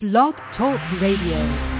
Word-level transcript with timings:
Blog 0.00 0.36
Talk 0.56 0.78
Radio. 1.00 1.77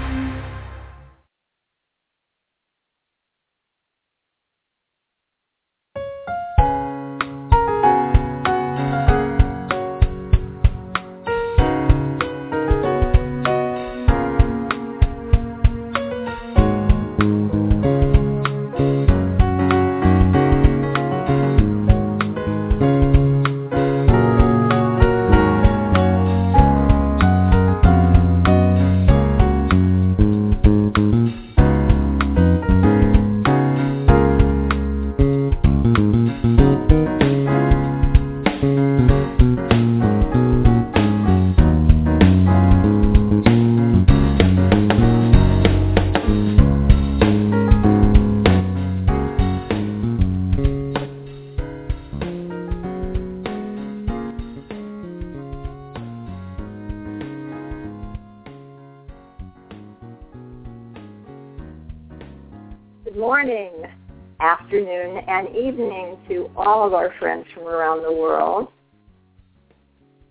And 65.39 65.55
evening 65.55 66.17
to 66.27 66.49
all 66.57 66.85
of 66.85 66.93
our 66.93 67.13
friends 67.17 67.45
from 67.53 67.63
around 67.63 68.03
the 68.03 68.11
world. 68.11 68.67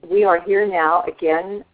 We 0.07 0.23
are 0.23 0.39
here 0.43 0.69
now 0.69 1.03
again 1.05 1.65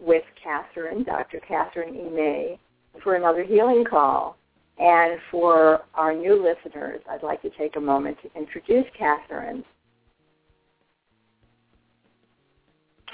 with 0.00 0.24
Kathryn, 0.44 1.06
Dr. 1.06 1.40
Kathryn 1.48 1.94
E. 1.94 2.10
May, 2.10 2.58
for 3.00 3.14
another 3.14 3.44
healing 3.44 3.84
call. 3.88 4.36
And 4.80 5.20
for 5.30 5.82
our 5.94 6.12
new 6.12 6.34
listeners, 6.34 7.00
I'd 7.08 7.22
like 7.22 7.42
to 7.42 7.50
take 7.50 7.76
a 7.76 7.80
moment 7.80 8.18
to 8.22 8.36
introduce 8.36 8.86
Kathryn. 9.00 9.62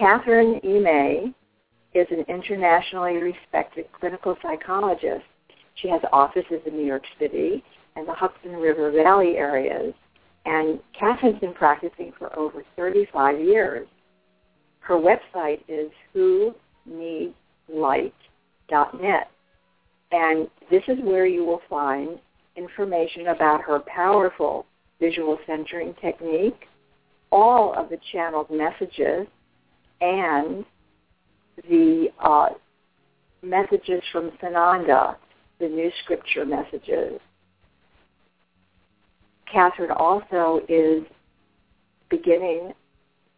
Kathryn 0.00 0.64
E. 0.64 0.78
May 0.78 1.34
is 1.92 2.06
an 2.10 2.24
internationally 2.34 3.18
respected 3.18 3.92
clinical 3.92 4.38
psychologist. 4.40 5.26
She 5.74 5.88
has 5.90 6.00
offices 6.14 6.62
in 6.64 6.78
New 6.78 6.86
York 6.86 7.04
City 7.18 7.62
and 8.00 8.08
the 8.08 8.14
Hudson 8.14 8.52
River 8.52 8.90
Valley 8.90 9.36
areas. 9.36 9.92
And 10.46 10.80
Kathryn's 10.98 11.38
been 11.38 11.52
practicing 11.52 12.12
for 12.18 12.36
over 12.36 12.64
35 12.74 13.38
years. 13.38 13.86
Her 14.80 14.96
website 14.96 15.60
is 15.68 15.90
who 16.14 16.54
needs 16.86 17.34
light.net. 17.72 19.30
And 20.12 20.48
this 20.70 20.82
is 20.88 20.96
where 21.02 21.26
you 21.26 21.44
will 21.44 21.60
find 21.68 22.18
information 22.56 23.28
about 23.28 23.60
her 23.62 23.80
powerful 23.80 24.64
visual 24.98 25.38
centering 25.46 25.94
technique, 26.00 26.66
all 27.30 27.74
of 27.74 27.90
the 27.90 27.98
channeled 28.12 28.50
messages, 28.50 29.26
and 30.00 30.64
the 31.68 32.08
uh, 32.18 32.48
messages 33.42 34.02
from 34.10 34.30
Sananda, 34.42 35.16
the 35.58 35.68
new 35.68 35.90
scripture 36.02 36.46
messages. 36.46 37.20
Kathryn 39.52 39.94
also 39.96 40.60
is 40.68 41.04
beginning 42.08 42.72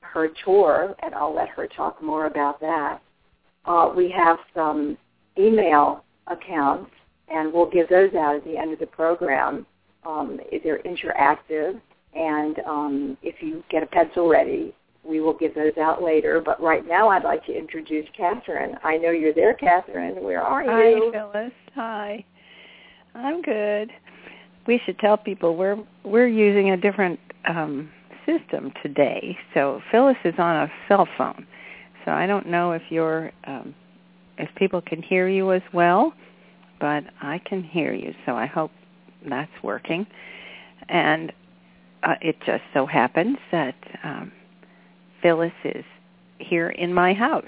her 0.01 0.29
tour, 0.45 0.95
and 1.03 1.15
I'll 1.15 1.35
let 1.35 1.49
her 1.51 1.67
talk 1.67 2.03
more 2.03 2.27
about 2.27 2.61
that. 2.61 3.01
Uh, 3.65 3.93
we 3.95 4.11
have 4.11 4.39
some 4.55 4.99
email 5.39 6.05
accounts, 6.27 6.91
and 7.29 7.53
we'll 7.53 7.71
give 7.71 7.89
those 7.89 8.13
out 8.15 8.37
at 8.37 8.45
the 8.45 8.57
end 8.57 8.73
of 8.73 8.79
the 8.79 8.87
program. 8.87 9.67
Um, 10.05 10.41
they're 10.65 10.81
interactive, 10.81 11.81
and 12.15 12.59
um, 12.67 13.17
if 13.23 13.37
you 13.41 13.63
get 13.71 13.83
a 13.83 13.87
pencil 13.87 14.29
ready, 14.29 14.75
we 15.05 15.21
will 15.21 15.35
give 15.35 15.55
those 15.55 15.77
out 15.81 16.03
later. 16.03 16.43
But 16.45 16.61
right 16.61 16.87
now, 16.87 17.09
I'd 17.09 17.25
like 17.25 17.45
to 17.47 17.57
introduce 17.57 18.07
Kathryn. 18.19 18.77
I 18.85 18.97
know 18.97 19.11
you're 19.11 19.35
there, 19.35 19.57
Kathryn. 19.57 20.21
Where 20.21 20.43
are 20.43 20.63
you? 20.63 21.11
Hi, 21.15 21.19
Phyllis. 21.19 21.53
Hi. 21.75 22.25
I'm 23.15 23.43
good 23.43 23.91
we 24.67 24.81
should 24.85 24.99
tell 24.99 25.17
people 25.17 25.57
we're 25.57 25.79
we're 26.05 26.29
using 26.29 26.71
a 26.71 26.77
different 26.77 27.19
um, 27.49 27.91
system 28.27 28.73
today. 28.83 29.37
So 29.55 29.81
Phyllis 29.91 30.17
is 30.25 30.35
on 30.39 30.57
a 30.57 30.73
cell 30.89 31.09
phone. 31.19 31.47
So 32.05 32.13
I 32.13 32.27
don't 32.27 32.47
know 32.47 32.73
if 32.73 32.83
you're 32.91 33.33
um, 33.47 33.75
if 34.39 34.49
people 34.57 34.81
can 34.81 35.03
hear 35.03 35.29
you 35.29 35.53
as 35.53 35.63
well, 35.73 36.13
but 36.81 37.05
I 37.21 37.41
can 37.45 37.63
hear 37.63 37.93
you. 37.93 38.15
So 38.27 38.35
I 38.35 38.47
hope 38.47 38.71
that's 39.29 39.51
working. 39.63 40.07
And 40.89 41.33
uh, 42.03 42.15
it 42.21 42.37
just 42.45 42.63
so 42.75 42.87
happens 42.87 43.37
that 43.53 43.77
um, 44.03 44.33
Phyllis 45.23 45.53
is 45.65 45.85
here 46.39 46.71
in 46.71 46.93
my 46.93 47.15
house, 47.15 47.45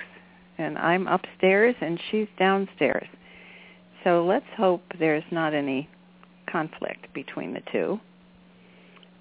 and 0.58 0.78
I'm 0.78 1.08
upstairs 1.08 1.75
and 1.81 2.00
she's 2.10 2.28
downstairs. 2.38 3.08
So 4.04 4.25
let's 4.25 4.46
hope 4.56 4.82
there's 4.98 5.25
not 5.32 5.54
any 5.54 5.88
conflict 6.54 7.12
between 7.12 7.53
the 7.53 7.62
two, 7.72 7.98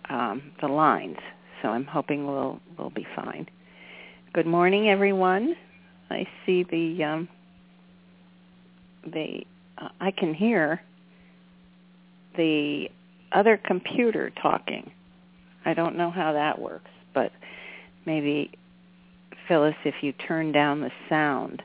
um, 0.07 0.51
the 0.61 0.67
lines. 0.67 1.17
So 1.61 1.69
I'm 1.69 1.85
hoping 1.85 2.27
we'll 2.27 2.59
we'll 2.77 2.91
be 2.91 3.07
fine. 3.15 3.47
Good 4.33 4.45
morning, 4.45 4.89
everyone. 4.89 5.55
I 6.11 6.27
see 6.45 6.63
the 6.63 7.03
um, 7.03 7.29
the 9.11 9.45
uh, 9.79 9.89
I 9.99 10.11
can 10.11 10.35
hear 10.35 10.83
the 12.37 12.89
other 13.31 13.57
computer 13.57 14.31
talking. 14.39 14.91
I 15.65 15.73
don't 15.73 15.97
know 15.97 16.11
how 16.11 16.33
that 16.33 16.59
works, 16.59 16.91
but 17.15 17.31
maybe 18.05 18.51
Phyllis, 19.47 19.75
if 19.85 19.95
you 20.01 20.11
turn 20.11 20.51
down 20.51 20.81
the 20.81 20.91
sound 21.09 21.63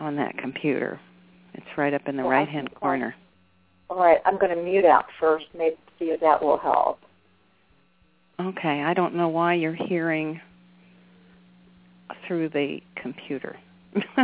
on 0.00 0.16
that 0.16 0.38
computer, 0.38 0.98
it's 1.52 1.66
right 1.76 1.92
up 1.92 2.08
in 2.08 2.16
the 2.16 2.22
right 2.22 2.48
hand 2.48 2.74
corner. 2.74 3.14
All 3.88 3.98
right, 3.98 4.18
I'm 4.24 4.38
going 4.38 4.54
to 4.54 4.62
mute 4.62 4.84
out 4.84 5.06
first, 5.20 5.46
maybe 5.56 5.76
see 5.98 6.06
if 6.06 6.20
that 6.20 6.42
will 6.42 6.58
help. 6.58 7.00
Okay, 8.40 8.82
I 8.82 8.92
don't 8.94 9.14
know 9.14 9.28
why 9.28 9.54
you're 9.54 9.74
hearing 9.74 10.40
through 12.26 12.50
the 12.50 12.80
computer. 12.96 13.56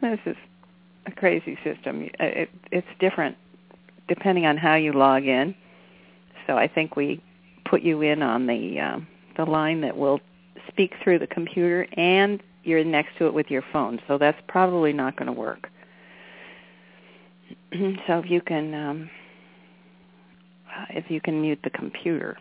this 0.00 0.20
is 0.26 0.36
a 1.06 1.10
crazy 1.10 1.58
system. 1.64 2.08
It, 2.20 2.50
it's 2.70 2.86
different 3.00 3.36
depending 4.06 4.46
on 4.46 4.56
how 4.56 4.74
you 4.74 4.92
log 4.92 5.24
in. 5.24 5.54
So 6.46 6.56
I 6.56 6.68
think 6.68 6.96
we 6.96 7.22
put 7.64 7.82
you 7.82 8.02
in 8.02 8.22
on 8.22 8.46
the 8.46 8.80
um, 8.80 9.06
the 9.36 9.44
line 9.44 9.80
that 9.82 9.96
will 9.96 10.20
speak 10.68 10.94
through 11.02 11.18
the 11.18 11.26
computer, 11.26 11.86
and 11.96 12.42
you're 12.64 12.84
next 12.84 13.16
to 13.18 13.26
it 13.26 13.34
with 13.34 13.50
your 13.50 13.62
phone. 13.72 14.00
So 14.08 14.18
that's 14.18 14.40
probably 14.48 14.92
not 14.92 15.16
going 15.16 15.26
to 15.26 15.32
work. 15.32 15.68
So 18.06 18.18
if 18.18 18.30
you 18.30 18.40
can 18.40 18.74
um, 18.74 19.10
if 20.90 21.10
you 21.10 21.20
can 21.20 21.40
mute 21.40 21.58
the 21.64 21.70
computer, 21.70 22.36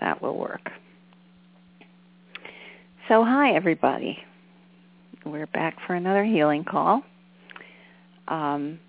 that 0.00 0.20
will 0.20 0.36
work. 0.36 0.70
So 3.08 3.24
hi 3.24 3.54
everybody. 3.54 4.18
We're 5.24 5.46
back 5.46 5.76
for 5.86 5.94
another 5.94 6.24
healing 6.24 6.64
call. 6.64 7.02
Um, 8.28 8.80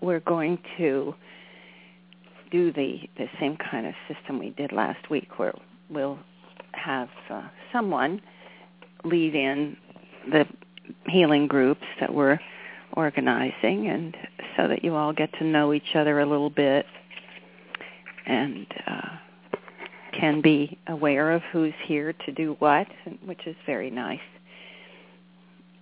we're 0.00 0.20
going 0.20 0.58
to 0.78 1.14
do 2.52 2.72
the, 2.72 2.98
the 3.16 3.26
same 3.40 3.56
kind 3.56 3.86
of 3.86 3.94
system 4.06 4.38
we 4.38 4.50
did 4.50 4.70
last 4.70 5.10
week 5.10 5.38
where 5.38 5.54
we'll 5.90 6.18
have 6.72 7.08
uh, 7.30 7.48
someone 7.72 8.20
lead 9.04 9.34
in 9.34 9.76
the 10.30 10.44
healing 11.08 11.46
groups 11.46 11.84
that 12.00 12.12
we're 12.12 12.38
organizing 12.96 13.88
and 13.88 14.16
so 14.56 14.68
that 14.68 14.84
you 14.84 14.94
all 14.94 15.12
get 15.12 15.32
to 15.38 15.44
know 15.44 15.72
each 15.72 15.94
other 15.94 16.20
a 16.20 16.26
little 16.26 16.50
bit 16.50 16.86
and 18.26 18.66
uh, 18.86 19.08
can 20.18 20.40
be 20.40 20.78
aware 20.86 21.32
of 21.32 21.42
who's 21.52 21.74
here 21.86 22.12
to 22.24 22.32
do 22.32 22.56
what, 22.58 22.86
which 23.24 23.46
is 23.46 23.56
very 23.66 23.90
nice. 23.90 24.20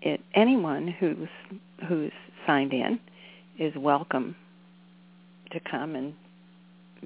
It, 0.01 0.21
anyone 0.35 0.89
who's 0.89 1.29
who's 1.89 2.13
signed 2.47 2.73
in 2.73 2.99
is 3.59 3.73
welcome 3.77 4.35
to 5.53 5.61
come 5.61 5.95
and 5.95 6.15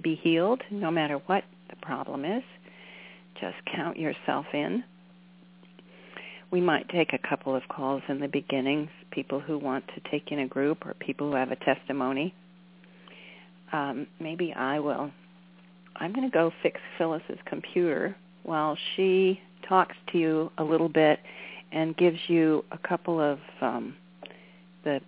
be 0.02 0.14
healed, 0.14 0.62
no 0.70 0.90
matter 0.90 1.20
what 1.26 1.44
the 1.68 1.76
problem 1.76 2.24
is. 2.24 2.42
Just 3.40 3.56
count 3.74 3.98
yourself 3.98 4.46
in. 4.54 4.82
We 6.50 6.60
might 6.60 6.88
take 6.88 7.12
a 7.12 7.28
couple 7.28 7.54
of 7.54 7.62
calls 7.68 8.02
in 8.08 8.20
the 8.20 8.28
beginnings, 8.28 8.88
people 9.10 9.40
who 9.40 9.58
want 9.58 9.84
to 9.88 10.10
take 10.10 10.30
in 10.30 10.40
a 10.40 10.46
group 10.46 10.86
or 10.86 10.94
people 10.94 11.30
who 11.30 11.36
have 11.36 11.50
a 11.50 11.56
testimony. 11.56 12.34
Um, 13.72 14.06
maybe 14.20 14.52
I 14.54 14.78
will. 14.78 15.10
I'm 15.96 16.12
going 16.12 16.28
to 16.28 16.32
go 16.32 16.52
fix 16.62 16.80
Phyllis's 16.98 17.38
computer 17.46 18.16
while 18.44 18.76
she 18.94 19.40
talks 19.68 19.96
to 20.12 20.18
you 20.18 20.52
a 20.58 20.64
little 20.64 20.88
bit 20.88 21.18
and 21.72 21.96
gives 21.96 22.18
you 22.28 22.64
a 22.70 22.78
couple 22.78 23.20
of 23.20 23.38
um, 23.60 23.96
the 24.84 25.00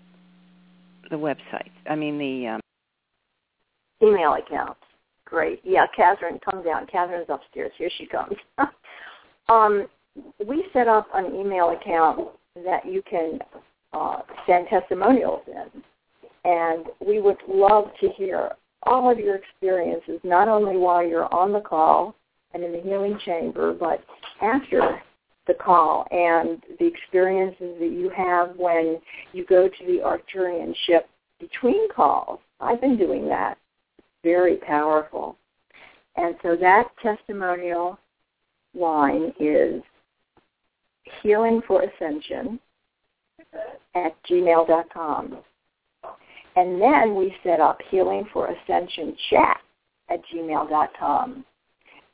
the 1.11 1.17
websites. 1.17 1.71
I 1.89 1.95
mean 1.95 2.19
the 2.19 2.49
um, 2.49 2.61
email 4.03 4.35
accounts. 4.35 4.81
Great. 5.25 5.61
Yeah, 5.65 5.87
Kathryn, 5.97 6.41
come 6.43 6.63
down. 6.63 6.87
Kathryn's 6.87 7.29
upstairs. 7.29 7.73
Here 7.77 7.91
she 7.97 8.07
comes. 8.07 8.35
um, 9.49 9.87
we 10.47 10.65
set 10.73 10.89
up 10.89 11.09
an 11.15 11.35
email 11.35 11.71
account 11.71 12.29
that 12.65 12.85
you 12.87 13.03
can 13.09 13.39
uh, 13.93 14.21
send 14.47 14.67
testimonials 14.69 15.43
in. 15.47 15.83
And 16.45 16.87
we 17.05 17.21
would 17.21 17.39
love 17.49 17.91
to 18.01 18.09
hear 18.11 18.53
all 18.85 19.11
of 19.11 19.19
your 19.19 19.37
experiences, 19.37 20.21
not 20.23 20.49
only 20.49 20.77
while 20.77 21.05
you're 21.05 21.33
on 21.35 21.53
the 21.53 21.61
call 21.61 22.15
and 22.55 22.63
in 22.63 22.73
the 22.73 22.81
healing 22.81 23.19
chamber, 23.25 23.75
but 23.75 24.03
after 24.41 25.01
the 25.47 25.55
call 25.55 26.07
and 26.11 26.63
the 26.79 26.87
experiences 26.87 27.75
that 27.81 27.91
you 27.91 28.11
have 28.17 28.55
when 28.57 28.99
you 29.33 29.45
go 29.47 29.69
to 29.69 29.87
the 29.87 30.01
Arcturian 30.05 30.75
ship 30.87 31.09
between 31.41 31.89
calls. 31.93 32.39
I've 32.61 32.81
been 32.81 32.97
doing 32.97 33.29
that. 33.29 33.59
Very 34.23 34.57
powerful. 34.57 35.37
And 36.17 36.35
so 36.43 36.57
that 36.57 36.89
testimonial 37.03 37.99
line 38.75 39.33
is 39.41 39.83
healing 41.23 41.61
for 41.67 41.83
ascension 41.83 42.59
at 43.95 44.15
gmail.com. 44.25 45.39
And 46.57 46.81
then 46.81 47.15
we 47.15 47.35
set 47.45 47.61
up 47.61 47.79
healing 47.91 48.27
for 48.33 48.49
ascension 48.49 49.17
chat 49.31 49.59
at 50.11 50.21
gmail.com 50.33 51.45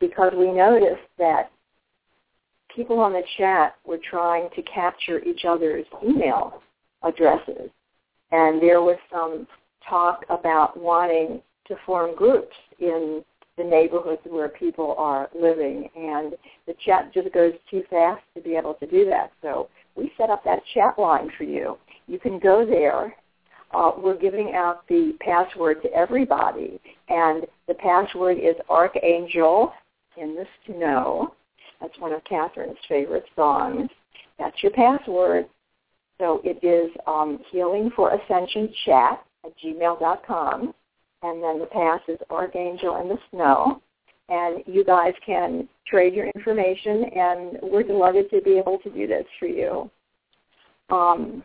because 0.01 0.33
we 0.37 0.53
noticed 0.53 1.09
that 1.19 1.51
people 2.75 2.99
on 2.99 3.13
the 3.13 3.23
chat 3.39 3.77
were 3.87 4.01
trying 4.11 4.49
to 4.55 4.63
capture 4.63 5.23
each 5.25 5.45
other's 5.45 5.87
email 6.05 6.63
addresses. 7.03 7.71
And 8.33 8.61
there 8.61 8.83
was 8.83 8.99
some 9.13 9.47
talk 9.89 10.25
about 10.29 10.79
wanting 10.79 11.41
to 11.69 11.77
form 11.87 12.15
groups 12.15 12.57
in 12.81 13.25
the 13.57 13.65
neighborhoods 13.65 14.23
where 14.25 14.49
people 14.49 14.95
are 14.99 15.29
living. 15.35 15.89
And 15.97 16.35
the 16.67 16.75
chat 16.85 17.13
just 17.13 17.33
goes 17.33 17.53
too 17.71 17.83
fast 17.91 18.23
to 18.37 18.43
be 18.43 18.57
able 18.57 18.75
to 18.75 18.87
do 18.87 19.05
that. 19.07 19.33
So 19.43 19.69
we 19.97 20.13
set 20.19 20.31
up 20.31 20.45
that 20.45 20.63
chat 20.75 20.99
line 20.99 21.31
for 21.37 21.45
you. 21.45 21.79
You 22.07 22.19
can 22.19 22.39
go 22.39 22.67
there. 22.67 23.15
Uh, 23.73 23.93
we're 23.99 24.19
giving 24.19 24.55
out 24.55 24.87
the 24.89 25.15
password 25.21 25.83
to 25.83 25.93
everybody. 25.93 26.81
And 27.09 27.47
the 27.67 27.75
password 27.75 28.39
is 28.39 28.55
Archangel 28.69 29.73
in 30.17 30.35
the 30.35 30.47
Snow. 30.67 31.35
That's 31.81 31.99
one 31.99 32.13
of 32.13 32.23
Kathryn's 32.25 32.79
favorite 32.89 33.27
songs. 33.35 33.91
That's 34.39 34.63
your 34.63 34.73
password. 34.73 35.47
So 36.19 36.41
it 36.45 36.65
is 36.65 36.91
um, 37.07 37.41
Healing 37.51 37.91
for 37.95 38.15
Ascension 38.15 38.73
Chat 38.85 39.25
at 39.45 39.53
gmail.com 39.59 40.75
and 41.25 41.43
then 41.43 41.59
the 41.59 41.67
pass 41.67 42.01
is 42.07 42.19
Archangel 42.31 43.01
in 43.01 43.09
the 43.09 43.19
Snow. 43.31 43.81
And 44.29 44.63
you 44.67 44.85
guys 44.85 45.13
can 45.25 45.69
trade 45.87 46.15
your 46.15 46.27
information, 46.29 47.05
and 47.05 47.59
we're 47.63 47.83
delighted 47.83 48.31
to 48.31 48.41
be 48.41 48.59
able 48.59 48.79
to 48.79 48.91
do 48.91 49.07
this 49.07 49.25
for 49.39 49.47
you. 49.47 49.91
Um, 50.91 51.43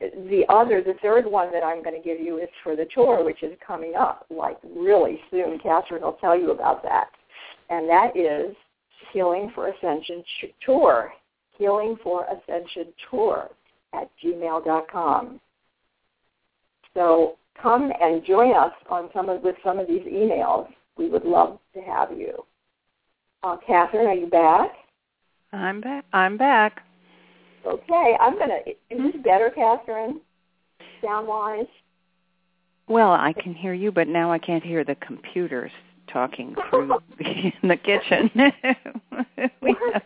the 0.00 0.44
other, 0.48 0.82
the 0.82 0.94
third 1.02 1.26
one 1.26 1.52
that 1.52 1.64
I'm 1.64 1.82
going 1.82 2.00
to 2.00 2.02
give 2.02 2.20
you 2.20 2.38
is 2.38 2.48
for 2.62 2.76
the 2.76 2.86
tour, 2.94 3.24
which 3.24 3.42
is 3.42 3.56
coming 3.64 3.94
up 3.98 4.24
like 4.30 4.58
really 4.76 5.20
soon. 5.30 5.58
Kathryn 5.58 6.02
will 6.02 6.18
tell 6.20 6.38
you 6.38 6.52
about 6.52 6.82
that. 6.84 7.10
And 7.70 7.88
that 7.88 8.16
is 8.16 8.54
Healing 9.12 9.50
for 9.54 9.68
Ascension 9.68 10.22
Tour. 10.64 11.12
Healing 11.56 11.96
for 12.02 12.24
Ascension 12.26 12.86
Tour 13.10 13.48
at 13.92 14.08
gmail.com. 14.24 15.40
So 16.94 17.36
come 17.62 17.92
and 18.00 18.24
join 18.24 18.54
us 18.54 18.72
on 18.88 19.10
some 19.14 19.28
of 19.28 19.42
with 19.42 19.56
some 19.64 19.78
of 19.78 19.86
these 19.86 20.02
emails. 20.02 20.68
We 20.96 21.08
would 21.08 21.24
love 21.24 21.58
to 21.74 21.80
have 21.80 22.10
you. 22.16 22.44
Uh, 23.42 23.56
Kathryn, 23.68 24.06
are 24.06 24.14
you 24.14 24.26
back? 24.26 24.70
I'm 25.52 25.80
back. 25.80 26.04
I'm 26.12 26.36
back. 26.36 26.82
Okay, 27.66 28.16
I'm 28.20 28.38
gonna. 28.38 28.58
Is 28.66 29.12
this 29.12 29.22
better, 29.22 29.50
Kathryn? 29.56 30.20
Sound 31.02 31.28
wise? 31.28 31.66
Well, 32.88 33.12
I 33.12 33.34
can 33.34 33.54
hear 33.54 33.74
you, 33.74 33.92
but 33.92 34.08
now 34.08 34.32
I 34.32 34.38
can't 34.38 34.64
hear 34.64 34.84
the 34.84 34.94
computers 34.96 35.70
talking 36.10 36.54
through 36.70 36.98
in 37.20 37.68
the 37.68 37.76
kitchen. 37.76 38.30
we 39.62 39.76
have, 39.92 40.02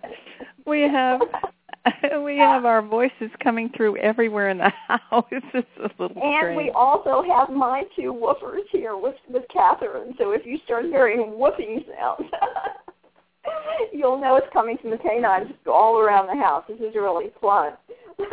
we 0.66 0.80
have 0.82 1.20
we 2.24 2.36
have 2.38 2.64
our 2.64 2.80
voices 2.82 3.30
coming 3.42 3.70
through 3.76 3.96
everywhere 3.96 4.48
in 4.50 4.58
the 4.58 4.70
house. 4.88 5.24
It's 5.30 5.46
a 5.78 5.82
little 6.00 6.22
And 6.22 6.36
strange. 6.38 6.56
we 6.56 6.70
also 6.70 7.22
have 7.22 7.50
my 7.50 7.82
two 7.96 8.12
woofers 8.14 8.62
here 8.70 8.96
with 8.96 9.16
with 9.28 9.42
Kathryn. 9.54 10.16
So 10.18 10.30
if 10.32 10.46
you 10.46 10.58
start 10.64 10.84
hearing 10.84 11.34
woofing 11.38 11.84
sounds, 11.98 12.30
you'll 13.92 14.18
know 14.20 14.36
it's 14.36 14.46
coming 14.52 14.78
from 14.78 14.90
the 14.90 14.98
canines 14.98 15.50
all 15.66 15.98
around 15.98 16.28
the 16.28 16.40
house. 16.40 16.64
This 16.68 16.78
is 16.78 16.94
really 16.94 17.30
fun. 17.40 17.72
we 18.18 18.26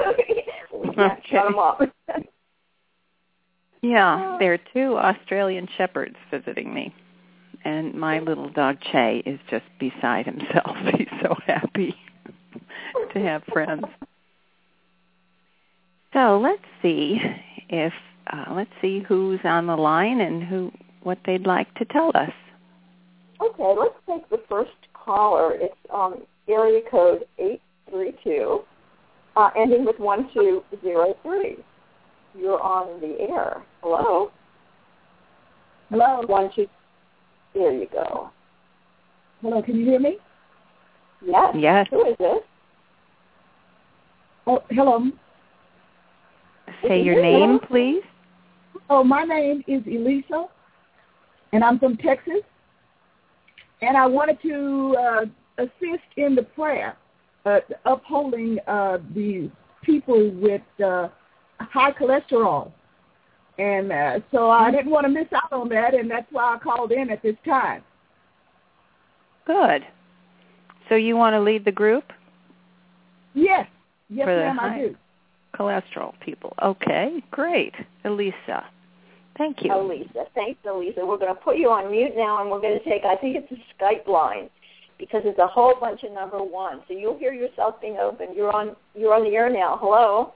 can't 0.93 1.17
Okay. 1.19 1.21
shut 1.31 1.45
them 1.45 1.57
up. 1.59 1.81
Yeah, 3.81 4.35
there 4.39 4.53
are 4.53 4.59
two 4.73 4.97
Australian 4.97 5.67
shepherds 5.77 6.17
visiting 6.29 6.73
me. 6.73 6.93
And 7.65 7.93
my 7.93 8.19
little 8.19 8.49
dog 8.49 8.77
Che 8.91 9.21
is 9.25 9.39
just 9.49 9.65
beside 9.79 10.25
himself. 10.25 10.75
He's 10.97 11.07
so 11.21 11.35
happy 11.45 11.95
to 13.13 13.19
have 13.19 13.43
friends. 13.51 13.83
So 16.13 16.39
let's 16.41 16.63
see 16.81 17.17
if 17.69 17.93
uh, 18.31 18.53
let's 18.53 18.71
see 18.81 19.03
who's 19.07 19.39
on 19.43 19.67
the 19.67 19.75
line 19.75 20.21
and 20.21 20.43
who 20.43 20.71
what 21.03 21.19
they'd 21.25 21.45
like 21.45 21.73
to 21.75 21.85
tell 21.85 22.11
us. 22.15 22.31
Okay, 23.41 23.73
let's 23.79 23.95
take 24.07 24.29
the 24.29 24.41
first 24.49 24.71
caller. 24.93 25.53
It's 25.53 25.75
um, 25.93 26.23
area 26.47 26.81
code 26.89 27.25
eight 27.37 27.61
three 27.89 28.13
two, 28.23 28.61
uh, 29.35 29.49
ending 29.57 29.85
with 29.85 29.99
one 29.99 30.29
two 30.33 30.63
zero 30.81 31.15
three. 31.23 31.57
You're 32.37 32.61
on 32.61 32.99
the 33.01 33.19
air. 33.19 33.63
Hello. 33.81 34.31
Hello. 35.89 36.23
One 36.27 36.49
two. 36.55 36.67
There 37.53 37.71
you 37.73 37.87
go. 37.91 38.29
Hello. 39.41 39.61
Can 39.61 39.77
you 39.77 39.85
hear 39.85 39.99
me? 39.99 40.17
Yes. 41.25 41.55
Yes. 41.57 41.87
Who 41.91 42.05
is 42.05 42.17
this? 42.19 42.39
Oh, 44.49 44.63
hello. 44.71 45.11
Say 46.81 47.03
your 47.03 47.21
name, 47.21 47.59
please. 47.67 48.01
Oh, 48.89 49.03
my 49.03 49.23
name 49.23 49.63
is 49.67 49.83
Elisa, 49.85 50.45
and 51.53 51.63
I'm 51.63 51.77
from 51.77 51.97
Texas. 51.97 52.41
And 53.83 53.95
I 53.95 54.07
wanted 54.07 54.41
to 54.41 54.97
uh, 54.99 55.25
assist 55.59 56.09
in 56.17 56.33
the 56.33 56.41
prayer, 56.41 56.97
uh, 57.45 57.59
upholding 57.85 58.57
uh, 58.65 58.97
the 59.13 59.51
people 59.83 60.31
with 60.31 60.63
uh, 60.83 61.09
high 61.59 61.91
cholesterol. 61.91 62.71
And 63.59 63.91
uh, 63.91 64.19
so 64.31 64.49
I 64.49 64.71
didn't 64.71 64.89
want 64.89 65.05
to 65.05 65.11
miss 65.11 65.27
out 65.31 65.53
on 65.53 65.69
that, 65.69 65.93
and 65.93 66.09
that's 66.09 66.25
why 66.31 66.55
I 66.55 66.57
called 66.57 66.91
in 66.91 67.11
at 67.11 67.21
this 67.21 67.35
time. 67.45 67.83
Good. 69.45 69.85
So 70.89 70.95
you 70.95 71.17
want 71.17 71.35
to 71.35 71.39
lead 71.39 71.65
the 71.65 71.71
group? 71.71 72.05
Yes, 73.35 73.67
yes, 74.09 74.25
For 74.25 74.35
the 74.35 74.41
ma'am, 74.41 74.57
high- 74.57 74.75
I 74.75 74.79
do. 74.79 74.95
Cholesterol 75.55 76.13
people. 76.19 76.53
Okay, 76.61 77.23
great. 77.31 77.73
Elisa. 78.05 78.65
Thank 79.37 79.63
you. 79.63 79.73
Elisa. 79.73 80.25
Thanks, 80.35 80.59
Elisa. 80.69 81.05
We're 81.05 81.17
going 81.17 81.33
to 81.33 81.41
put 81.41 81.57
you 81.57 81.69
on 81.69 81.89
mute 81.91 82.11
now, 82.15 82.41
and 82.41 82.51
we're 82.51 82.61
going 82.61 82.77
to 82.77 82.83
take, 82.87 83.03
I 83.03 83.15
think 83.15 83.35
it's 83.35 83.51
a 83.51 83.55
Skype 83.83 84.07
line, 84.07 84.49
because 84.99 85.21
it's 85.25 85.39
a 85.39 85.47
whole 85.47 85.73
bunch 85.79 86.03
of 86.03 86.11
number 86.11 86.37
one. 86.43 86.81
So 86.87 86.93
you'll 86.93 87.17
hear 87.17 87.33
yourself 87.33 87.81
being 87.81 87.97
open. 87.97 88.27
You're 88.35 88.51
on, 88.53 88.75
you're 88.93 89.13
on 89.13 89.23
the 89.23 89.35
air 89.35 89.49
now. 89.49 89.77
Hello? 89.81 90.33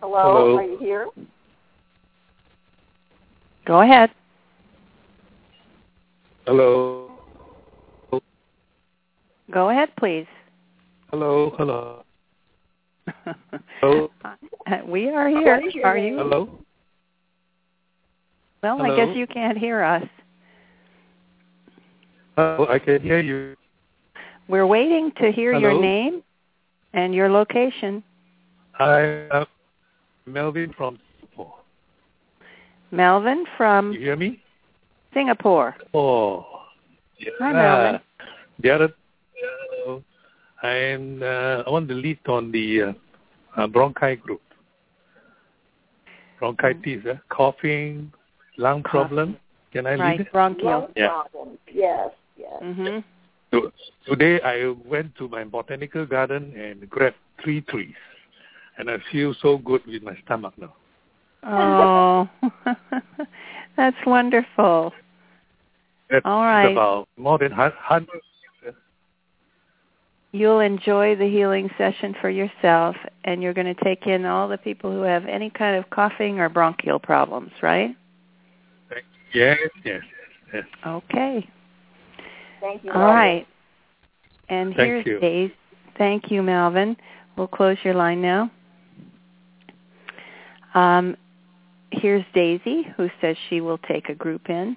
Hello? 0.00 0.22
Hello. 0.22 0.56
Are 0.56 0.62
you 0.62 0.78
here? 0.78 1.08
Go 3.66 3.80
ahead. 3.80 4.10
Hello. 6.46 7.10
Go 9.50 9.70
ahead, 9.70 9.88
please. 9.98 10.26
Hello. 11.14 11.54
Hello. 11.56 12.02
Hello. 13.80 14.10
we 14.88 15.08
are 15.10 15.28
here. 15.28 15.60
What 15.60 15.68
is 15.68 15.74
Are 15.84 15.96
you? 15.96 16.16
Hello. 16.16 16.48
Well, 18.64 18.82
I 18.82 18.96
guess 18.96 19.16
you 19.16 19.28
can't 19.28 19.56
hear 19.56 19.84
us. 19.84 20.02
Oh, 22.36 22.66
I 22.68 22.80
can 22.80 23.00
hear 23.00 23.20
you. 23.20 23.54
We're 24.48 24.66
waiting 24.66 25.12
to 25.20 25.30
hear 25.30 25.54
your 25.54 25.80
name 25.80 26.24
and 26.94 27.14
your 27.14 27.30
location. 27.30 28.02
I 28.80 29.28
am 29.30 29.46
Melvin 30.26 30.74
from 30.76 30.98
Singapore. 31.20 31.54
Melvin 32.90 33.44
from 33.56 33.92
You 33.92 34.00
hear 34.00 34.16
me? 34.16 34.42
Singapore. 35.12 35.76
Oh, 35.94 36.44
yeah. 37.20 37.30
Hi, 37.38 37.52
Melvin. 37.52 38.00
The 38.60 38.70
other, 38.70 38.84
uh, 38.86 38.88
I'm, 40.64 41.22
uh, 41.22 41.62
I 41.66 41.70
want 41.70 41.88
to 41.88 41.94
lead 41.94 42.18
on 42.26 42.50
the 42.50 42.82
uh, 42.82 42.92
uh, 43.56 43.66
bronchi 43.66 44.18
group. 44.20 44.40
Bronchitis, 46.38 47.04
uh, 47.06 47.16
coughing, 47.28 48.10
lung 48.56 48.82
problem. 48.82 49.36
Can 49.72 49.86
I 49.86 49.90
lead 49.96 50.00
Right, 50.00 50.20
it? 50.20 50.32
bronchial. 50.32 50.80
Lung 50.80 50.88
Yeah. 50.96 51.08
problems. 51.08 51.58
Yes, 51.72 52.10
yes. 52.36 52.62
hmm 52.62 52.98
So, 53.52 53.70
today 54.06 54.40
I 54.40 54.74
went 54.88 55.14
to 55.16 55.28
my 55.28 55.44
botanical 55.44 56.06
garden 56.06 56.54
and 56.56 56.88
grabbed 56.88 57.16
three 57.42 57.60
trees, 57.62 57.94
and 58.78 58.90
I 58.90 58.96
feel 59.12 59.34
so 59.42 59.58
good 59.58 59.82
with 59.86 60.02
my 60.02 60.16
stomach 60.24 60.54
now. 60.56 60.72
Oh, 61.46 62.28
that's 63.76 63.96
wonderful. 64.06 64.92
That's 66.10 66.24
All 66.24 66.42
right. 66.42 66.72
about 66.72 67.08
more 67.18 67.38
than 67.38 67.52
hun- 67.52 67.72
hundred. 67.78 68.22
You'll 70.34 70.58
enjoy 70.58 71.14
the 71.14 71.30
healing 71.30 71.70
session 71.78 72.12
for 72.20 72.28
yourself, 72.28 72.96
and 73.22 73.40
you're 73.40 73.54
going 73.54 73.72
to 73.72 73.84
take 73.84 74.08
in 74.08 74.24
all 74.24 74.48
the 74.48 74.58
people 74.58 74.90
who 74.90 75.02
have 75.02 75.26
any 75.26 75.48
kind 75.48 75.76
of 75.76 75.88
coughing 75.90 76.40
or 76.40 76.48
bronchial 76.48 76.98
problems, 76.98 77.52
right? 77.62 77.94
Yes, 79.32 79.56
yes, 79.84 80.02
yes, 80.02 80.02
yes. 80.52 80.64
Okay. 80.84 81.48
Thank 82.60 82.82
you. 82.82 82.90
All 82.90 83.04
right. 83.04 83.46
And 84.48 84.74
Thank 84.74 84.88
here's 84.88 85.06
you. 85.06 85.20
Daisy. 85.20 85.54
Thank 85.98 86.32
you, 86.32 86.42
Melvin. 86.42 86.96
We'll 87.36 87.46
close 87.46 87.76
your 87.84 87.94
line 87.94 88.20
now. 88.20 88.50
Um, 90.74 91.16
here's 91.92 92.24
Daisy, 92.34 92.88
who 92.96 93.08
says 93.20 93.36
she 93.48 93.60
will 93.60 93.78
take 93.78 94.08
a 94.08 94.14
group 94.16 94.50
in. 94.50 94.76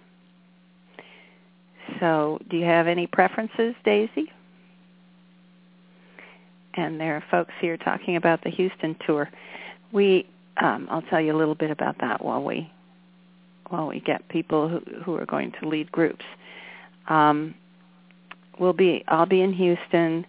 So, 1.99 2.37
do 2.51 2.57
you 2.57 2.65
have 2.65 2.85
any 2.85 3.07
preferences, 3.07 3.73
Daisy? 3.83 4.31
And 6.77 6.99
there 6.99 7.15
are 7.15 7.23
folks 7.31 7.51
here 7.59 7.75
talking 7.75 8.15
about 8.15 8.43
the 8.43 8.51
Houston 8.51 8.95
tour. 9.05 9.29
We, 9.91 10.27
um, 10.57 10.87
I'll 10.91 11.01
tell 11.01 11.19
you 11.19 11.35
a 11.35 11.37
little 11.37 11.55
bit 11.55 11.71
about 11.71 11.97
that 12.01 12.23
while 12.23 12.43
we, 12.43 12.71
while 13.69 13.87
we 13.87 13.99
get 13.99 14.27
people 14.29 14.69
who, 14.69 14.81
who 15.03 15.15
are 15.15 15.25
going 15.25 15.53
to 15.59 15.67
lead 15.67 15.91
groups. 15.91 16.23
Um, 17.07 17.55
we'll 18.59 18.73
be 18.73 19.03
I'll 19.07 19.25
be 19.25 19.41
in 19.41 19.53
Houston 19.53 20.25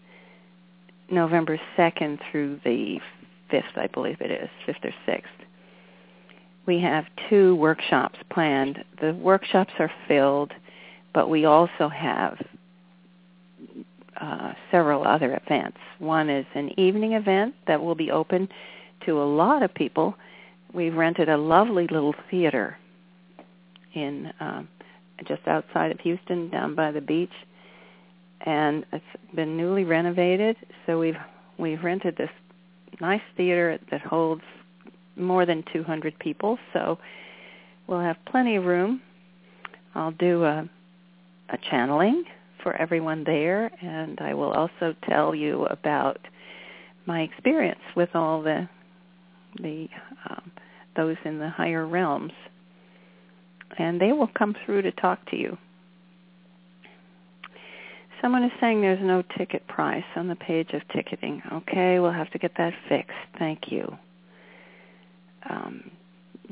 November 1.10 1.60
2nd 1.76 2.18
through 2.30 2.60
the 2.64 2.98
5th, 3.52 3.76
I 3.76 3.86
believe 3.88 4.20
it 4.20 4.30
is, 4.30 4.48
5th 4.66 4.84
or 4.84 4.94
6th. 5.06 5.22
We 6.66 6.80
have 6.80 7.06
two 7.30 7.56
workshops 7.56 8.18
planned. 8.30 8.84
The 9.00 9.14
workshops 9.14 9.72
are 9.78 9.90
filled, 10.06 10.52
but 11.14 11.30
we 11.30 11.46
also 11.46 11.88
have 11.88 12.36
uh, 14.20 14.52
several 14.70 15.06
other 15.06 15.40
events. 15.44 15.78
One 15.98 16.28
is 16.28 16.46
an 16.54 16.78
evening 16.78 17.12
event 17.12 17.54
that 17.66 17.80
will 17.80 17.94
be 17.94 18.10
open 18.10 18.48
to 19.06 19.22
a 19.22 19.24
lot 19.24 19.62
of 19.62 19.72
people. 19.72 20.14
We've 20.72 20.94
rented 20.94 21.28
a 21.28 21.36
lovely 21.36 21.86
little 21.86 22.14
theater 22.30 22.76
in 23.94 24.32
um, 24.40 24.68
just 25.26 25.46
outside 25.46 25.90
of 25.90 26.00
Houston, 26.00 26.50
down 26.50 26.74
by 26.74 26.90
the 26.90 27.00
beach, 27.00 27.32
and 28.42 28.84
it's 28.92 29.04
been 29.34 29.56
newly 29.56 29.84
renovated. 29.84 30.56
So 30.86 30.98
we've 30.98 31.16
we've 31.58 31.82
rented 31.82 32.16
this 32.16 32.30
nice 33.00 33.22
theater 33.36 33.78
that 33.90 34.00
holds 34.00 34.42
more 35.16 35.44
than 35.46 35.64
200 35.72 36.18
people. 36.18 36.58
So 36.72 36.98
we'll 37.86 38.00
have 38.00 38.16
plenty 38.26 38.56
of 38.56 38.64
room. 38.64 39.00
I'll 39.94 40.12
do 40.12 40.44
a 40.44 40.68
a 41.50 41.58
channeling 41.70 42.24
for 42.62 42.74
everyone 42.76 43.24
there, 43.24 43.70
and 43.80 44.18
I 44.20 44.34
will 44.34 44.52
also 44.52 44.94
tell 45.08 45.34
you 45.34 45.66
about 45.66 46.18
my 47.06 47.22
experience 47.22 47.80
with 47.96 48.10
all 48.14 48.42
the 48.42 48.68
the 49.62 49.88
um, 50.28 50.52
those 50.96 51.16
in 51.24 51.38
the 51.38 51.48
higher 51.48 51.86
realms 51.86 52.32
and 53.76 54.00
they 54.00 54.12
will 54.12 54.28
come 54.36 54.54
through 54.64 54.82
to 54.82 54.92
talk 54.92 55.24
to 55.30 55.36
you. 55.36 55.56
Someone 58.20 58.42
is 58.42 58.50
saying 58.60 58.80
there's 58.80 58.98
no 59.00 59.22
ticket 59.36 59.66
price 59.68 60.04
on 60.16 60.26
the 60.26 60.34
page 60.34 60.70
of 60.72 60.82
ticketing. 60.92 61.40
Okay, 61.52 62.00
we'll 62.00 62.12
have 62.12 62.30
to 62.32 62.38
get 62.38 62.52
that 62.58 62.72
fixed. 62.88 63.12
Thank 63.38 63.70
you. 63.70 63.96
Um, 65.48 65.90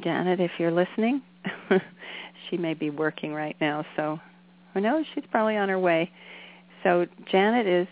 Janet, 0.02 0.38
if 0.38 0.52
you're 0.58 0.70
listening, 0.70 1.22
she 2.50 2.56
may 2.56 2.74
be 2.74 2.90
working 2.90 3.32
right 3.32 3.56
now, 3.60 3.84
so 3.96 4.20
who 4.76 4.82
knows? 4.82 5.06
She's 5.14 5.24
probably 5.30 5.56
on 5.56 5.70
her 5.70 5.78
way. 5.78 6.10
So 6.82 7.06
Janet 7.32 7.66
is 7.66 7.88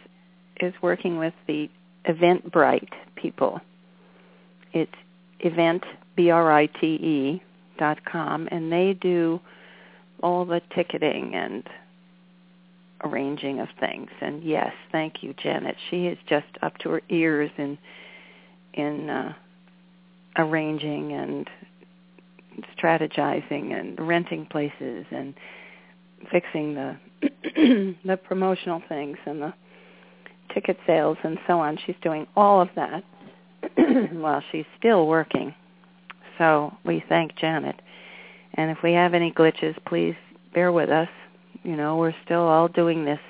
is 0.60 0.74
working 0.82 1.16
with 1.16 1.32
the 1.46 1.70
Eventbrite 2.06 2.92
people. 3.16 3.58
It's 4.74 4.92
event 5.40 5.84
b 6.14 6.30
r 6.30 6.52
i 6.52 6.66
t 6.66 6.86
e 6.86 7.42
dot 7.78 8.04
com 8.04 8.48
and 8.50 8.70
they 8.70 8.92
do 8.92 9.40
all 10.22 10.44
the 10.44 10.60
ticketing 10.74 11.34
and 11.34 11.66
arranging 13.02 13.60
of 13.60 13.68
things 13.80 14.10
and 14.20 14.42
yes 14.42 14.72
thank 14.92 15.22
you 15.22 15.34
janet 15.34 15.76
she 15.90 16.06
is 16.06 16.16
just 16.26 16.46
up 16.62 16.78
to 16.78 16.88
her 16.88 17.02
ears 17.10 17.50
in 17.58 17.76
in 18.72 19.10
uh 19.10 19.34
arranging 20.38 21.12
and 21.12 21.50
strategizing 22.78 23.78
and 23.78 23.98
renting 24.00 24.46
places 24.46 25.04
and 25.10 25.34
fixing 26.30 26.74
the 26.74 26.96
the 28.04 28.16
promotional 28.16 28.82
things 28.88 29.16
and 29.26 29.40
the 29.40 29.54
ticket 30.52 30.76
sales 30.86 31.16
and 31.24 31.38
so 31.46 31.58
on 31.58 31.78
she's 31.86 31.96
doing 32.02 32.26
all 32.36 32.60
of 32.60 32.68
that 32.76 33.02
while 34.12 34.42
she's 34.52 34.66
still 34.78 35.06
working 35.06 35.54
so 36.38 36.72
we 36.84 37.04
thank 37.08 37.36
Janet. 37.36 37.80
And 38.54 38.70
if 38.70 38.78
we 38.82 38.92
have 38.92 39.14
any 39.14 39.32
glitches, 39.32 39.74
please 39.86 40.14
bear 40.52 40.72
with 40.72 40.90
us. 40.90 41.08
You 41.62 41.76
know, 41.76 41.96
we're 41.96 42.14
still 42.24 42.42
all 42.42 42.68
doing 42.68 43.04
this 43.04 43.20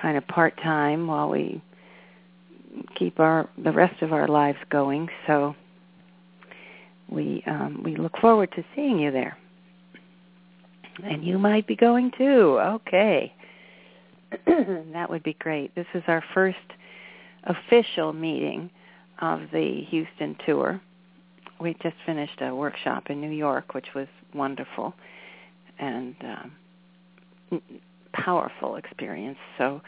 kind 0.00 0.16
of 0.16 0.26
part-time 0.26 1.06
while 1.06 1.28
we 1.28 1.62
keep 2.98 3.20
our 3.20 3.48
the 3.62 3.72
rest 3.72 4.02
of 4.02 4.12
our 4.12 4.28
lives 4.28 4.58
going. 4.70 5.08
So 5.26 5.54
we 7.08 7.42
um, 7.46 7.82
we 7.84 7.96
look 7.96 8.16
forward 8.18 8.50
to 8.52 8.64
seeing 8.74 8.98
you 8.98 9.10
there. 9.10 9.36
And 11.02 11.24
you 11.24 11.38
might 11.38 11.66
be 11.66 11.76
going 11.76 12.12
too. 12.16 12.58
Okay. 12.60 13.32
that 14.46 15.10
would 15.10 15.22
be 15.22 15.34
great. 15.34 15.74
This 15.74 15.86
is 15.94 16.02
our 16.06 16.24
first 16.34 16.56
official 17.44 18.12
meeting 18.12 18.70
of 19.20 19.40
the 19.52 19.84
Houston 19.90 20.36
tour 20.46 20.80
we 21.62 21.74
just 21.82 21.96
finished 22.04 22.40
a 22.40 22.54
workshop 22.54 23.08
in 23.08 23.20
New 23.20 23.30
York, 23.30 23.72
which 23.72 23.86
was 23.94 24.08
wonderful 24.34 24.94
and 25.78 26.14
um, 27.50 27.62
powerful 28.12 28.76
experience. 28.76 29.38
So 29.56 29.80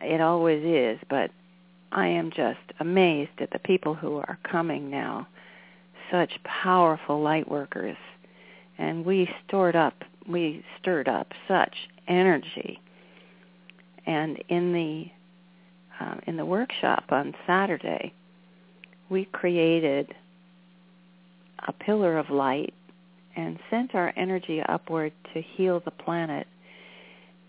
it 0.00 0.20
always 0.20 0.64
is, 0.64 0.98
but 1.10 1.30
I 1.92 2.06
am 2.06 2.30
just 2.30 2.58
amazed 2.80 3.40
at 3.40 3.50
the 3.50 3.58
people 3.58 3.94
who 3.94 4.16
are 4.16 4.38
coming 4.50 4.90
now. 4.90 5.28
Such 6.10 6.32
powerful 6.42 7.20
light 7.20 7.48
workers, 7.48 7.96
and 8.80 9.04
we 9.04 9.28
stored 9.46 9.76
up, 9.76 9.94
we 10.26 10.64
stirred 10.80 11.06
up 11.06 11.28
such 11.46 11.74
energy. 12.08 12.80
And 14.06 14.42
in 14.48 14.72
the 14.72 15.04
uh, 16.02 16.14
in 16.26 16.38
the 16.38 16.46
workshop 16.46 17.04
on 17.10 17.34
Saturday, 17.46 18.14
we 19.10 19.26
created 19.26 20.14
a 21.68 21.72
pillar 21.72 22.16
of 22.16 22.30
light 22.30 22.72
and 23.36 23.58
sent 23.68 23.94
our 23.94 24.14
energy 24.16 24.62
upward 24.66 25.12
to 25.34 25.42
heal 25.42 25.82
the 25.84 25.90
planet. 25.90 26.46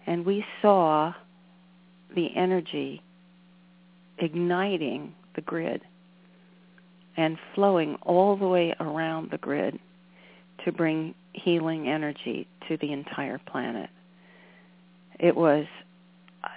And 0.05 0.25
we 0.25 0.43
saw 0.61 1.13
the 2.13 2.27
energy 2.35 3.01
igniting 4.17 5.13
the 5.35 5.41
grid 5.41 5.81
and 7.15 7.37
flowing 7.55 7.95
all 8.01 8.35
the 8.35 8.47
way 8.47 8.75
around 8.81 9.31
the 9.31 9.37
grid 9.37 9.79
to 10.65 10.71
bring 10.71 11.15
healing 11.33 11.87
energy 11.87 12.47
to 12.67 12.77
the 12.77 12.91
entire 12.91 13.39
planet. 13.39 13.89
It 15.19 15.35
was 15.35 15.65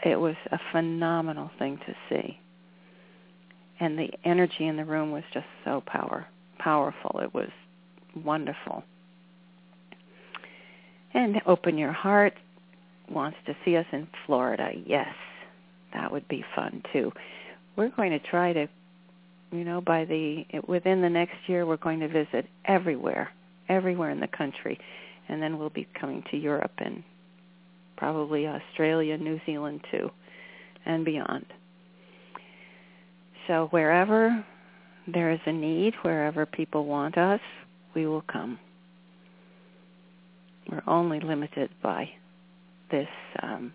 it 0.05 0.19
was 0.19 0.37
a 0.51 0.59
phenomenal 0.73 1.51
thing 1.59 1.79
to 1.87 1.95
see. 2.09 2.39
And 3.81 3.99
the 3.99 4.11
energy 4.25 4.67
in 4.67 4.77
the 4.77 4.85
room 4.85 5.11
was 5.11 5.25
just 5.33 5.47
so 5.65 5.83
power 5.87 6.27
powerful. 6.59 7.21
It 7.23 7.35
was 7.35 7.51
wonderful. 8.25 8.85
And 11.13 11.41
Open 11.47 11.77
Your 11.77 11.93
Heart 11.93 12.35
wants 13.11 13.37
to 13.47 13.55
see 13.65 13.77
us 13.77 13.87
in 13.93 14.09
Florida. 14.27 14.71
Yes. 14.87 15.15
that 15.93 16.11
would 16.11 16.27
be 16.29 16.45
fun 16.57 16.83
too. 16.93 17.13
We're 17.77 17.91
going 17.91 18.11
to 18.11 18.19
try 18.19 18.53
to, 18.53 18.69
you 19.53 19.65
know, 19.65 19.81
by 19.81 20.05
the 20.05 20.45
within 20.67 21.03
the 21.03 21.11
next 21.11 21.37
year, 21.47 21.67
we're 21.67 21.77
going 21.77 22.01
to 22.01 22.09
visit 22.09 22.47
everywhere, 22.65 23.31
everywhere 23.69 24.11
in 24.11 24.21
the 24.21 24.29
country, 24.29 24.79
and 25.29 25.43
then 25.43 25.59
we'll 25.59 25.71
be 25.71 25.87
coming 25.99 26.23
to 26.31 26.37
Europe 26.37 26.73
and 26.79 27.03
probably 27.97 28.47
Australia, 28.47 29.17
New 29.17 29.41
Zealand 29.47 29.81
too, 29.91 30.11
and 30.85 31.05
beyond. 31.05 31.47
So 33.47 33.69
wherever 33.71 34.45
there 35.07 35.31
is 35.31 35.41
a 35.47 35.53
need, 35.53 35.95
wherever 36.03 36.47
people 36.47 36.87
want 36.87 37.19
us, 37.19 37.41
we 37.95 38.07
will 38.07 38.23
come. 38.23 38.59
We're 40.71 40.83
only 40.87 41.21
limited 41.21 41.71
by 41.83 42.09
this 42.91 43.09
um, 43.43 43.73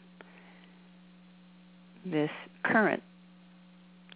this 2.06 2.32
current 2.64 3.04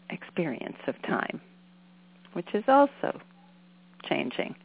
experience 0.09 0.77
of 0.87 0.99
time, 1.03 1.39
which 2.33 2.47
is 2.53 2.63
also 2.67 3.19
changing. 4.09 4.55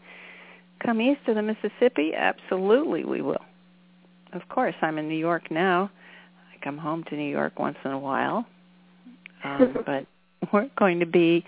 Come 0.84 1.00
east 1.00 1.20
of 1.26 1.34
the 1.34 1.42
Mississippi? 1.42 2.12
Absolutely 2.14 3.04
we 3.04 3.22
will. 3.22 3.44
Of 4.32 4.48
course, 4.48 4.74
I'm 4.82 4.98
in 4.98 5.08
New 5.08 5.16
York 5.16 5.50
now. 5.50 5.90
I 6.52 6.64
come 6.64 6.78
home 6.78 7.04
to 7.04 7.16
New 7.16 7.30
York 7.30 7.58
once 7.58 7.78
in 7.84 7.90
a 7.90 7.98
while. 7.98 8.46
Um, 9.44 9.76
but 9.86 10.06
we're 10.52 10.70
going 10.78 11.00
to 11.00 11.06
be, 11.06 11.44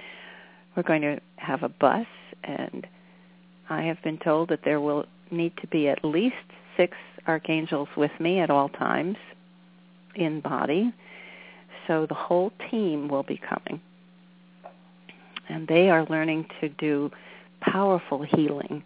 we're 0.77 0.83
going 0.83 1.03
to 1.03 1.21
have 1.37 1.63
a 1.63 1.69
bus, 1.69 2.07
and 2.45 2.87
I 3.69 3.83
have 3.83 4.03
been 4.03 4.19
told 4.19 4.49
that 4.49 4.61
there 4.65 4.81
will 4.81 5.05
need 5.31 5.53
to 5.61 5.67
be 5.67 5.89
at 5.89 6.05
least 6.05 6.35
six 6.77 6.97
archangels 7.27 7.89
with 7.97 8.11
me 8.19 8.41
at 8.41 8.51
all 8.51 8.69
times 8.69 9.17
in 10.15 10.41
body. 10.41 10.93
So 11.87 12.07
the 12.07 12.15
whole 12.15 12.53
team 12.71 13.09
will 13.09 13.23
be 13.23 13.37
coming. 13.39 13.81
And 15.49 15.67
they 15.69 15.91
are 15.91 16.07
learning 16.07 16.47
to 16.61 16.69
do 16.69 17.11
powerful 17.61 18.23
healing 18.23 18.83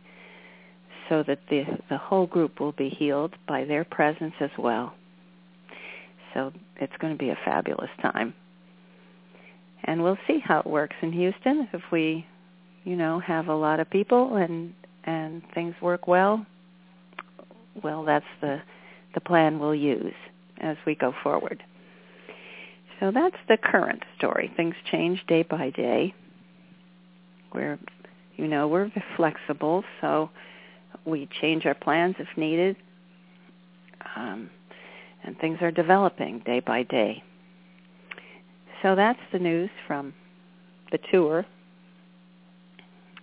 so 1.08 1.22
that 1.26 1.38
the, 1.50 1.64
the 1.90 1.98
whole 1.98 2.26
group 2.26 2.60
will 2.60 2.72
be 2.72 2.88
healed 2.88 3.34
by 3.46 3.64
their 3.64 3.84
presence 3.84 4.34
as 4.40 4.50
well. 4.58 4.94
So 6.32 6.52
it's 6.80 6.92
going 7.00 7.12
to 7.12 7.18
be 7.18 7.30
a 7.30 7.38
fabulous 7.44 7.90
time. 8.02 8.34
And 9.84 10.02
we'll 10.02 10.18
see 10.26 10.38
how 10.42 10.60
it 10.60 10.66
works 10.66 10.96
in 11.02 11.12
Houston 11.12 11.68
if 11.72 11.82
we, 11.92 12.26
you 12.84 12.96
know, 12.96 13.20
have 13.20 13.48
a 13.48 13.54
lot 13.54 13.80
of 13.80 13.90
people 13.90 14.36
and 14.36 14.74
and 15.06 15.42
things 15.54 15.74
work 15.82 16.08
well. 16.08 16.46
Well, 17.82 18.04
that's 18.04 18.24
the 18.40 18.62
the 19.14 19.20
plan 19.20 19.58
we'll 19.58 19.74
use 19.74 20.14
as 20.58 20.76
we 20.86 20.94
go 20.94 21.12
forward. 21.22 21.62
So 23.00 23.10
that's 23.12 23.36
the 23.48 23.58
current 23.62 24.02
story. 24.16 24.50
Things 24.56 24.74
change 24.90 25.22
day 25.26 25.42
by 25.42 25.70
day. 25.70 26.14
We're, 27.52 27.78
you 28.36 28.48
know, 28.48 28.66
we're 28.66 28.90
flexible, 29.16 29.84
so 30.00 30.30
we 31.04 31.28
change 31.40 31.66
our 31.66 31.74
plans 31.74 32.16
if 32.18 32.28
needed. 32.36 32.76
Um, 34.16 34.50
and 35.24 35.38
things 35.38 35.58
are 35.62 35.70
developing 35.70 36.40
day 36.40 36.60
by 36.60 36.82
day. 36.82 37.22
So 38.82 38.94
that's 38.94 39.18
the 39.32 39.38
news 39.38 39.70
from 39.86 40.12
the 40.92 40.98
tour. 41.10 41.46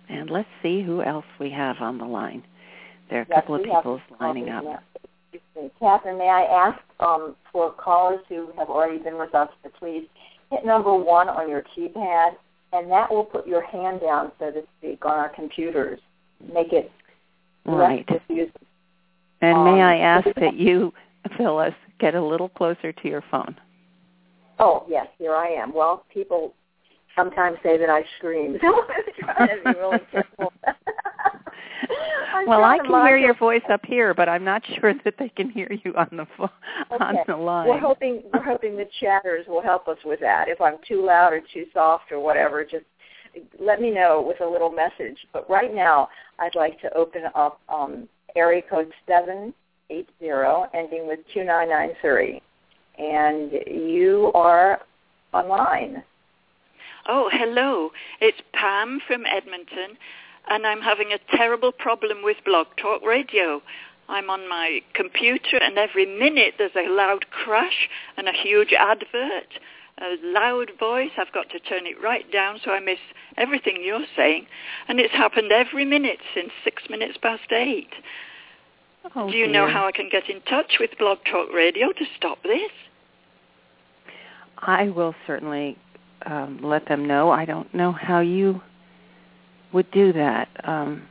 And 0.08 0.28
let's 0.28 0.48
see 0.62 0.82
who 0.82 1.02
else 1.02 1.24
we 1.38 1.50
have 1.50 1.76
on 1.80 1.98
the 1.98 2.04
line. 2.04 2.42
There 3.08 3.20
are 3.20 3.22
a 3.22 3.26
yes, 3.28 3.38
couple 3.38 3.54
of 3.54 3.62
people 3.62 4.00
lining 4.20 4.48
up. 4.48 4.64
Kathryn, 5.80 6.18
may 6.18 6.28
I 6.28 6.42
ask 6.42 6.80
um, 7.00 7.36
for 7.52 7.72
callers 7.72 8.20
who 8.28 8.48
have 8.58 8.68
already 8.68 8.98
been 8.98 9.18
with 9.18 9.34
us 9.34 9.48
to 9.62 9.70
please 9.70 10.06
hit 10.50 10.64
number 10.64 10.94
one 10.94 11.28
on 11.28 11.48
your 11.48 11.62
keypad, 11.76 12.32
and 12.72 12.90
that 12.90 13.10
will 13.10 13.24
put 13.24 13.46
your 13.46 13.64
hand 13.64 14.00
down, 14.00 14.32
so 14.38 14.50
to 14.50 14.62
speak, 14.78 15.04
on 15.04 15.12
our 15.12 15.28
computers. 15.28 16.00
Make 16.52 16.72
it 16.72 16.90
right. 17.64 18.08
And 19.40 19.56
um, 19.56 19.64
may 19.64 19.82
I 19.82 19.96
ask 19.98 20.28
that 20.36 20.56
you, 20.56 20.92
Phyllis, 21.36 21.74
get 21.98 22.14
a 22.14 22.24
little 22.24 22.48
closer 22.48 22.92
to 22.92 23.08
your 23.08 23.22
phone? 23.30 23.56
Oh 24.58 24.84
yes, 24.88 25.06
here 25.18 25.34
I 25.34 25.48
am. 25.48 25.74
Well, 25.74 26.04
people 26.12 26.54
sometimes 27.16 27.58
say 27.62 27.76
that 27.78 27.90
I 27.90 28.04
scream, 28.18 28.58
so 28.60 28.68
I'm 29.28 29.36
trying 29.36 29.48
to 29.48 29.72
be 29.72 29.78
really 29.78 29.98
careful. 30.10 30.52
well, 32.46 32.64
I 32.64 32.78
can 32.78 33.06
hear 33.06 33.16
your 33.16 33.34
voice 33.34 33.62
up 33.70 33.84
here, 33.84 34.14
but 34.14 34.28
I'm 34.28 34.44
not 34.44 34.62
sure 34.80 34.94
that 35.04 35.14
they 35.18 35.28
can 35.30 35.50
hear 35.50 35.70
you 35.84 35.94
on 35.96 36.08
the 36.12 36.26
phone, 36.36 36.48
okay. 36.92 37.04
on 37.04 37.16
the 37.26 37.36
line. 37.36 37.68
We're 37.68 37.80
hoping 37.80 38.22
we're 38.32 38.44
hoping 38.44 38.76
the 38.76 38.88
chatters 39.00 39.46
will 39.48 39.62
help 39.62 39.88
us 39.88 39.98
with 40.04 40.20
that. 40.20 40.48
If 40.48 40.60
I'm 40.60 40.76
too 40.86 41.04
loud 41.04 41.32
or 41.32 41.42
too 41.52 41.64
soft 41.72 42.12
or 42.12 42.20
whatever, 42.20 42.64
just 42.64 42.84
let 43.60 43.80
me 43.80 43.90
know 43.90 44.24
with 44.26 44.40
a 44.40 44.50
little 44.50 44.70
message. 44.70 45.18
But 45.32 45.48
right 45.48 45.74
now, 45.74 46.08
I'd 46.38 46.54
like 46.54 46.80
to 46.80 46.94
open 46.94 47.22
up 47.34 47.60
um, 47.68 48.08
area 48.36 48.62
code 48.62 48.92
seven 49.06 49.54
eight 49.90 50.08
zero, 50.18 50.66
ending 50.74 51.06
with 51.06 51.20
two 51.32 51.44
nine 51.44 51.68
nine 51.68 51.90
three, 52.00 52.40
and 52.98 53.52
you 53.66 54.30
are 54.34 54.80
online. 55.32 56.02
Oh, 57.08 57.28
hello. 57.32 57.90
It's 58.20 58.38
Pam 58.52 59.00
from 59.06 59.24
Edmonton, 59.26 59.96
and 60.48 60.66
I'm 60.66 60.80
having 60.80 61.12
a 61.12 61.36
terrible 61.36 61.72
problem 61.72 62.22
with 62.22 62.36
Blog 62.44 62.68
Talk 62.80 63.02
Radio. 63.04 63.60
I'm 64.08 64.30
on 64.30 64.48
my 64.48 64.80
computer, 64.94 65.56
and 65.60 65.78
every 65.78 66.06
minute 66.06 66.54
there's 66.58 66.76
a 66.76 66.88
loud 66.88 67.26
crash 67.30 67.88
and 68.16 68.28
a 68.28 68.32
huge 68.32 68.72
advert, 68.72 69.48
a 70.02 70.16
loud 70.22 70.72
voice. 70.78 71.10
I've 71.16 71.32
got 71.32 71.48
to 71.50 71.60
turn 71.60 71.86
it 71.86 71.96
right 72.02 72.30
down 72.32 72.58
so 72.64 72.72
I 72.72 72.80
miss 72.80 72.98
everything 73.36 73.78
you're 73.84 74.04
saying. 74.16 74.46
And 74.88 74.98
it's 75.00 75.12
happened 75.14 75.52
every 75.52 75.84
minute 75.84 76.18
since 76.34 76.50
six 76.64 76.82
minutes 76.90 77.16
past 77.22 77.50
eight. 77.52 77.90
Oh, 79.14 79.30
Do 79.30 79.36
you 79.36 79.46
dear. 79.46 79.52
know 79.52 79.68
how 79.68 79.86
I 79.86 79.92
can 79.92 80.08
get 80.10 80.28
in 80.28 80.40
touch 80.42 80.76
with 80.80 80.90
Blog 80.98 81.18
Talk 81.30 81.52
Radio 81.52 81.88
to 81.92 82.04
stop 82.16 82.42
this? 82.42 82.70
I 84.58 84.88
will 84.90 85.14
certainly 85.26 85.76
um, 86.26 86.60
let 86.62 86.86
them 86.86 87.06
know. 87.06 87.30
I 87.30 87.44
don't 87.44 87.72
know 87.74 87.92
how 87.92 88.20
you 88.20 88.60
would 89.72 89.90
do 89.90 90.12
that. 90.12 90.48
Um, 90.64 91.02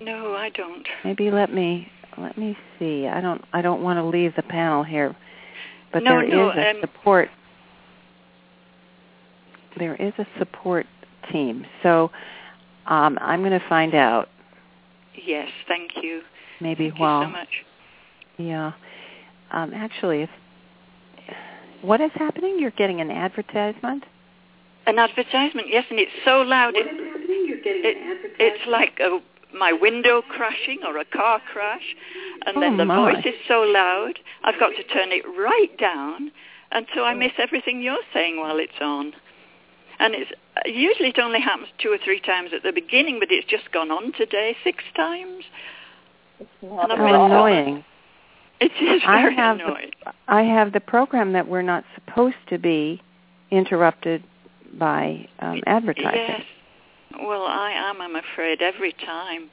No, 0.00 0.34
I 0.34 0.50
don't. 0.50 0.86
maybe 1.04 1.30
let 1.30 1.52
me 1.52 1.88
let 2.18 2.36
me 2.38 2.56
see. 2.78 3.06
I 3.06 3.20
don't 3.20 3.42
I 3.52 3.62
don't 3.62 3.82
want 3.82 3.96
to 3.98 4.04
leave 4.04 4.34
the 4.36 4.42
panel 4.42 4.84
here, 4.84 5.16
but 5.92 6.02
No, 6.02 6.10
there 6.12 6.24
is 6.24 6.32
no, 6.32 6.50
a 6.50 6.70
um, 6.70 6.76
support. 6.80 7.30
There 9.80 9.96
is 9.96 10.12
a 10.18 10.26
support 10.38 10.86
team, 11.32 11.64
so 11.82 12.10
um, 12.86 13.18
I'm 13.20 13.40
going 13.40 13.58
to 13.58 13.68
find 13.68 13.94
out. 13.94 14.28
Yes, 15.26 15.48
thank 15.66 15.90
you. 16.02 16.20
Maybe 16.60 16.90
Thank 16.90 17.00
while 17.00 17.20
you 17.22 17.26
so 17.26 17.32
much. 17.32 17.48
yeah. 18.36 18.72
Um, 19.50 19.72
actually, 19.74 20.22
if 20.22 20.30
what 21.82 22.00
is 22.02 22.10
happening? 22.14 22.58
You're 22.60 22.70
getting 22.72 23.00
an 23.00 23.10
advertisement. 23.10 24.04
An 24.86 24.98
advertisement, 24.98 25.68
yes, 25.70 25.84
and 25.90 25.98
it's 25.98 26.12
so 26.24 26.42
loud. 26.42 26.74
It, 26.76 26.86
it, 26.86 28.32
it's 28.38 28.66
like 28.68 28.98
a, 29.00 29.18
my 29.56 29.72
window 29.72 30.22
crashing 30.22 30.80
or 30.86 30.98
a 30.98 31.04
car 31.06 31.40
crash, 31.52 31.96
and 32.46 32.56
Oh, 32.58 32.60
then 32.60 32.76
the 32.76 32.84
my. 32.84 33.12
voice 33.14 33.24
is 33.24 33.34
so 33.48 33.62
loud. 33.62 34.18
I've 34.44 34.60
got 34.60 34.70
to 34.70 34.84
turn 34.84 35.10
it 35.10 35.24
right 35.26 35.76
down, 35.78 36.30
and 36.70 36.86
so 36.94 37.04
I 37.04 37.14
miss 37.14 37.32
everything 37.38 37.80
you're 37.82 37.96
saying 38.12 38.38
while 38.38 38.58
it's 38.58 38.72
on. 38.80 39.12
And 40.00 40.14
it's 40.14 40.30
usually 40.66 41.10
it 41.10 41.18
only 41.18 41.40
happens 41.40 41.68
two 41.78 41.90
or 41.92 41.98
three 42.02 42.20
times 42.20 42.50
at 42.54 42.62
the 42.62 42.72
beginning, 42.72 43.18
but 43.20 43.28
it's 43.30 43.46
just 43.46 43.70
gone 43.70 43.90
on 43.90 44.12
today 44.14 44.56
six 44.64 44.82
times. 44.96 45.44
It's 46.40 46.50
And 46.62 46.70
not 46.70 46.90
I'm 46.90 46.98
really 47.00 47.12
at 47.12 47.20
all. 47.20 47.28
sorry. 47.28 47.58
annoying! 47.58 47.84
It 48.60 48.72
is 48.82 49.02
I 49.06 49.22
very 49.22 49.36
have 49.36 49.56
annoying. 49.60 49.90
the 50.04 50.12
I 50.26 50.42
have 50.42 50.72
the 50.72 50.80
program 50.80 51.32
that 51.34 51.46
we're 51.48 51.62
not 51.62 51.84
supposed 51.94 52.36
to 52.48 52.58
be 52.58 53.02
interrupted 53.50 54.24
by 54.78 55.28
um, 55.40 55.60
advertising. 55.66 56.14
Yes. 56.28 56.42
Well, 57.20 57.44
I 57.44 57.72
am. 57.72 58.00
I'm 58.00 58.16
afraid 58.16 58.62
every 58.62 58.92
time. 58.92 59.50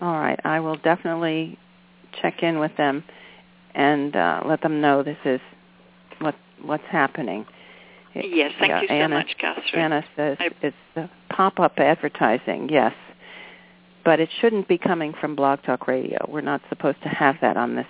All 0.00 0.18
right, 0.18 0.40
I 0.44 0.58
will 0.60 0.76
definitely 0.76 1.58
check 2.20 2.42
in 2.42 2.58
with 2.58 2.76
them 2.76 3.04
and 3.74 4.14
uh, 4.16 4.42
let 4.44 4.60
them 4.62 4.80
know 4.80 5.02
this 5.02 5.18
is 5.24 5.40
what 6.20 6.34
what's 6.62 6.84
happening. 6.90 7.46
Yes, 8.14 8.52
thank 8.58 8.70
yeah, 8.70 8.80
you 8.82 8.88
so 8.88 8.94
Anna, 8.94 9.14
much, 9.16 9.36
Kathryn. 9.42 9.76
Anna 9.76 10.04
says 10.16 10.36
I- 10.40 10.50
it's 10.62 10.76
the 10.94 11.10
pop-up 11.30 11.78
advertising, 11.78 12.68
yes, 12.68 12.94
but 14.04 14.20
it 14.20 14.28
shouldn't 14.40 14.68
be 14.68 14.78
coming 14.78 15.14
from 15.20 15.34
Blog 15.34 15.62
Talk 15.62 15.88
Radio. 15.88 16.24
We're 16.28 16.40
not 16.40 16.60
supposed 16.68 17.02
to 17.02 17.08
have 17.08 17.36
that 17.40 17.56
on 17.56 17.74
this 17.74 17.86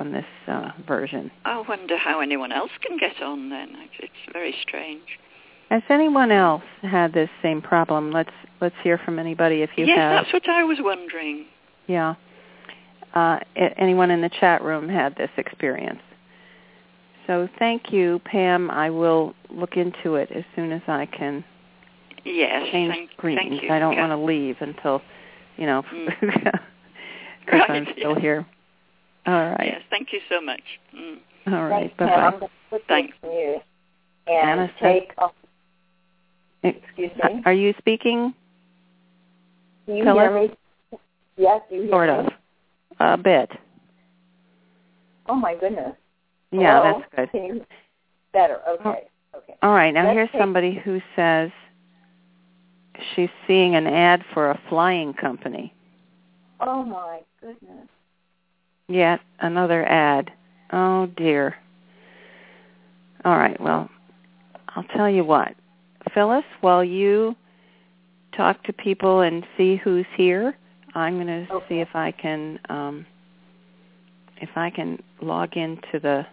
on 0.00 0.12
this 0.12 0.24
uh, 0.46 0.70
version. 0.86 1.30
I 1.44 1.60
wonder 1.68 1.98
how 1.98 2.20
anyone 2.20 2.50
else 2.50 2.70
can 2.80 2.96
get 2.96 3.22
on 3.22 3.50
then. 3.50 3.76
It's 3.98 4.12
very 4.32 4.54
strange. 4.62 5.18
Has 5.68 5.82
anyone 5.90 6.30
else 6.30 6.62
had 6.82 7.12
this 7.12 7.30
same 7.42 7.60
problem? 7.60 8.10
Let's 8.10 8.30
let's 8.60 8.74
hear 8.82 8.98
from 8.98 9.18
anybody 9.18 9.62
if 9.62 9.70
you 9.76 9.86
yes, 9.86 9.98
have. 9.98 10.12
Yes, 10.12 10.24
that's 10.32 10.46
what 10.46 10.54
I 10.54 10.64
was 10.64 10.78
wondering. 10.80 11.46
Yeah. 11.86 12.14
Uh, 13.14 13.40
anyone 13.76 14.10
in 14.10 14.22
the 14.22 14.30
chat 14.40 14.62
room 14.62 14.88
had 14.88 15.16
this 15.16 15.30
experience. 15.36 16.00
So 17.26 17.48
thank 17.58 17.92
you, 17.92 18.20
Pam. 18.24 18.70
I 18.70 18.90
will 18.90 19.34
look 19.50 19.76
into 19.76 20.16
it 20.16 20.30
as 20.32 20.44
soon 20.56 20.72
as 20.72 20.82
I 20.88 21.06
can 21.06 21.44
Yes, 22.24 22.68
change 22.70 22.92
thank, 22.92 23.10
screens. 23.12 23.40
thank 23.40 23.62
you. 23.62 23.70
I 23.70 23.78
don't 23.78 23.94
Yeah. 23.94 24.08
want 24.08 24.20
to 24.20 24.24
leave 24.24 24.56
until, 24.60 25.02
you 25.56 25.66
know, 25.66 25.82
Mm. 25.82 26.06
because 26.20 26.60
Right, 27.52 27.70
I'm 27.70 27.86
still 27.96 28.12
yes. 28.12 28.20
here. 28.20 28.46
All 29.26 29.50
right. 29.50 29.66
Yes, 29.66 29.82
thank 29.90 30.12
you 30.12 30.20
so 30.28 30.40
much. 30.40 30.62
Mm. 30.96 31.18
All 31.48 31.68
right. 31.68 31.92
Thanks, 31.96 31.96
Bye 31.96 32.06
Pam. 32.06 32.18
I'm 32.24 32.32
bye. 32.32 32.38
going 32.38 32.48
to 32.50 32.50
put 32.70 32.82
Thanks. 32.88 33.14
this 33.22 33.30
mute 33.30 33.62
and 34.26 34.50
Anna 34.50 34.72
take. 34.80 35.12
Ex- 36.64 36.78
excuse 36.86 37.10
me. 37.24 37.42
Are 37.44 37.52
you 37.52 37.74
speaking? 37.78 38.34
Do 39.86 39.94
you 39.94 40.04
Phyllis? 40.04 40.22
hear 40.22 40.42
me? 40.42 40.98
Yes, 41.36 41.60
you 41.70 41.82
hear 41.82 41.90
Sort 41.90 42.08
me? 42.08 42.14
of. 42.26 42.32
A 43.00 43.16
bit. 43.16 43.50
Oh 45.28 45.34
my 45.34 45.54
goodness. 45.56 45.94
Yeah, 46.52 46.82
Hello? 46.82 47.02
that's 47.14 47.32
good. 47.32 47.66
Better? 48.32 48.60
Okay. 48.68 49.04
Okay. 49.34 49.54
All 49.62 49.72
right. 49.72 49.92
Now 49.92 50.04
Let's 50.04 50.14
here's 50.14 50.30
take- 50.32 50.40
somebody 50.40 50.74
who 50.84 51.00
says 51.16 51.50
she's 53.14 53.30
seeing 53.46 53.74
an 53.74 53.86
ad 53.86 54.22
for 54.34 54.50
a 54.50 54.60
flying 54.68 55.14
company. 55.14 55.72
Oh 56.60 56.84
my 56.84 57.20
goodness. 57.40 57.88
Yet 58.88 59.20
another 59.40 59.84
ad. 59.86 60.30
Oh 60.72 61.06
dear. 61.16 61.56
All 63.24 63.36
right. 63.36 63.58
Well, 63.60 63.88
I'll 64.70 64.84
tell 64.84 65.08
you 65.08 65.24
what. 65.24 65.54
Phyllis, 66.14 66.44
while 66.60 66.84
you 66.84 67.34
talk 68.36 68.62
to 68.64 68.72
people 68.72 69.20
and 69.20 69.46
see 69.56 69.76
who's 69.76 70.06
here, 70.16 70.56
I'm 70.94 71.14
going 71.14 71.26
to 71.46 71.52
Okay. 71.54 71.64
see 71.68 71.80
if 71.80 71.88
I 71.94 72.10
can 72.12 72.58
um 72.68 73.06
if 74.38 74.50
I 74.56 74.70
can 74.70 75.00
log 75.20 75.56
into 75.56 76.00
the 76.00 76.26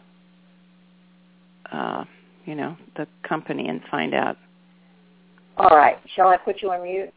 uh 1.72 2.04
you 2.46 2.56
know, 2.56 2.76
the 2.98 3.06
company 3.28 3.68
and 3.68 3.80
find 3.92 4.16
out. 4.16 4.36
All 5.58 5.76
right. 5.76 5.98
Shall 6.16 6.30
I 6.30 6.38
put 6.38 6.62
you 6.62 6.72
on 6.72 6.84
mute? 6.84 7.14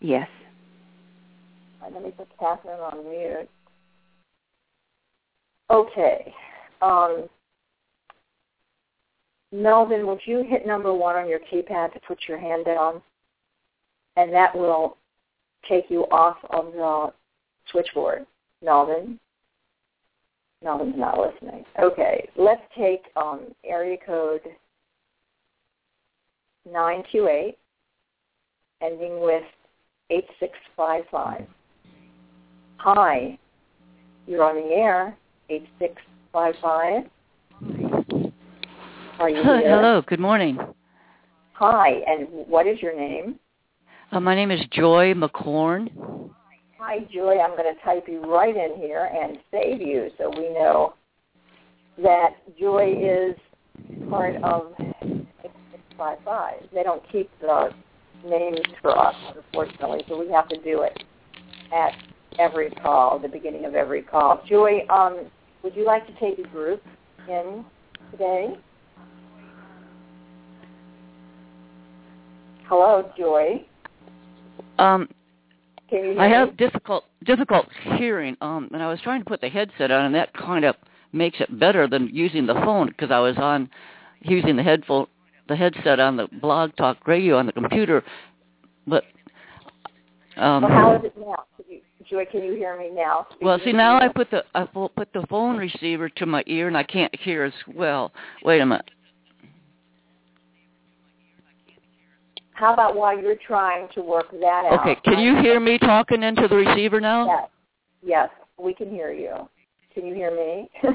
Yes. 0.00 0.28
Right, 1.80 1.92
let 1.92 2.02
me 2.02 2.10
put 2.10 2.26
Kathryn 2.40 2.80
on 2.80 3.08
mute. 3.08 3.48
Okay. 5.70 6.34
Um, 6.82 7.28
Melvin, 9.52 10.06
would 10.06 10.20
you 10.24 10.42
hit 10.42 10.66
number 10.66 10.92
one 10.92 11.16
on 11.16 11.28
your 11.28 11.40
keypad 11.40 11.92
to 11.92 12.00
put 12.06 12.18
your 12.26 12.38
hand 12.38 12.64
down? 12.64 13.00
And 14.16 14.32
that 14.32 14.54
will 14.54 14.96
take 15.68 15.84
you 15.90 16.04
off 16.10 16.38
of 16.50 16.72
the 16.72 17.12
switchboard. 17.70 18.26
Melvin? 18.62 19.20
Melvin's 20.62 20.94
not 20.96 21.18
listening. 21.18 21.64
Okay. 21.80 22.28
Let's 22.36 22.62
take 22.76 23.02
um, 23.16 23.54
area 23.64 23.96
code 24.04 24.40
928, 26.64 27.56
ending 28.82 29.20
with 29.20 29.44
8655. 30.10 31.46
Hi, 32.78 33.38
you're 34.26 34.44
on 34.44 34.56
the 34.56 34.74
air, 34.74 35.16
8655. 35.50 37.10
Are 39.18 39.30
you 39.30 39.36
Hello, 39.42 39.60
hello, 39.64 40.02
good 40.06 40.20
morning. 40.20 40.58
Hi, 41.54 41.88
and 42.06 42.28
what 42.30 42.66
is 42.66 42.80
your 42.80 42.94
name? 42.96 43.38
Uh, 44.12 44.20
my 44.20 44.34
name 44.34 44.50
is 44.50 44.60
Joy 44.70 45.14
McCorn. 45.14 45.88
Hi, 46.88 47.00
Joy. 47.12 47.40
I'm 47.40 47.56
going 47.56 47.74
to 47.74 47.80
type 47.82 48.04
you 48.06 48.22
right 48.32 48.54
in 48.54 48.76
here 48.76 49.10
and 49.12 49.38
save 49.50 49.80
you 49.80 50.08
so 50.16 50.30
we 50.30 50.50
know 50.54 50.94
that 52.00 52.36
Joy 52.60 52.94
is 52.96 53.34
part 54.08 54.36
of 54.36 54.72
8655. 54.78 56.54
They 56.72 56.84
don't 56.84 57.02
keep 57.10 57.28
the 57.40 57.70
names 58.24 58.60
for 58.80 58.96
us, 58.96 59.16
unfortunately, 59.34 60.04
so 60.08 60.16
we 60.16 60.30
have 60.30 60.48
to 60.48 60.62
do 60.62 60.82
it 60.82 61.02
at 61.74 61.90
every 62.38 62.70
call, 62.70 63.18
the 63.18 63.26
beginning 63.26 63.64
of 63.64 63.74
every 63.74 64.02
call. 64.02 64.40
Joy, 64.48 64.86
um, 64.88 65.28
would 65.64 65.74
you 65.74 65.84
like 65.84 66.06
to 66.06 66.12
take 66.20 66.38
a 66.38 66.48
group 66.50 66.84
in 67.28 67.64
today? 68.12 68.54
Hello, 72.68 73.10
Joy. 73.18 73.66
Um, 74.78 75.08
Can 75.88 76.18
I 76.18 76.26
me? 76.28 76.34
have 76.34 76.56
difficult 76.56 77.04
difficult 77.24 77.66
hearing, 77.96 78.36
um, 78.40 78.68
and 78.72 78.82
I 78.82 78.88
was 78.88 79.00
trying 79.02 79.20
to 79.20 79.24
put 79.24 79.40
the 79.40 79.48
headset 79.48 79.90
on, 79.90 80.06
and 80.06 80.14
that 80.14 80.32
kind 80.34 80.64
of 80.64 80.74
makes 81.12 81.40
it 81.40 81.58
better 81.58 81.86
than 81.86 82.08
using 82.12 82.46
the 82.46 82.54
phone 82.54 82.88
because 82.88 83.10
I 83.10 83.20
was 83.20 83.36
on 83.38 83.70
using 84.22 84.56
the 84.56 84.62
headphone 84.62 85.06
the 85.48 85.56
headset 85.56 86.00
on 86.00 86.16
the 86.16 86.26
blog 86.40 86.74
talk 86.76 87.06
radio 87.06 87.38
on 87.38 87.46
the 87.46 87.52
computer, 87.52 88.02
but 88.86 89.04
um, 90.36 90.62
Well, 90.62 90.70
how 90.72 90.96
is 90.96 91.04
it 91.04 91.16
now? 91.16 91.44
Can 91.56 91.64
you, 91.68 91.80
Joy, 92.08 92.24
can 92.30 92.42
you 92.42 92.54
hear 92.54 92.78
me 92.78 92.90
now? 92.92 93.26
well, 93.40 93.58
see 93.64 93.72
now 93.72 93.98
I 94.00 94.08
put 94.08 94.30
the 94.30 94.44
I 94.54 94.64
pu- 94.64 94.88
put 94.88 95.12
the 95.12 95.24
phone 95.28 95.56
receiver 95.56 96.08
to 96.08 96.26
my 96.26 96.42
ear 96.46 96.68
and 96.68 96.76
I 96.76 96.82
can't 96.82 97.14
hear 97.20 97.44
as 97.44 97.52
well. 97.74 98.12
Wait 98.44 98.60
a 98.60 98.66
minute. 98.66 98.90
How 102.56 102.72
about 102.72 102.96
while 102.96 103.18
you're 103.20 103.36
trying 103.46 103.86
to 103.94 104.00
work 104.00 104.30
that 104.30 104.64
out? 104.64 104.80
Okay, 104.80 104.96
can 105.04 105.18
you 105.18 105.36
hear 105.42 105.60
me 105.60 105.76
talking 105.78 106.22
into 106.22 106.48
the 106.48 106.56
receiver 106.56 107.00
now? 107.02 107.26
Yes. 107.26 107.48
Yes, 108.02 108.30
we 108.58 108.72
can 108.72 108.88
hear 108.88 109.12
you. 109.12 109.46
Can 109.92 110.06
you 110.06 110.14
hear 110.14 110.30
me? 110.34 110.70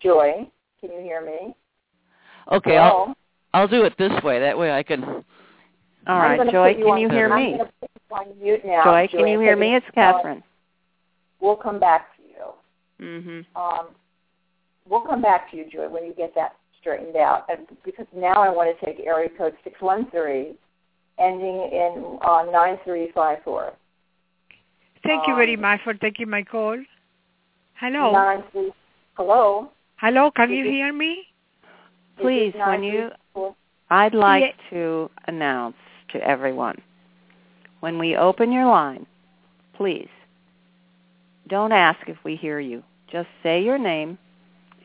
Joy, 0.00 0.48
can 0.80 0.92
you 0.92 1.00
hear 1.00 1.20
me? 1.24 1.54
Okay, 2.52 2.78
I'll 2.78 3.14
I'll 3.52 3.68
do 3.68 3.84
it 3.84 3.94
this 3.98 4.12
way. 4.22 4.38
That 4.40 4.56
way 4.56 4.72
I 4.72 4.82
can. 4.82 5.04
All 5.04 5.22
I'm 6.06 6.22
right, 6.22 6.36
gonna 6.38 6.52
Joy, 6.52 6.72
put 6.74 6.80
can 6.82 6.90
on- 6.92 7.00
you 7.00 7.10
hear 7.10 7.30
I'm 7.30 7.42
me? 7.44 7.50
you 7.52 7.60
on. 8.14 8.84
Joy, 8.84 9.08
can 9.10 9.26
you 9.28 9.38
hear 9.40 9.56
me? 9.56 9.74
It's 9.76 9.86
Kathryn. 9.94 10.42
We'll 11.40 11.56
come 11.56 11.78
back 11.78 12.16
to 12.16 12.22
you. 12.22 13.06
Mhm. 13.06 13.46
Um, 13.56 13.88
we'll 14.88 15.02
come 15.02 15.20
back 15.20 15.50
to 15.50 15.56
you, 15.58 15.66
Joy, 15.70 15.88
when 15.90 16.06
you 16.06 16.14
get 16.14 16.34
that 16.34 16.56
straightened 16.86 17.16
out. 17.16 17.44
And 17.48 17.66
because 17.84 18.06
now 18.14 18.34
I 18.34 18.48
want 18.48 18.76
to 18.78 18.86
take 18.86 19.04
area 19.04 19.28
code 19.36 19.54
613, 19.64 20.54
ending 21.18 21.56
in 21.72 22.18
uh, 22.22 22.44
9354. 22.52 23.72
Thank 25.04 25.26
you 25.28 25.34
very 25.36 25.54
Um, 25.54 25.60
much 25.62 25.80
for 25.84 25.94
taking 25.94 26.30
my 26.30 26.42
call. 26.42 26.76
Hello. 27.80 28.12
Nine 28.12 28.42
three. 28.52 28.72
Hello. 29.14 29.68
Hello, 29.98 30.30
can 30.30 30.50
Is 30.50 30.58
you 30.58 30.64
it- 30.64 30.70
hear 30.70 30.92
me? 30.92 31.26
Please, 32.18 32.54
when 32.54 32.82
you 32.82 33.10
I'd 33.90 34.14
like 34.14 34.42
Yeah. 34.42 34.70
to 34.70 35.10
announce 35.26 35.76
to 36.08 36.18
everyone 36.26 36.80
when 37.80 37.98
we 37.98 38.16
open 38.16 38.50
your 38.50 38.64
line, 38.66 39.06
please 39.74 40.08
don't 41.46 41.72
ask 41.72 42.08
if 42.08 42.16
we 42.24 42.34
hear 42.36 42.58
you. 42.58 42.82
Just 43.06 43.28
say 43.42 43.62
your 43.62 43.78
name 43.78 44.18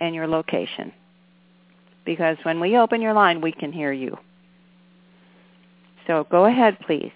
and 0.02 0.14
your 0.14 0.28
location. 0.28 0.92
Because 2.06 2.38
when 2.44 2.60
we 2.60 2.78
open 2.78 3.02
your 3.02 3.14
line, 3.14 3.42
we 3.42 3.52
can 3.52 3.72
hear 3.72 3.92
you. 3.92 4.18
So 6.08 6.26
go 6.30 6.46
ahead, 6.46 6.78
please. 6.86 7.12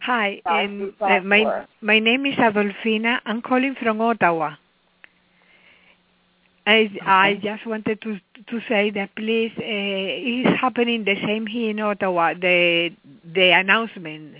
Hi, 0.00 0.42
Nine 0.44 0.82
um, 0.82 0.94
uh, 1.00 1.20
my 1.20 1.64
my 1.80 2.00
name 2.00 2.26
is 2.26 2.34
Adolfina. 2.34 3.20
I'm 3.24 3.40
calling 3.40 3.76
from 3.80 4.00
Ottawa. 4.00 4.56
I 6.66 6.90
I 7.02 7.40
just 7.42 7.64
wanted 7.66 8.00
to 8.02 8.18
to 8.48 8.60
say 8.68 8.90
that 8.90 9.14
please, 9.14 9.52
uh, 9.58 9.62
it's 9.62 10.60
happening 10.60 11.04
the 11.04 11.14
same 11.24 11.46
here 11.46 11.70
in 11.70 11.78
Ottawa. 11.78 12.34
The 12.34 12.90
the 13.24 13.50
announcement. 13.50 14.34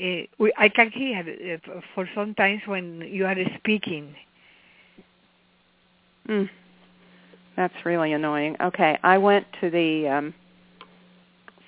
Uh, 0.00 0.22
we, 0.38 0.52
I 0.56 0.68
can 0.68 0.92
hear 0.92 1.60
uh, 1.66 1.80
for 1.92 2.08
some 2.14 2.34
times 2.36 2.62
when 2.66 3.00
you 3.00 3.26
are 3.26 3.34
speaking. 3.58 4.14
Mm. 6.28 6.48
That's 7.58 7.74
really 7.84 8.12
annoying. 8.12 8.54
Okay, 8.60 8.96
I 9.02 9.18
went 9.18 9.44
to 9.60 9.68
the 9.68 10.06
um, 10.06 10.34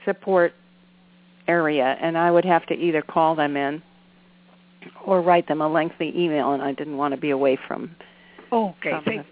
support 0.04 0.52
area, 1.48 1.96
and 2.00 2.16
I 2.16 2.30
would 2.30 2.44
have 2.44 2.64
to 2.66 2.74
either 2.74 3.02
call 3.02 3.34
them 3.34 3.56
in 3.56 3.82
or 5.04 5.20
write 5.20 5.48
them 5.48 5.60
a 5.60 5.66
lengthy 5.66 6.12
email, 6.16 6.52
and 6.52 6.62
I 6.62 6.74
didn't 6.74 6.96
want 6.96 7.12
to 7.12 7.20
be 7.20 7.30
away 7.30 7.58
from 7.66 7.90
Okay, 8.52 8.92
thank, 9.04 9.26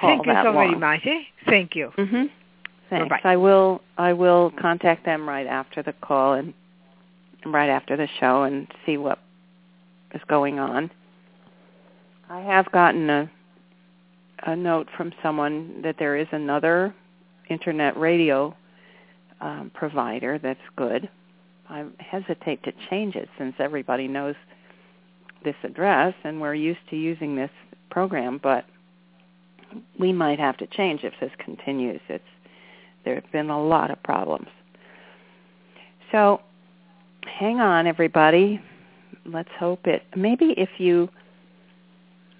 thank 0.00 0.26
you 0.26 0.32
so 0.32 0.50
long. 0.50 0.54
very 0.54 0.74
much. 0.74 1.00
Eh? 1.04 1.22
Thank 1.46 1.76
you. 1.76 1.92
Mhm. 1.96 2.28
Thanks. 2.90 3.08
Bye-bye. 3.08 3.30
I 3.30 3.36
will. 3.36 3.80
I 3.96 4.12
will 4.14 4.52
contact 4.60 5.04
them 5.04 5.28
right 5.28 5.46
after 5.46 5.80
the 5.80 5.92
call 5.92 6.32
and 6.32 6.52
right 7.46 7.70
after 7.70 7.96
the 7.96 8.08
show 8.18 8.42
and 8.42 8.66
see 8.84 8.96
what 8.96 9.20
is 10.12 10.22
going 10.26 10.58
on. 10.58 10.90
I 12.28 12.40
have 12.40 12.70
gotten 12.72 13.08
a 13.10 13.30
a 14.44 14.54
note 14.54 14.88
from 14.96 15.12
someone 15.22 15.80
that 15.82 15.96
there 15.98 16.16
is 16.16 16.26
another 16.32 16.94
internet 17.48 17.96
radio 17.98 18.54
um, 19.40 19.70
provider 19.74 20.38
that's 20.38 20.60
good. 20.76 21.08
I 21.68 21.84
hesitate 21.98 22.62
to 22.64 22.72
change 22.90 23.16
it 23.16 23.28
since 23.38 23.54
everybody 23.58 24.06
knows 24.06 24.34
this 25.44 25.54
address 25.64 26.14
and 26.24 26.40
we're 26.40 26.54
used 26.54 26.80
to 26.90 26.96
using 26.96 27.34
this 27.36 27.50
program, 27.90 28.38
but 28.42 28.64
we 29.98 30.12
might 30.12 30.38
have 30.38 30.56
to 30.58 30.66
change 30.68 31.04
if 31.04 31.14
this 31.20 31.32
continues. 31.38 32.00
It's 32.08 32.24
there 33.04 33.14
have 33.16 33.30
been 33.32 33.50
a 33.50 33.62
lot 33.62 33.90
of 33.90 34.02
problems. 34.02 34.48
So 36.10 36.40
hang 37.38 37.60
on 37.60 37.86
everybody. 37.86 38.60
Let's 39.26 39.50
hope 39.58 39.86
it 39.86 40.02
maybe 40.14 40.54
if 40.56 40.68
you 40.78 41.08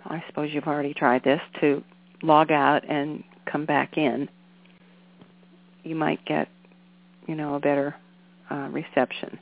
I 0.06 0.22
suppose 0.26 0.50
you've 0.52 0.66
already 0.66 0.92
tried 0.92 1.24
this 1.24 1.40
to 1.60 1.82
log 2.24 2.50
out 2.50 2.82
and 2.88 3.22
come 3.50 3.66
back 3.66 3.96
in, 3.96 4.28
you 5.82 5.94
might 5.94 6.24
get, 6.24 6.48
you 7.26 7.34
know, 7.34 7.54
a 7.54 7.60
better 7.60 7.94
uh, 8.50 8.68
reception. 8.70 9.38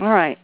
All 0.00 0.10
right. 0.10 0.38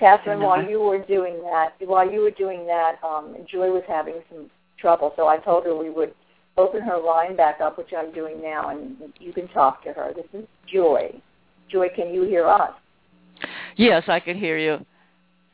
Kathryn, 0.00 0.40
while 0.40 0.62
you 0.68 0.80
were 0.80 1.04
doing 1.04 1.40
that, 1.42 1.74
while 1.86 2.10
you 2.10 2.20
were 2.20 2.30
doing 2.32 2.66
that, 2.66 2.96
um, 3.04 3.36
Joy 3.50 3.70
was 3.70 3.84
having 3.86 4.16
some 4.28 4.50
trouble, 4.78 5.12
so 5.16 5.28
I 5.28 5.38
told 5.38 5.64
her 5.64 5.76
we 5.76 5.90
would 5.90 6.14
open 6.56 6.80
her 6.82 6.98
line 6.98 7.36
back 7.36 7.60
up, 7.60 7.78
which 7.78 7.90
I'm 7.96 8.12
doing 8.12 8.42
now, 8.42 8.70
and 8.70 8.96
you 9.18 9.32
can 9.32 9.48
talk 9.48 9.84
to 9.84 9.92
her. 9.92 10.12
This 10.14 10.26
is 10.32 10.46
Joy. 10.66 11.12
Joy, 11.70 11.88
can 11.94 12.12
you 12.12 12.22
hear 12.22 12.46
us? 12.46 12.72
Yes, 13.76 14.04
I 14.08 14.20
can 14.20 14.38
hear 14.38 14.58
you. 14.58 14.84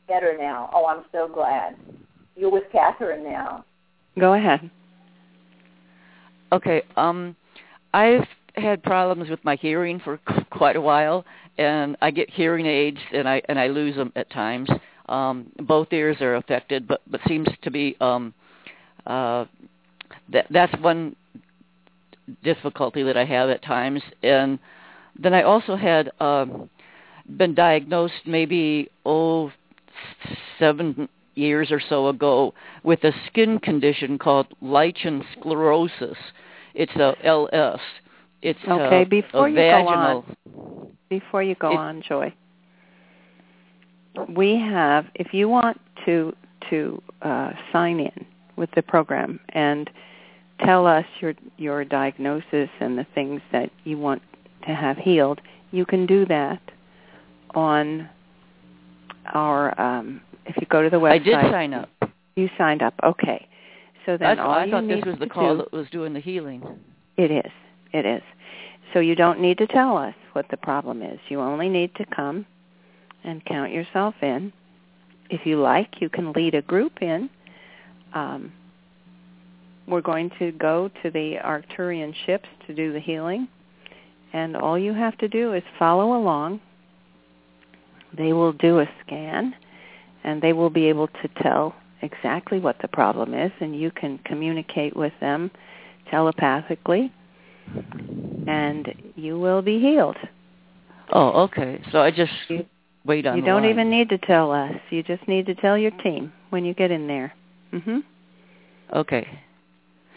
Better 0.08 0.36
now. 0.38 0.70
Oh, 0.72 0.86
I'm 0.86 1.04
so 1.12 1.28
glad. 1.32 1.76
You're 2.34 2.50
with 2.50 2.64
Kathryn 2.72 3.22
now. 3.22 3.64
Go 4.18 4.34
ahead. 4.34 4.70
Okay. 6.52 6.82
Um, 6.96 7.36
I've 7.92 8.26
had 8.54 8.82
problems 8.82 9.30
with 9.30 9.44
my 9.44 9.56
hearing 9.56 10.00
for 10.00 10.18
quite 10.50 10.76
a 10.76 10.80
while, 10.80 11.24
and 11.58 11.96
I 12.00 12.10
get 12.10 12.30
hearing 12.30 12.66
aids, 12.66 12.98
and 13.12 13.28
I 13.28 13.42
and 13.48 13.58
I 13.58 13.68
lose 13.68 13.96
them 13.96 14.12
at 14.16 14.30
times. 14.30 14.68
Um, 15.08 15.50
both 15.58 15.92
ears 15.92 16.20
are 16.20 16.36
affected, 16.36 16.86
but 16.86 17.00
but 17.06 17.20
seems 17.26 17.48
to 17.62 17.70
be 17.70 17.96
um, 18.00 18.34
uh, 19.06 19.44
that 20.32 20.46
that's 20.50 20.72
one 20.80 21.16
difficulty 22.42 23.02
that 23.02 23.16
I 23.16 23.24
have 23.24 23.50
at 23.50 23.62
times, 23.62 24.02
and 24.22 24.58
then 25.18 25.34
I 25.34 25.42
also 25.42 25.76
had 25.76 26.10
um, 26.20 26.70
been 27.36 27.54
diagnosed 27.54 28.14
maybe 28.26 28.90
oh 29.04 29.52
seven 30.58 31.08
years 31.40 31.72
or 31.72 31.80
so 31.88 32.08
ago 32.08 32.54
with 32.84 33.02
a 33.04 33.12
skin 33.26 33.58
condition 33.58 34.18
called 34.18 34.46
lichen 34.60 35.24
sclerosis. 35.32 36.16
It's 36.74 36.94
a 36.96 37.14
LS. 37.24 37.80
It's 38.42 38.58
okay. 38.68 39.02
A, 39.02 39.06
before 39.06 39.46
a 39.46 39.50
you 39.50 39.56
vaginal. 39.56 40.22
go 40.22 40.60
on, 40.60 40.96
before 41.08 41.42
you 41.42 41.54
go 41.56 41.72
It- 41.72 41.76
on, 41.76 42.02
Joy, 42.02 42.32
we 44.28 44.58
have. 44.58 45.06
If 45.14 45.32
you 45.34 45.48
want 45.48 45.80
to 46.06 46.34
to 46.70 47.02
uh, 47.22 47.52
sign 47.72 48.00
in 48.00 48.26
with 48.56 48.70
the 48.76 48.82
program 48.82 49.40
and 49.50 49.90
tell 50.64 50.86
us 50.86 51.04
your 51.20 51.34
your 51.58 51.84
diagnosis 51.84 52.68
and 52.80 52.96
the 52.98 53.06
things 53.14 53.40
that 53.52 53.70
you 53.84 53.98
want 53.98 54.22
to 54.66 54.74
have 54.74 54.96
healed, 54.98 55.40
you 55.70 55.84
can 55.84 56.06
do 56.06 56.24
that 56.26 56.60
on 57.54 58.08
our. 59.34 59.78
Um, 59.80 60.20
if 60.50 60.56
you 60.60 60.66
go 60.68 60.82
to 60.82 60.90
the 60.90 60.98
website, 60.98 61.12
I 61.12 61.18
did 61.18 61.52
sign 61.52 61.74
up. 61.74 61.88
You 62.34 62.48
signed 62.58 62.82
up. 62.82 62.94
Okay. 63.04 63.48
So 64.06 64.16
then 64.16 64.38
I, 64.38 64.42
all 64.42 64.50
I 64.50 64.70
thought 64.70 64.86
this 64.86 65.04
was 65.04 65.18
the 65.18 65.26
call 65.26 65.56
do- 65.56 65.58
that 65.58 65.72
was 65.72 65.86
doing 65.90 66.12
the 66.12 66.20
healing. 66.20 66.62
it 67.16 67.30
is. 67.30 67.52
It 67.92 68.04
is. 68.04 68.22
So 68.92 69.00
you 69.00 69.14
don't 69.14 69.40
need 69.40 69.58
to 69.58 69.66
tell 69.66 69.96
us 69.96 70.14
what 70.32 70.46
the 70.50 70.56
problem 70.56 71.02
is. 71.02 71.18
You 71.28 71.40
only 71.40 71.68
need 71.68 71.94
to 71.96 72.04
come 72.06 72.46
and 73.24 73.44
count 73.44 73.72
yourself 73.72 74.14
in. 74.22 74.52
If 75.28 75.46
you 75.46 75.60
like, 75.60 76.00
you 76.00 76.08
can 76.08 76.32
lead 76.32 76.54
a 76.54 76.62
group 76.62 77.00
in. 77.00 77.30
Um, 78.14 78.52
we're 79.86 80.00
going 80.00 80.30
to 80.38 80.50
go 80.52 80.90
to 81.02 81.10
the 81.10 81.36
Arcturian 81.44 82.12
ships 82.26 82.48
to 82.66 82.74
do 82.74 82.92
the 82.92 83.00
healing. 83.00 83.48
And 84.32 84.56
all 84.56 84.78
you 84.78 84.94
have 84.94 85.16
to 85.18 85.28
do 85.28 85.52
is 85.52 85.62
follow 85.78 86.16
along. 86.16 86.60
They 88.16 88.32
will 88.32 88.52
do 88.52 88.80
a 88.80 88.88
scan 89.04 89.54
and 90.24 90.40
they 90.42 90.52
will 90.52 90.70
be 90.70 90.86
able 90.86 91.08
to 91.08 91.28
tell 91.42 91.74
exactly 92.02 92.58
what 92.58 92.76
the 92.80 92.88
problem 92.88 93.34
is 93.34 93.52
and 93.60 93.78
you 93.78 93.90
can 93.90 94.18
communicate 94.24 94.96
with 94.96 95.12
them 95.20 95.50
telepathically 96.10 97.12
and 98.46 98.92
you 99.16 99.38
will 99.38 99.62
be 99.62 99.78
healed. 99.78 100.16
Oh, 101.12 101.42
okay. 101.44 101.80
So 101.92 102.00
I 102.00 102.10
just 102.10 102.32
You- 102.48 102.66
wait 103.04 103.26
on 103.26 103.36
you 103.36 103.42
don't 103.44 103.62
line. 103.62 103.70
even 103.70 103.90
need 103.90 104.08
to 104.10 104.18
tell 104.18 104.52
us. 104.52 104.74
You 104.90 105.02
just 105.02 105.26
need 105.28 105.46
to 105.46 105.54
tell 105.54 105.76
your 105.76 105.90
team 105.92 106.32
when 106.50 106.64
you 106.64 106.74
get 106.74 106.90
in 106.90 107.06
there. 107.06 107.32
Mhm. 107.72 108.02
Okay. 108.92 109.26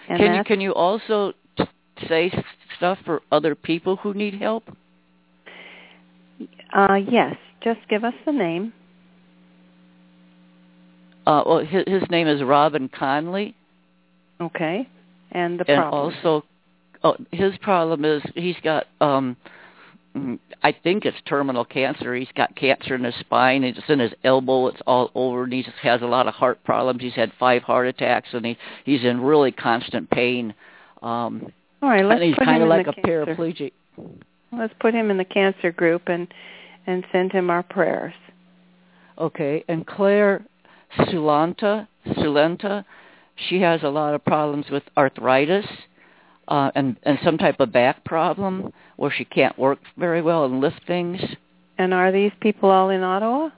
And 0.09 0.17
can 0.19 0.35
you 0.35 0.43
can 0.43 0.61
you 0.61 0.73
also 0.73 1.33
t- 1.57 1.65
say 2.07 2.31
stuff 2.77 2.99
for 3.05 3.21
other 3.31 3.55
people 3.55 3.95
who 3.97 4.13
need 4.13 4.35
help? 4.35 4.63
uh 6.73 6.95
yes, 7.07 7.35
just 7.61 7.79
give 7.87 8.03
us 8.03 8.15
the 8.25 8.31
name. 8.31 8.73
Uh, 11.25 11.43
well, 11.45 11.59
his, 11.59 11.83
his 11.87 12.03
name 12.09 12.27
is 12.27 12.41
Robin 12.43 12.89
Conley, 12.89 13.55
Okay. 14.41 14.87
And 15.31 15.59
the 15.59 15.69
and 15.69 15.81
problem. 15.81 16.13
also, 16.15 16.45
oh, 17.03 17.15
his 17.31 17.57
problem 17.59 18.05
is 18.05 18.21
he's 18.35 18.57
got 18.63 18.85
um, 19.01 19.35
I 20.61 20.71
think 20.83 21.05
it's 21.05 21.17
terminal 21.25 21.65
cancer. 21.65 22.13
He's 22.13 22.27
got 22.35 22.55
cancer 22.55 22.93
in 22.95 23.03
his 23.03 23.15
spine. 23.15 23.63
It's 23.63 23.79
in 23.87 23.99
his 23.99 24.11
elbow. 24.23 24.67
It's 24.67 24.81
all 24.85 25.11
over, 25.15 25.43
and 25.45 25.53
he 25.53 25.63
just 25.63 25.77
has 25.81 26.01
a 26.01 26.05
lot 26.05 26.27
of 26.27 26.35
heart 26.35 26.63
problems. 26.63 27.01
He's 27.01 27.15
had 27.15 27.31
five 27.39 27.63
heart 27.63 27.87
attacks, 27.87 28.29
and 28.33 28.45
he 28.45 28.57
he's 28.85 29.03
in 29.03 29.21
really 29.21 29.51
constant 29.51 30.09
pain. 30.11 30.53
Um, 31.01 31.51
All 31.81 31.89
right, 31.89 32.05
let's 32.05 32.21
and 32.21 32.29
he's 32.29 32.35
put 32.35 32.45
kind 32.45 32.57
him 32.61 32.69
of 32.69 32.77
in 32.79 32.85
like 32.85 32.85
the 32.85 32.91
a 32.91 33.25
cancer. 33.25 33.35
paraplegic. 33.35 33.71
Let's 34.51 34.73
put 34.79 34.93
him 34.93 35.09
in 35.09 35.17
the 35.17 35.25
cancer 35.25 35.71
group 35.71 36.03
and 36.07 36.27
and 36.85 37.03
send 37.11 37.31
him 37.31 37.49
our 37.49 37.63
prayers. 37.63 38.13
Okay, 39.17 39.63
and 39.67 39.85
Claire 39.87 40.45
Sulanta, 40.97 41.87
Sulenta, 42.07 42.85
she 43.35 43.61
has 43.61 43.81
a 43.83 43.89
lot 43.89 44.13
of 44.13 44.23
problems 44.23 44.65
with 44.71 44.83
arthritis 44.97 45.65
uh, 46.47 46.71
and 46.75 46.97
and 47.03 47.17
some 47.23 47.37
type 47.37 47.59
of 47.59 47.71
back 47.71 48.03
problem 48.03 48.71
where 48.97 49.11
she 49.11 49.25
can't 49.25 49.57
work 49.57 49.79
very 49.97 50.21
well 50.21 50.45
and 50.45 50.59
lift 50.59 50.81
things. 50.85 51.19
And 51.77 51.93
are 51.93 52.11
these 52.11 52.31
people 52.41 52.69
all 52.69 52.89
in 52.89 53.01
Ottawa? 53.01 53.49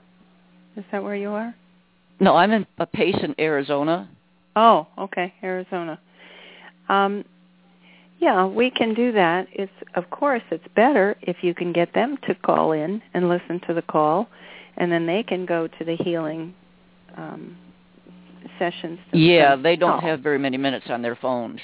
Is 0.76 0.84
that 0.92 1.02
where 1.02 1.16
you 1.16 1.30
are? 1.30 1.54
No, 2.20 2.36
I'm 2.36 2.52
in 2.52 2.66
a 2.78 2.86
Pace 2.86 3.18
in 3.22 3.34
Arizona. 3.38 4.08
Oh, 4.54 4.86
okay, 4.98 5.34
Arizona. 5.42 6.00
Um, 6.88 7.24
yeah, 8.18 8.46
we 8.46 8.70
can 8.70 8.94
do 8.94 9.12
that. 9.12 9.48
It's 9.52 9.72
of 9.94 10.08
course 10.10 10.42
it's 10.50 10.66
better 10.74 11.16
if 11.22 11.36
you 11.42 11.54
can 11.54 11.72
get 11.72 11.92
them 11.92 12.16
to 12.26 12.34
call 12.34 12.72
in 12.72 13.02
and 13.12 13.28
listen 13.28 13.60
to 13.66 13.74
the 13.74 13.82
call, 13.82 14.28
and 14.76 14.90
then 14.90 15.06
they 15.06 15.22
can 15.22 15.44
go 15.44 15.66
to 15.66 15.84
the 15.84 15.96
healing 15.96 16.54
um, 17.16 17.56
sessions. 18.58 18.98
Yeah, 19.12 19.56
they 19.56 19.76
don't 19.76 20.00
have 20.00 20.20
very 20.20 20.38
many 20.38 20.56
minutes 20.56 20.86
on 20.88 21.02
their 21.02 21.16
phones, 21.16 21.60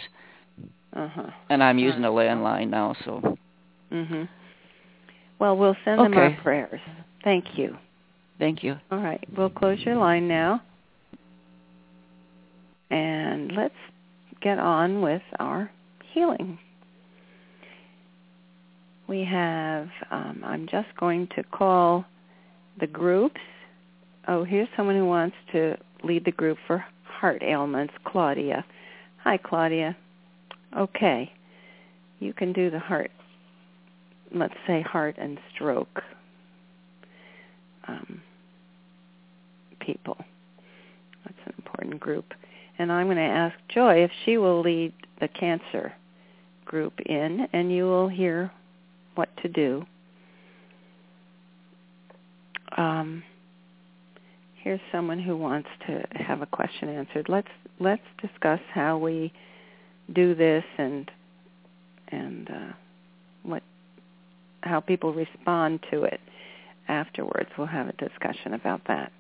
Uh-huh. 0.95 1.31
and 1.49 1.63
I'm 1.63 1.79
using 1.79 2.05
a 2.05 2.11
landline 2.11 2.69
now, 2.69 2.95
so 3.05 3.37
Mhm. 3.91 4.29
Well, 5.39 5.57
we'll 5.57 5.77
send 5.85 6.01
them 6.01 6.15
our 6.15 6.31
prayers. 6.43 6.81
Thank 7.25 7.59
you. 7.59 7.77
thank 8.39 8.63
you. 8.65 8.79
All 8.91 8.99
right, 8.99 9.23
we'll 9.37 9.51
close 9.51 9.85
your 9.85 9.97
line 9.97 10.27
now. 10.29 10.63
And 12.91 13.53
let's 13.53 13.75
get 14.41 14.59
on 14.59 15.01
with 15.01 15.23
our 15.39 15.71
healing. 16.13 16.59
We 19.09 19.25
have, 19.25 19.89
um, 20.11 20.43
I'm 20.45 20.67
just 20.67 20.89
going 20.97 21.29
to 21.37 21.43
call 21.43 22.05
the 22.81 22.87
groups. 22.87 23.41
Oh, 24.29 24.45
here's 24.45 24.69
someone 24.77 24.97
who 24.97 25.07
wants 25.07 25.37
to 25.53 25.77
lead 26.05 26.25
the 26.25 26.33
group 26.33 26.59
for 26.67 26.85
heart 27.05 27.43
ailments, 27.43 27.95
Claudia. 28.05 28.65
Hi, 29.25 29.37
Claudia. 29.37 29.97
Okay. 30.77 31.33
You 32.21 32.33
can 32.33 32.53
do 32.53 32.71
the 32.71 32.79
heart, 32.79 33.11
let's 34.33 34.55
say 34.67 34.81
heart 34.83 35.17
and 35.19 35.39
stroke 35.53 36.03
um, 37.89 38.23
people. 39.81 40.17
That's 41.25 41.39
an 41.47 41.55
important 41.59 41.99
group. 41.99 42.33
And 42.79 42.93
I'm 42.93 43.07
going 43.07 43.17
to 43.17 43.23
ask 43.23 43.55
Joy 43.69 44.05
if 44.05 44.11
she 44.25 44.39
will 44.39 44.61
lead 44.61 44.93
the 45.21 45.29
cancer 45.29 45.93
group 46.65 47.01
in, 47.01 47.47
and 47.53 47.73
you 47.73 47.85
will 47.85 48.09
hear 48.09 48.51
what 49.17 49.29
to 49.43 49.49
do. 49.49 49.85
Um, 52.77 53.23
here's 54.63 54.81
someone 54.91 55.19
who 55.19 55.37
wants 55.37 55.69
to 55.87 56.05
have 56.13 56.41
a 56.41 56.47
question 56.47 56.89
answered. 56.89 57.27
Let's 57.29 57.49
let's 57.81 58.03
discuss 58.21 58.61
how 58.73 58.99
we 58.99 59.33
do 60.13 60.35
this 60.35 60.65
and 60.79 61.11
and 62.09 62.51
uh, 62.51 62.73
what 63.43 63.63
how 64.63 64.81
people 64.81 65.13
respond 65.13 65.81
to 65.91 66.05
it 66.05 66.21
afterwards. 66.89 67.51
We'll 67.59 67.67
have 67.67 67.89
a 67.89 67.93
discussion 67.93 68.55
about 68.55 68.83
that. 68.89 69.13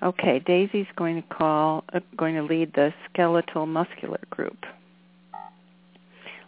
Okay, 0.00 0.38
Daisy's 0.38 0.86
going 0.96 1.20
to 1.20 1.28
call, 1.28 1.82
uh, 1.92 1.98
going 2.16 2.36
to 2.36 2.42
lead 2.42 2.72
the 2.74 2.94
skeletal 3.10 3.66
muscular 3.66 4.20
group. 4.30 4.64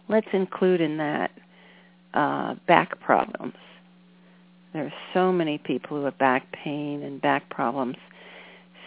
Let's 0.07 0.27
include 0.31 0.79
in 0.79 0.97
that 0.97 1.31
uh, 2.13 2.55
back 2.65 2.99
problems. 3.01 3.55
There 4.71 4.85
are 4.85 4.93
so 5.13 5.33
many 5.33 5.57
people 5.57 5.97
who 5.97 6.05
have 6.05 6.17
back 6.17 6.49
pain 6.53 7.03
and 7.03 7.21
back 7.21 7.49
problems. 7.49 7.97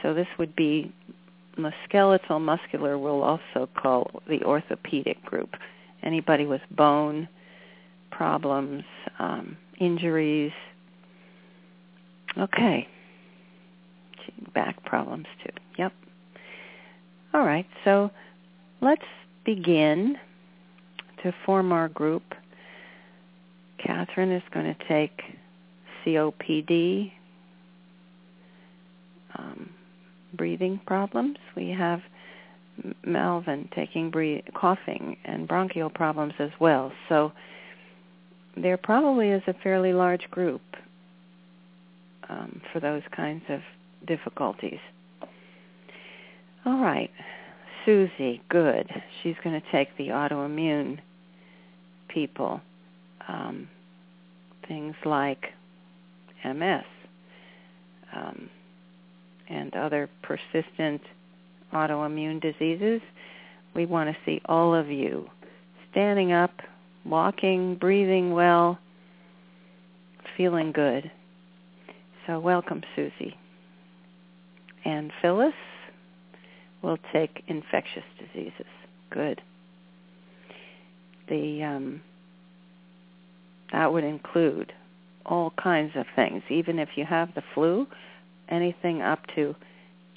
So 0.05 0.13
this 0.13 0.27
would 0.39 0.55
be 0.55 0.93
the 1.57 1.73
skeletal 1.89 2.39
muscular 2.39 2.99
we'll 2.99 3.23
also 3.23 3.69
call 3.75 4.11
the 4.29 4.45
orthopedic 4.45 5.25
group. 5.25 5.55
Anybody 6.03 6.45
with 6.45 6.61
bone 6.71 7.27
problems, 8.11 8.85
um, 9.19 9.57
injuries. 9.81 10.53
Okay. 12.37 12.87
Back 14.55 14.85
problems 14.85 15.27
too. 15.43 15.53
Yep. 15.79 15.93
All 17.33 17.45
right, 17.45 17.67
so 17.85 18.11
let's 18.81 19.03
begin 19.45 20.17
to 21.23 21.33
form 21.47 21.73
our 21.73 21.89
group. 21.89 22.23
Catherine 23.79 24.31
is 24.31 24.43
going 24.53 24.67
to 24.67 24.89
take 24.89 25.21
COPD, 26.05 27.11
um, 29.37 29.71
breathing 30.37 30.81
problems. 30.87 31.37
We 31.57 31.71
have 31.71 32.01
Melvin 33.05 33.69
taking 33.75 34.11
breath- 34.11 34.45
coughing 34.55 35.17
and 35.25 35.47
bronchial 35.47 35.91
problems 35.91 36.35
as 36.39 36.51
well. 36.61 36.93
So 37.09 37.33
there 38.57 38.77
probably 38.77 39.31
is 39.31 39.43
a 39.47 39.55
fairly 39.63 39.93
large 39.93 40.29
group 40.31 40.63
um, 42.29 42.61
for 42.73 42.81
those 42.81 43.03
kinds 43.15 43.45
of 43.49 43.61
difficulties. 44.07 44.81
All 46.67 46.81
right, 46.81 47.11
Susie, 47.85 48.43
good. 48.49 48.89
She's 49.23 49.37
going 49.45 49.61
to 49.61 49.67
take 49.71 49.97
the 49.99 50.09
autoimmune 50.09 50.99
people. 52.09 52.61
Um, 53.29 53.69
things 54.69 54.95
like 55.05 55.53
MS 56.45 56.85
um, 58.15 58.49
and 59.49 59.75
other 59.75 60.09
persistent 60.23 61.01
autoimmune 61.73 62.41
diseases. 62.41 63.01
We 63.75 63.87
want 63.87 64.11
to 64.11 64.17
see 64.25 64.41
all 64.47 64.75
of 64.75 64.89
you 64.89 65.29
standing 65.91 66.33
up, 66.33 66.53
walking, 67.05 67.77
breathing 67.77 68.33
well, 68.33 68.79
feeling 70.37 70.73
good. 70.73 71.11
So 72.27 72.39
welcome, 72.39 72.83
Susie. 72.97 73.37
And 74.85 75.13
Phyllis 75.21 75.55
will 76.83 76.99
take 77.13 77.43
infectious 77.49 78.05
diseases. 78.19 78.67
Good. 79.11 79.41
The 81.29 81.63
um, 81.63 82.03
that 83.73 83.93
would 83.93 84.05
include 84.05 84.73
all 85.27 85.53
kinds 85.61 85.93
of 85.97 86.07
things, 86.15 86.43
even 86.51 86.79
if 86.79 86.91
you 86.97 87.05
have 87.05 87.35
the 87.35 87.43
flu, 87.55 87.87
anything 88.49 89.03
up 89.03 89.21
to 89.35 89.55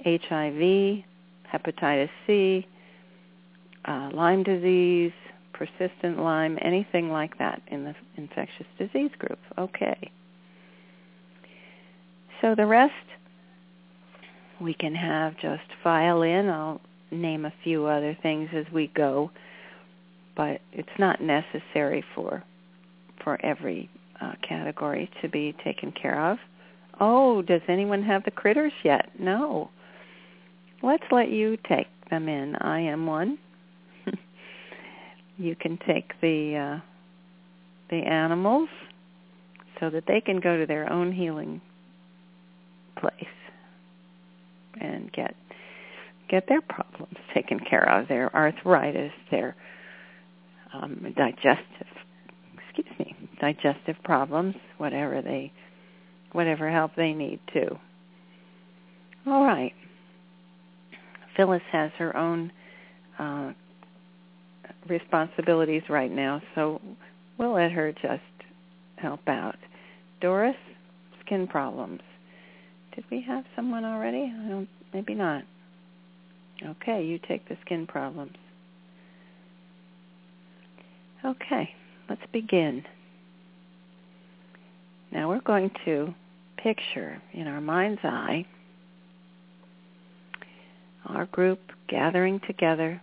HIV, 0.03 1.03
hepatitis 1.51 2.09
C, 2.25 2.67
uh, 3.85 4.09
Lyme 4.13 4.43
disease, 4.43 5.13
persistent 5.53 6.19
Lyme, 6.19 6.57
anything 6.61 7.09
like 7.09 7.37
that 7.39 7.61
in 7.67 7.83
the 7.83 7.95
infectious 8.15 8.67
disease 8.77 9.11
group. 9.17 9.39
Okay. 9.57 10.11
So 12.41 12.53
the 12.55 12.65
rest 12.65 12.93
we 14.61 14.73
can 14.73 14.95
have 14.95 15.33
just 15.37 15.63
file 15.83 16.21
in. 16.21 16.49
I'll 16.49 16.81
name 17.11 17.45
a 17.45 17.53
few 17.63 17.85
other 17.85 18.17
things 18.21 18.49
as 18.53 18.65
we 18.73 18.87
go, 18.95 19.31
but 20.35 20.61
it's 20.73 20.89
not 20.99 21.21
necessary 21.21 22.03
for 22.15 22.43
for 23.23 23.43
every 23.43 23.89
uh, 24.21 24.33
category 24.47 25.09
to 25.21 25.29
be 25.29 25.55
taken 25.63 25.91
care 25.91 26.31
of. 26.31 26.37
Oh, 26.99 27.41
does 27.41 27.61
anyone 27.67 28.03
have 28.03 28.23
the 28.23 28.31
critters 28.31 28.73
yet? 28.83 29.09
No. 29.19 29.69
Let's 30.81 31.03
let 31.11 31.29
you 31.29 31.57
take 31.69 31.87
them 32.09 32.27
in. 32.27 32.55
I 32.55 32.81
am 32.81 33.05
one. 33.05 33.37
you 35.37 35.55
can 35.55 35.77
take 35.87 36.19
the 36.21 36.77
uh, 36.77 36.81
the 37.89 37.97
animals 37.97 38.69
so 39.79 39.89
that 39.89 40.03
they 40.07 40.21
can 40.21 40.39
go 40.39 40.57
to 40.57 40.65
their 40.65 40.91
own 40.91 41.11
healing 41.11 41.61
place 42.99 43.13
and 44.79 45.11
get 45.11 45.35
get 46.29 46.45
their 46.47 46.61
problems 46.61 47.15
taken 47.33 47.59
care 47.59 47.87
of, 47.89 48.07
their 48.07 48.33
arthritis, 48.35 49.11
their 49.31 49.55
um, 50.73 51.13
digestive 51.15 51.87
excuse 52.77 52.99
me, 52.99 53.15
digestive 53.39 53.95
problems, 54.03 54.55
whatever 54.77 55.21
they 55.21 55.51
whatever 56.37 56.69
help 56.69 56.91
they 56.95 57.13
need 57.13 57.39
too. 57.51 57.79
All 59.25 59.43
right. 59.43 59.73
Phyllis 61.35 61.63
has 61.71 61.89
her 61.97 62.15
own 62.15 62.51
uh, 63.17 63.53
responsibilities 64.87 65.81
right 65.89 66.11
now, 66.11 66.39
so 66.53 66.79
we'll 67.39 67.55
let 67.55 67.71
her 67.71 67.91
just 67.91 68.21
help 68.97 69.27
out. 69.27 69.55
Doris, 70.21 70.55
skin 71.25 71.47
problems. 71.47 72.01
Did 72.93 73.05
we 73.09 73.23
have 73.27 73.43
someone 73.55 73.83
already? 73.83 74.31
I 74.31 74.47
don't. 74.47 74.69
Maybe 74.93 75.15
not. 75.15 75.41
Okay, 76.63 77.03
you 77.03 77.19
take 77.27 77.49
the 77.49 77.57
skin 77.65 77.87
problems. 77.87 78.37
Okay, 81.25 81.71
let's 82.07 82.21
begin. 82.31 82.83
Now 85.11 85.29
we're 85.29 85.41
going 85.41 85.71
to 85.85 86.13
picture 86.67 87.21
in 87.31 87.47
our 87.47 87.61
mind's 87.61 88.01
eye 88.03 88.45
our 91.05 91.25
group 91.27 91.61
gathering 91.87 92.41
together. 92.45 93.01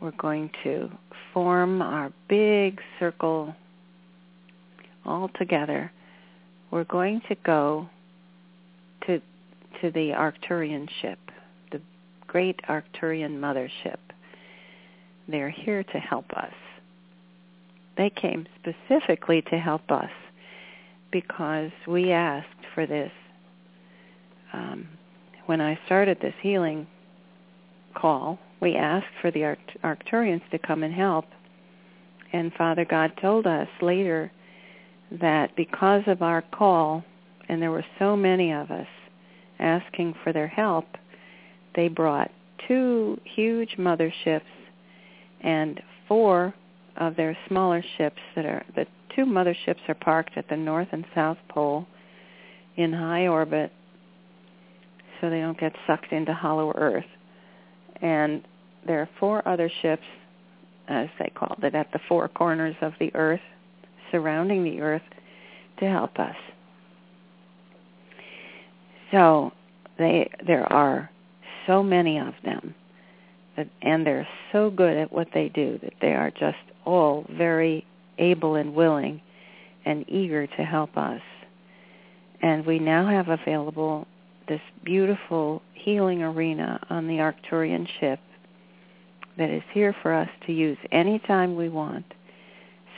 We're 0.00 0.12
going 0.12 0.48
to 0.64 0.88
form 1.34 1.82
our 1.82 2.10
big 2.26 2.80
circle 2.98 3.54
all 5.04 5.28
together. 5.38 5.92
We're 6.70 6.84
going 6.84 7.20
to 7.28 7.34
go 7.44 7.86
to 9.06 9.20
to 9.82 9.90
the 9.90 10.12
Arcturian 10.12 10.88
ship, 11.02 11.18
the 11.70 11.82
great 12.26 12.58
Arcturian 12.66 13.38
mothership. 13.38 13.98
They're 15.28 15.50
here 15.50 15.82
to 15.82 15.98
help 15.98 16.32
us. 16.32 16.54
They 17.98 18.08
came 18.08 18.46
specifically 18.62 19.42
to 19.50 19.58
help 19.58 19.90
us 19.90 20.10
because 21.20 21.70
we 21.86 22.12
asked 22.12 22.66
for 22.74 22.84
this. 22.84 23.10
Um, 24.52 24.86
when 25.46 25.62
I 25.62 25.78
started 25.86 26.18
this 26.20 26.34
healing 26.42 26.86
call, 27.94 28.38
we 28.60 28.74
asked 28.76 29.14
for 29.22 29.30
the 29.30 29.44
Arct- 29.44 29.78
Arcturians 29.82 30.42
to 30.50 30.58
come 30.58 30.82
and 30.82 30.92
help. 30.92 31.24
And 32.34 32.52
Father 32.52 32.84
God 32.84 33.12
told 33.18 33.46
us 33.46 33.68
later 33.80 34.30
that 35.10 35.56
because 35.56 36.02
of 36.06 36.20
our 36.20 36.42
call, 36.42 37.02
and 37.48 37.62
there 37.62 37.70
were 37.70 37.86
so 37.98 38.14
many 38.14 38.52
of 38.52 38.70
us 38.70 38.88
asking 39.58 40.16
for 40.22 40.34
their 40.34 40.48
help, 40.48 40.84
they 41.74 41.88
brought 41.88 42.30
two 42.68 43.18
huge 43.24 43.76
motherships 43.78 44.42
and 45.40 45.80
four 46.08 46.52
of 46.98 47.16
their 47.16 47.34
smaller 47.48 47.82
ships 47.96 48.20
that 48.34 48.44
are 48.44 48.66
the 48.74 48.86
two 49.16 49.24
motherships 49.24 49.80
are 49.88 49.94
parked 49.94 50.36
at 50.36 50.48
the 50.48 50.56
north 50.56 50.88
and 50.92 51.04
south 51.14 51.38
pole 51.48 51.86
in 52.76 52.92
high 52.92 53.26
orbit 53.26 53.72
so 55.20 55.30
they 55.30 55.40
don't 55.40 55.58
get 55.58 55.72
sucked 55.86 56.12
into 56.12 56.34
hollow 56.34 56.72
earth. 56.76 57.06
And 58.02 58.46
there 58.86 59.00
are 59.00 59.08
four 59.18 59.46
other 59.48 59.70
ships, 59.80 60.02
as 60.88 61.08
they 61.18 61.32
call 61.34 61.56
it, 61.62 61.74
at 61.74 61.90
the 61.92 62.00
four 62.06 62.28
corners 62.28 62.76
of 62.82 62.92
the 63.00 63.10
earth, 63.14 63.40
surrounding 64.12 64.62
the 64.62 64.80
earth 64.80 65.02
to 65.80 65.88
help 65.88 66.18
us. 66.18 66.36
So 69.10 69.52
they 69.98 70.30
there 70.46 70.70
are 70.70 71.10
so 71.66 71.82
many 71.82 72.18
of 72.18 72.34
them 72.44 72.74
that, 73.56 73.68
and 73.80 74.06
they're 74.06 74.28
so 74.52 74.70
good 74.70 74.96
at 74.96 75.10
what 75.10 75.28
they 75.32 75.48
do 75.48 75.78
that 75.82 75.94
they 76.02 76.12
are 76.12 76.30
just 76.30 76.58
all 76.84 77.24
very 77.30 77.86
able 78.18 78.56
and 78.56 78.74
willing 78.74 79.20
and 79.84 80.04
eager 80.08 80.46
to 80.46 80.64
help 80.64 80.96
us. 80.96 81.20
And 82.42 82.66
we 82.66 82.78
now 82.78 83.06
have 83.08 83.28
available 83.28 84.06
this 84.48 84.60
beautiful 84.84 85.62
healing 85.74 86.22
arena 86.22 86.80
on 86.90 87.06
the 87.06 87.14
Arcturian 87.14 87.86
ship 88.00 88.20
that 89.38 89.50
is 89.50 89.62
here 89.72 89.94
for 90.02 90.12
us 90.12 90.28
to 90.46 90.52
use 90.52 90.78
anytime 90.92 91.56
we 91.56 91.68
want. 91.68 92.06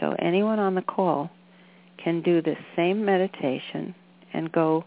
So 0.01 0.15
anyone 0.19 0.59
on 0.59 0.75
the 0.75 0.83
call 0.83 1.31
can 2.03 2.23
do 2.23 2.41
this 2.41 2.59
same 2.77 3.05
meditation 3.05 3.95
and 4.33 4.53
go 4.53 4.85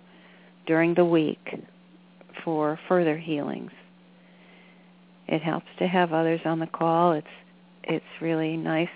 during 0.66 0.94
the 0.94 1.06
week 1.06 1.60
for 2.44 2.80
further 2.88 3.18
healings. 3.18 3.72
It 5.28 5.42
helps 5.42 5.68
to 5.80 5.88
have 5.88 6.14
others 6.14 6.42
on 6.46 6.60
the 6.60 6.68
call. 6.68 7.14
It's 7.14 7.28
it's 7.84 8.06
really 8.22 8.56
nice 8.58 8.90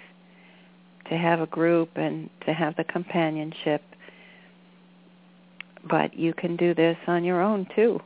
to 1.10 1.18
have 1.18 1.40
a 1.40 1.46
group 1.46 1.90
and 1.96 2.30
to 2.46 2.54
have 2.54 2.76
the 2.76 2.84
companionship. 2.84 3.82
But 5.90 6.18
you 6.18 6.34
can 6.34 6.56
do 6.56 6.74
this 6.74 6.98
on 7.08 7.24
your 7.24 7.42
own 7.42 7.68
too. 7.76 8.00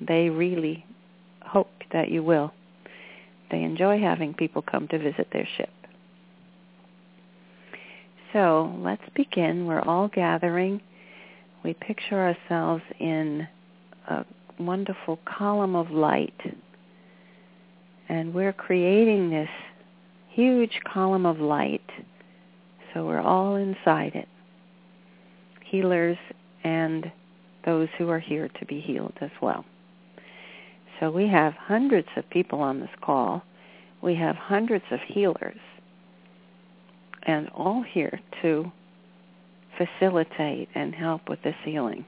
They 0.00 0.30
really 0.30 0.84
hope 1.42 1.70
that 1.92 2.10
you 2.10 2.22
will. 2.22 2.52
They 3.50 3.62
enjoy 3.62 4.00
having 4.00 4.34
people 4.34 4.62
come 4.62 4.88
to 4.88 4.98
visit 4.98 5.28
their 5.32 5.48
ship. 5.56 5.70
So 8.32 8.72
let's 8.78 9.02
begin. 9.14 9.66
We're 9.66 9.82
all 9.82 10.08
gathering. 10.08 10.80
We 11.64 11.74
picture 11.74 12.18
ourselves 12.20 12.82
in 12.98 13.46
a 14.08 14.24
wonderful 14.58 15.18
column 15.24 15.74
of 15.74 15.90
light. 15.90 16.40
And 18.08 18.32
we're 18.32 18.52
creating 18.52 19.30
this 19.30 19.48
huge 20.30 20.80
column 20.92 21.26
of 21.26 21.38
light. 21.40 21.88
So 22.92 23.06
we're 23.06 23.20
all 23.20 23.56
inside 23.56 24.14
it. 24.14 24.28
Healers 25.64 26.18
and 26.64 27.10
those 27.64 27.88
who 27.98 28.08
are 28.08 28.18
here 28.18 28.48
to 28.58 28.66
be 28.66 28.80
healed 28.80 29.14
as 29.20 29.30
well. 29.40 29.64
So 30.98 31.10
we 31.10 31.28
have 31.28 31.54
hundreds 31.54 32.08
of 32.16 32.28
people 32.30 32.60
on 32.60 32.80
this 32.80 32.90
call. 33.00 33.42
We 34.02 34.14
have 34.16 34.36
hundreds 34.36 34.84
of 34.90 35.00
healers 35.06 35.60
and 37.22 37.48
all 37.50 37.82
here 37.82 38.18
to 38.42 38.70
facilitate 39.76 40.68
and 40.74 40.94
help 40.94 41.28
with 41.28 41.42
this 41.42 41.54
healing. 41.64 42.04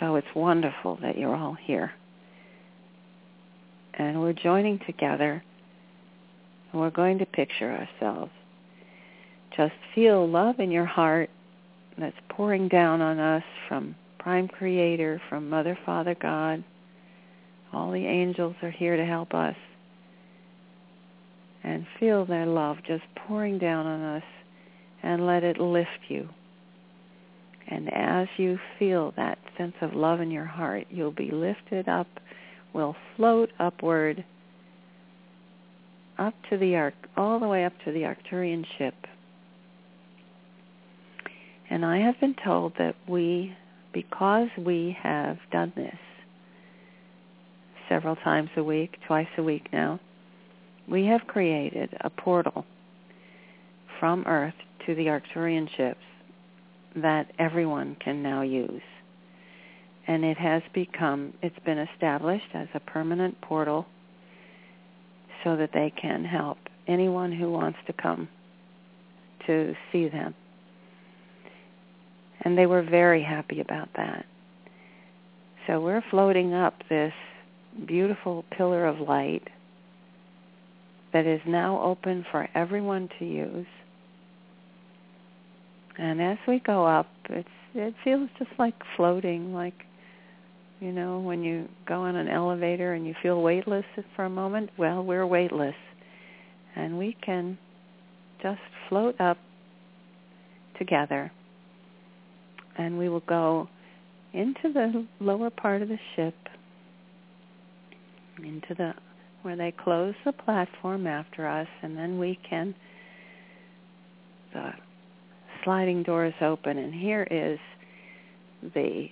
So 0.00 0.16
it's 0.16 0.26
wonderful 0.34 0.98
that 1.02 1.16
you're 1.16 1.34
all 1.34 1.54
here. 1.54 1.92
And 3.94 4.20
we're 4.20 4.34
joining 4.34 4.78
together 4.80 5.42
and 6.72 6.80
we're 6.80 6.90
going 6.90 7.18
to 7.18 7.26
picture 7.26 7.70
ourselves. 7.72 8.32
Just 9.56 9.74
feel 9.94 10.28
love 10.28 10.58
in 10.58 10.70
your 10.70 10.84
heart 10.84 11.30
that's 11.98 12.16
pouring 12.28 12.68
down 12.68 13.00
on 13.00 13.18
us 13.18 13.44
from 13.68 13.96
Prime 14.18 14.48
Creator, 14.48 15.22
from 15.28 15.48
Mother, 15.48 15.78
Father, 15.86 16.14
God. 16.20 16.62
All 17.72 17.90
the 17.90 18.04
angels 18.04 18.54
are 18.62 18.70
here 18.70 18.96
to 18.96 19.04
help 19.04 19.32
us 19.32 19.56
and 21.64 21.86
feel 21.98 22.26
their 22.26 22.46
love 22.46 22.76
just 22.86 23.04
pouring 23.26 23.58
down 23.58 23.86
on 23.86 24.00
us 24.16 24.22
and 25.02 25.26
let 25.26 25.42
it 25.42 25.58
lift 25.58 25.88
you. 26.08 26.28
And 27.68 27.92
as 27.92 28.28
you 28.36 28.58
feel 28.78 29.12
that 29.16 29.38
sense 29.58 29.74
of 29.80 29.94
love 29.94 30.20
in 30.20 30.30
your 30.30 30.44
heart, 30.44 30.86
you'll 30.90 31.10
be 31.12 31.30
lifted 31.30 31.88
up, 31.88 32.06
will 32.72 32.94
float 33.16 33.50
upward 33.58 34.24
up 36.18 36.34
to 36.50 36.56
the 36.56 36.76
arc, 36.76 36.94
all 37.16 37.40
the 37.40 37.48
way 37.48 37.64
up 37.64 37.72
to 37.84 37.92
the 37.92 38.02
Arcturian 38.02 38.64
ship. 38.78 38.94
And 41.70 41.84
I 41.84 41.98
have 41.98 42.18
been 42.20 42.36
told 42.44 42.74
that 42.78 42.94
we, 43.08 43.54
because 43.92 44.48
we 44.58 44.96
have 45.02 45.38
done 45.50 45.72
this 45.76 45.96
several 47.88 48.16
times 48.16 48.50
a 48.56 48.62
week, 48.62 48.96
twice 49.06 49.28
a 49.38 49.42
week 49.42 49.68
now, 49.72 50.00
we 50.88 51.06
have 51.06 51.26
created 51.26 51.90
a 52.00 52.10
portal 52.10 52.64
from 53.98 54.24
Earth 54.26 54.54
to 54.86 54.94
the 54.94 55.06
Arcturian 55.06 55.68
ships 55.76 56.00
that 56.94 57.32
everyone 57.38 57.96
can 58.02 58.22
now 58.22 58.42
use. 58.42 58.82
And 60.06 60.24
it 60.24 60.38
has 60.38 60.62
become, 60.72 61.34
it's 61.42 61.58
been 61.64 61.78
established 61.78 62.54
as 62.54 62.68
a 62.74 62.80
permanent 62.80 63.40
portal 63.40 63.86
so 65.42 65.56
that 65.56 65.70
they 65.74 65.92
can 66.00 66.24
help 66.24 66.58
anyone 66.86 67.32
who 67.32 67.50
wants 67.50 67.78
to 67.86 67.92
come 67.92 68.28
to 69.46 69.74
see 69.90 70.08
them. 70.08 70.34
And 72.46 72.56
they 72.56 72.66
were 72.66 72.84
very 72.84 73.24
happy 73.24 73.60
about 73.60 73.88
that. 73.96 74.24
So 75.66 75.80
we're 75.80 76.04
floating 76.12 76.54
up 76.54 76.74
this 76.88 77.12
beautiful 77.88 78.44
pillar 78.56 78.86
of 78.86 79.00
light 79.00 79.42
that 81.12 81.26
is 81.26 81.40
now 81.44 81.82
open 81.82 82.24
for 82.30 82.48
everyone 82.54 83.08
to 83.18 83.24
use. 83.24 83.66
And 85.98 86.22
as 86.22 86.38
we 86.46 86.60
go 86.64 86.86
up, 86.86 87.08
it's 87.30 87.48
it 87.74 87.94
feels 88.04 88.30
just 88.38 88.52
like 88.60 88.74
floating, 88.96 89.52
like 89.52 89.82
you 90.78 90.92
know, 90.92 91.18
when 91.18 91.42
you 91.42 91.68
go 91.88 92.02
on 92.02 92.14
an 92.14 92.28
elevator 92.28 92.92
and 92.92 93.04
you 93.04 93.14
feel 93.24 93.42
weightless 93.42 93.84
for 94.14 94.24
a 94.24 94.30
moment. 94.30 94.70
Well, 94.78 95.02
we're 95.02 95.26
weightless, 95.26 95.74
and 96.76 96.96
we 96.96 97.16
can 97.26 97.58
just 98.40 98.60
float 98.88 99.20
up 99.20 99.38
together, 100.78 101.32
and 102.78 102.98
we 102.98 103.08
will 103.08 103.20
go 103.20 103.68
into 104.32 104.72
the 104.72 105.06
lower 105.20 105.50
part 105.50 105.82
of 105.82 105.88
the 105.88 105.98
ship, 106.14 106.34
into 108.42 108.74
the 108.74 108.92
where 109.42 109.56
they 109.56 109.72
close 109.72 110.14
the 110.24 110.32
platform 110.32 111.06
after 111.06 111.46
us, 111.46 111.68
and 111.82 111.96
then 111.96 112.18
we 112.18 112.36
can, 112.48 112.74
the 114.52 114.70
sliding 115.62 116.02
doors 116.02 116.34
open, 116.40 116.78
and 116.78 116.92
here 116.92 117.28
is 117.30 117.58
the 118.74 119.06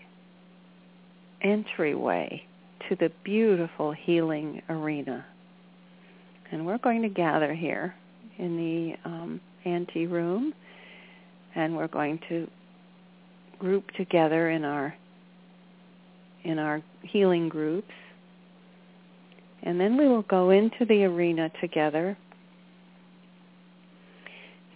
entryway 1.42 2.42
to 2.88 2.96
the 2.96 3.12
beautiful 3.22 3.92
healing 3.92 4.60
arena. 4.68 5.24
And 6.50 6.66
we're 6.66 6.78
going 6.78 7.02
to 7.02 7.08
gather 7.08 7.54
here 7.54 7.94
in 8.38 8.56
the 8.56 9.08
um, 9.08 9.40
ante 9.64 10.06
room, 10.06 10.52
and 11.54 11.76
we're 11.76 11.86
going 11.86 12.18
to 12.28 12.48
group 13.64 13.90
together 13.96 14.50
in 14.50 14.62
our 14.62 14.94
in 16.44 16.58
our 16.58 16.82
healing 17.02 17.48
groups 17.48 17.94
and 19.62 19.80
then 19.80 19.96
we 19.96 20.06
will 20.06 20.22
go 20.22 20.50
into 20.50 20.84
the 20.86 21.04
arena 21.04 21.50
together. 21.60 22.16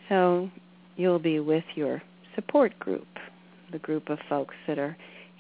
So 0.09 0.49
you'll 0.97 1.19
be 1.19 1.41
with 1.41 1.65
your 1.75 2.03
support 2.35 2.77
group, 2.79 3.07
the 3.71 3.79
group 3.79 4.09
of 4.09 4.19
folks 4.31 4.55
that 4.67 4.79
are 4.79 4.97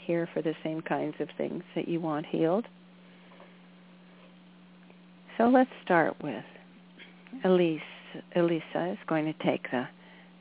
here 0.07 0.29
for 0.35 0.43
the 0.43 0.53
same 0.63 0.83
kinds 0.83 1.15
of 1.21 1.29
things 1.39 1.63
that 1.75 1.89
you 1.89 1.99
want 1.99 2.27
healed. 2.27 2.67
So 5.39 5.45
let's 5.45 5.71
start 5.83 6.15
with 6.23 6.45
Elise. 7.45 7.81
Elisa 8.37 8.91
is 8.93 8.99
going 9.07 9.25
to 9.25 9.35
take 9.45 9.71
the 9.71 9.87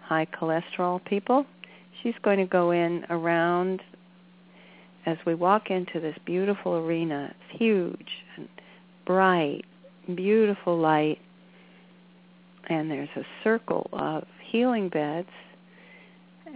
high 0.02 0.26
cholesterol 0.26 1.04
people. 1.06 1.46
She's 2.02 2.16
going 2.24 2.38
to 2.40 2.46
go 2.46 2.72
in 2.72 3.06
around 3.10 3.82
as 5.06 5.18
we 5.26 5.36
walk 5.36 5.70
into 5.70 6.00
this 6.00 6.16
beautiful 6.26 6.76
arena. 6.76 7.34
It's 7.34 7.60
huge 7.60 8.10
and 8.36 8.48
bright, 9.06 9.64
beautiful 10.16 10.78
light, 10.78 11.18
and 12.70 12.92
there's 12.92 13.10
a 13.16 13.24
circle 13.44 13.90
of 13.94 14.26
healing 14.52 14.90
beds, 14.90 15.30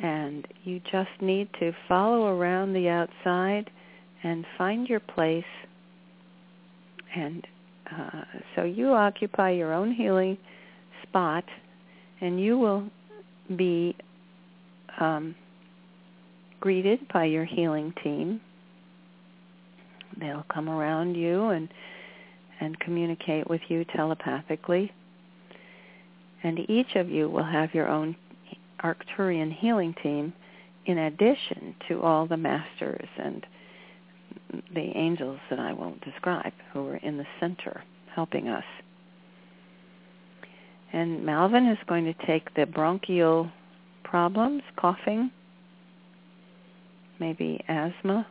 and 0.04 0.46
you 0.64 0.82
just 0.92 1.10
need 1.22 1.48
to 1.60 1.72
follow 1.88 2.38
around 2.38 2.74
the 2.74 2.90
outside 2.90 3.70
and 4.24 4.46
find 4.58 4.88
your 4.88 5.00
place. 5.00 5.44
And 7.16 7.48
uh, 7.92 8.22
so 8.56 8.64
you 8.64 8.92
occupy 8.92 9.52
your 9.52 9.74
own 9.74 9.94
healing 9.94 10.38
spot, 11.04 11.46
and 12.20 12.40
you 12.40 12.58
will 12.58 12.90
be 13.56 13.96
um, 15.00 15.36
greeted 16.60 17.00
by 17.14 17.26
your 17.26 17.46
healing 17.46 17.94
team. 18.04 18.42
They'll 20.20 20.46
come 20.54 20.70
around 20.70 21.16
you 21.16 21.50
and 21.50 21.70
and 22.60 22.80
communicate 22.80 23.50
with 23.50 23.62
you 23.70 23.84
telepathically. 23.86 24.92
And 26.44 26.60
each 26.70 26.96
of 26.96 27.10
you 27.10 27.28
will 27.28 27.44
have 27.44 27.74
your 27.74 27.88
own 27.88 28.16
Arcturian 28.84 29.52
healing 29.52 29.96
team 30.02 30.32
in 30.86 30.98
addition 31.00 31.76
to 31.88 32.02
all 32.02 32.28
the 32.28 32.38
masters 32.38 33.08
and 33.18 33.46
the 34.74 34.92
angels 34.96 35.40
that 35.50 35.60
I 35.60 35.74
won't 35.74 36.04
describe 36.04 36.54
who 36.72 36.88
are 36.88 36.98
in 36.98 37.18
the 37.18 37.26
center 37.40 37.84
helping 38.14 38.48
us. 38.48 38.64
And 40.94 41.26
Malvin 41.26 41.68
is 41.68 41.78
going 41.88 42.06
to 42.06 42.26
take 42.26 42.54
the 42.54 42.66
bronchial 42.66 43.50
problems, 44.12 44.62
coughing, 44.76 45.32
maybe 47.18 47.64
asthma, 47.70 48.28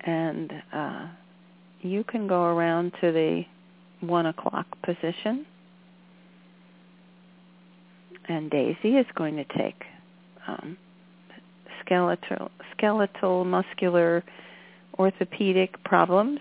and 0.00 0.52
uh, 0.72 1.06
you 1.80 2.02
can 2.02 2.26
go 2.26 2.42
around 2.42 2.92
to 3.00 3.12
the 3.12 3.44
one 4.00 4.26
o'clock 4.26 4.66
position. 4.82 5.46
And 8.28 8.50
Daisy 8.50 8.96
is 8.96 9.06
going 9.14 9.36
to 9.36 9.44
take 9.44 9.84
um, 10.48 10.76
skeletal, 11.80 12.50
skeletal, 12.76 13.44
muscular 13.44 14.24
orthopedic 14.98 15.82
problems, 15.84 16.40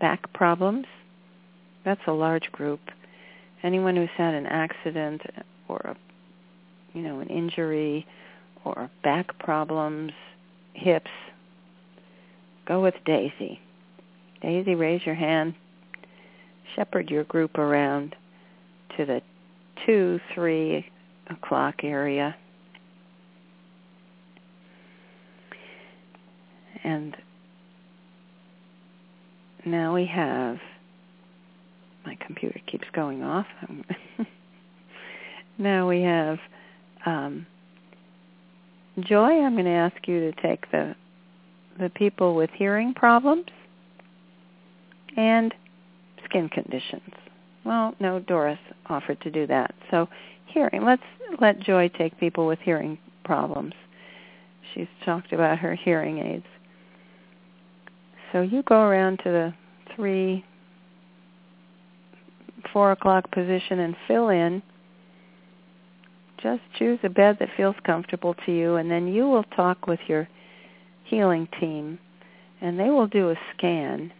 back 0.00 0.32
problems. 0.32 0.86
That's 1.84 2.00
a 2.06 2.12
large 2.12 2.52
group. 2.52 2.80
Anyone 3.64 3.96
who's 3.96 4.08
had 4.16 4.34
an 4.34 4.46
accident 4.46 5.22
or 5.66 5.78
a, 5.84 5.96
you 6.98 7.04
know, 7.04 7.20
an 7.20 7.28
injury 7.28 8.04
or 8.64 8.90
back 9.04 9.38
problems, 9.38 10.10
hips, 10.74 11.10
go 12.66 12.82
with 12.82 12.94
Daisy. 13.06 13.60
Daisy, 14.42 14.74
raise 14.74 15.00
your 15.06 15.14
hand. 15.14 15.54
Shepherd 16.74 17.08
your 17.08 17.22
group 17.24 17.56
around 17.56 18.16
to 18.96 19.04
the 19.04 19.22
2, 19.86 20.18
3 20.34 20.84
o'clock 21.30 21.76
area. 21.84 22.34
And 26.82 27.16
now 29.64 29.94
we 29.94 30.04
have, 30.06 30.56
my 32.04 32.16
computer 32.26 32.60
keeps 32.66 32.86
going 32.92 33.22
off. 33.22 33.46
now 35.58 35.88
we 35.88 36.02
have 36.02 36.38
um, 37.06 37.46
Joy. 39.00 39.42
I'm 39.42 39.54
going 39.54 39.64
to 39.64 39.70
ask 39.70 39.96
you 40.06 40.30
to 40.30 40.42
take 40.42 40.70
the 40.70 40.94
the 41.78 41.90
people 41.90 42.34
with 42.34 42.50
hearing 42.50 42.92
problems 42.92 43.46
and 45.16 45.54
skin 46.24 46.48
conditions. 46.48 47.12
Well, 47.64 47.94
no, 48.00 48.18
Doris 48.18 48.58
offered 48.86 49.20
to 49.20 49.30
do 49.30 49.46
that. 49.46 49.74
So 49.90 50.08
hearing, 50.46 50.84
let's 50.84 51.02
let 51.40 51.60
Joy 51.60 51.88
take 51.88 52.18
people 52.18 52.46
with 52.46 52.58
hearing 52.60 52.98
problems. 53.24 53.74
She's 54.74 54.88
talked 55.04 55.32
about 55.32 55.58
her 55.58 55.74
hearing 55.74 56.18
aids. 56.18 56.46
So 58.32 58.42
you 58.42 58.62
go 58.62 58.80
around 58.80 59.18
to 59.24 59.30
the 59.30 59.54
three, 59.94 60.44
four 62.72 62.92
o'clock 62.92 63.30
position 63.30 63.80
and 63.80 63.96
fill 64.06 64.28
in. 64.28 64.62
Just 66.42 66.62
choose 66.78 66.98
a 67.02 67.08
bed 67.08 67.36
that 67.40 67.48
feels 67.56 67.74
comfortable 67.84 68.34
to 68.46 68.52
you, 68.52 68.76
and 68.76 68.90
then 68.90 69.08
you 69.08 69.28
will 69.28 69.44
talk 69.44 69.86
with 69.86 70.00
your 70.06 70.28
healing 71.04 71.48
team, 71.60 71.98
and 72.60 72.78
they 72.78 72.90
will 72.90 73.08
do 73.08 73.30
a 73.30 73.34
scan. 73.56 74.12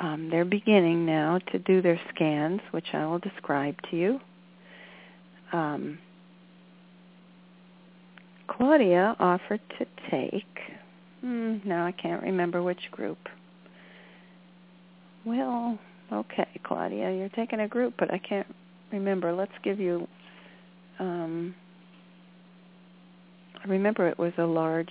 Um, 0.00 0.28
they're 0.30 0.44
beginning 0.44 1.04
now 1.04 1.38
to 1.50 1.58
do 1.58 1.82
their 1.82 2.00
scans, 2.14 2.60
which 2.70 2.86
I 2.92 3.04
will 3.06 3.18
describe 3.18 3.76
to 3.90 3.96
you. 3.96 4.20
Um, 5.52 5.98
Claudia 8.46 9.16
offered 9.18 9.60
to 9.78 9.86
take, 10.10 10.44
hmm, 11.20 11.56
now 11.64 11.84
I 11.84 11.92
can't 11.92 12.22
remember 12.22 12.62
which 12.62 12.90
group. 12.92 13.18
Well, 15.24 15.78
okay, 16.12 16.48
Claudia, 16.62 17.12
you're 17.12 17.28
taking 17.30 17.60
a 17.60 17.68
group, 17.68 17.94
but 17.98 18.12
I 18.12 18.18
can't 18.18 18.46
remember. 18.92 19.32
Let's 19.32 19.52
give 19.62 19.78
you 19.78 20.06
um, 20.98 21.54
I 23.64 23.68
remember 23.68 24.08
it 24.08 24.18
was 24.18 24.32
a 24.38 24.44
large 24.44 24.90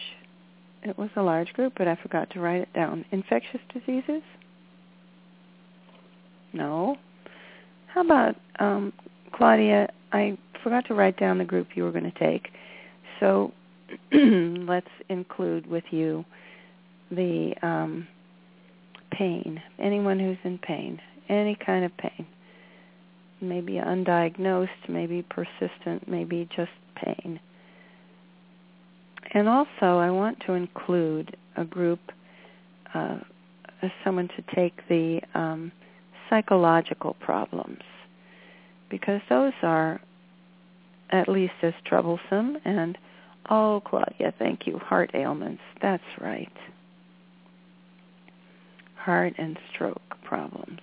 it 0.84 0.98
was 0.98 1.10
a 1.16 1.22
large 1.22 1.52
group, 1.54 1.74
but 1.78 1.88
I 1.88 1.96
forgot 1.96 2.30
to 2.32 2.40
write 2.40 2.62
it 2.62 2.72
down. 2.74 3.04
Infectious 3.12 3.60
diseases? 3.74 4.22
No. 6.54 6.98
How 7.88 8.02
about 8.02 8.36
um, 8.60 8.94
Claudia? 9.34 9.90
I 10.14 10.38
forgot 10.64 10.86
to 10.88 10.94
write 10.94 11.18
down 11.18 11.40
the 11.40 11.46
group 11.46 11.70
you 11.76 11.84
were 11.84 11.92
going 11.92 12.10
to 12.10 12.20
take, 12.20 12.50
so 13.20 13.52
let's 14.14 14.88
include 15.10 15.68
with 15.68 15.84
you 15.92 16.24
the 17.12 17.54
um, 17.64 18.08
pain. 19.12 19.62
Anyone 19.80 20.20
who's 20.20 20.38
in 20.44 20.58
pain, 20.60 21.02
any 21.28 21.56
kind 21.56 21.84
of 21.84 21.98
pain, 21.98 22.28
maybe 23.42 23.74
undiagnosed, 23.74 24.90
maybe 24.90 25.24
persistent, 25.24 26.08
maybe 26.08 26.48
just 26.56 26.72
pain. 26.96 27.40
And 29.34 29.48
also, 29.48 29.98
I 30.00 30.10
want 30.10 30.40
to 30.46 30.54
include 30.54 31.36
a 31.56 31.66
group, 31.66 32.00
uh, 32.94 33.20
someone 34.04 34.30
to 34.30 34.56
take 34.56 34.88
the 34.88 35.22
um, 35.36 35.72
psychological 36.30 37.16
problems, 37.20 37.82
because 38.90 39.22
those 39.30 39.54
are 39.64 40.00
at 41.10 41.28
least 41.28 41.54
as 41.62 41.74
troublesome. 41.86 42.58
And 42.66 42.98
oh, 43.50 43.82
Claudia, 43.86 44.34
thank 44.40 44.66
you. 44.66 44.78
Heart 44.80 45.12
ailments. 45.14 45.62
That's 45.82 46.04
right. 46.20 46.52
Heart 48.96 49.34
and 49.38 49.58
stroke 49.74 50.02
problems. 50.24 50.80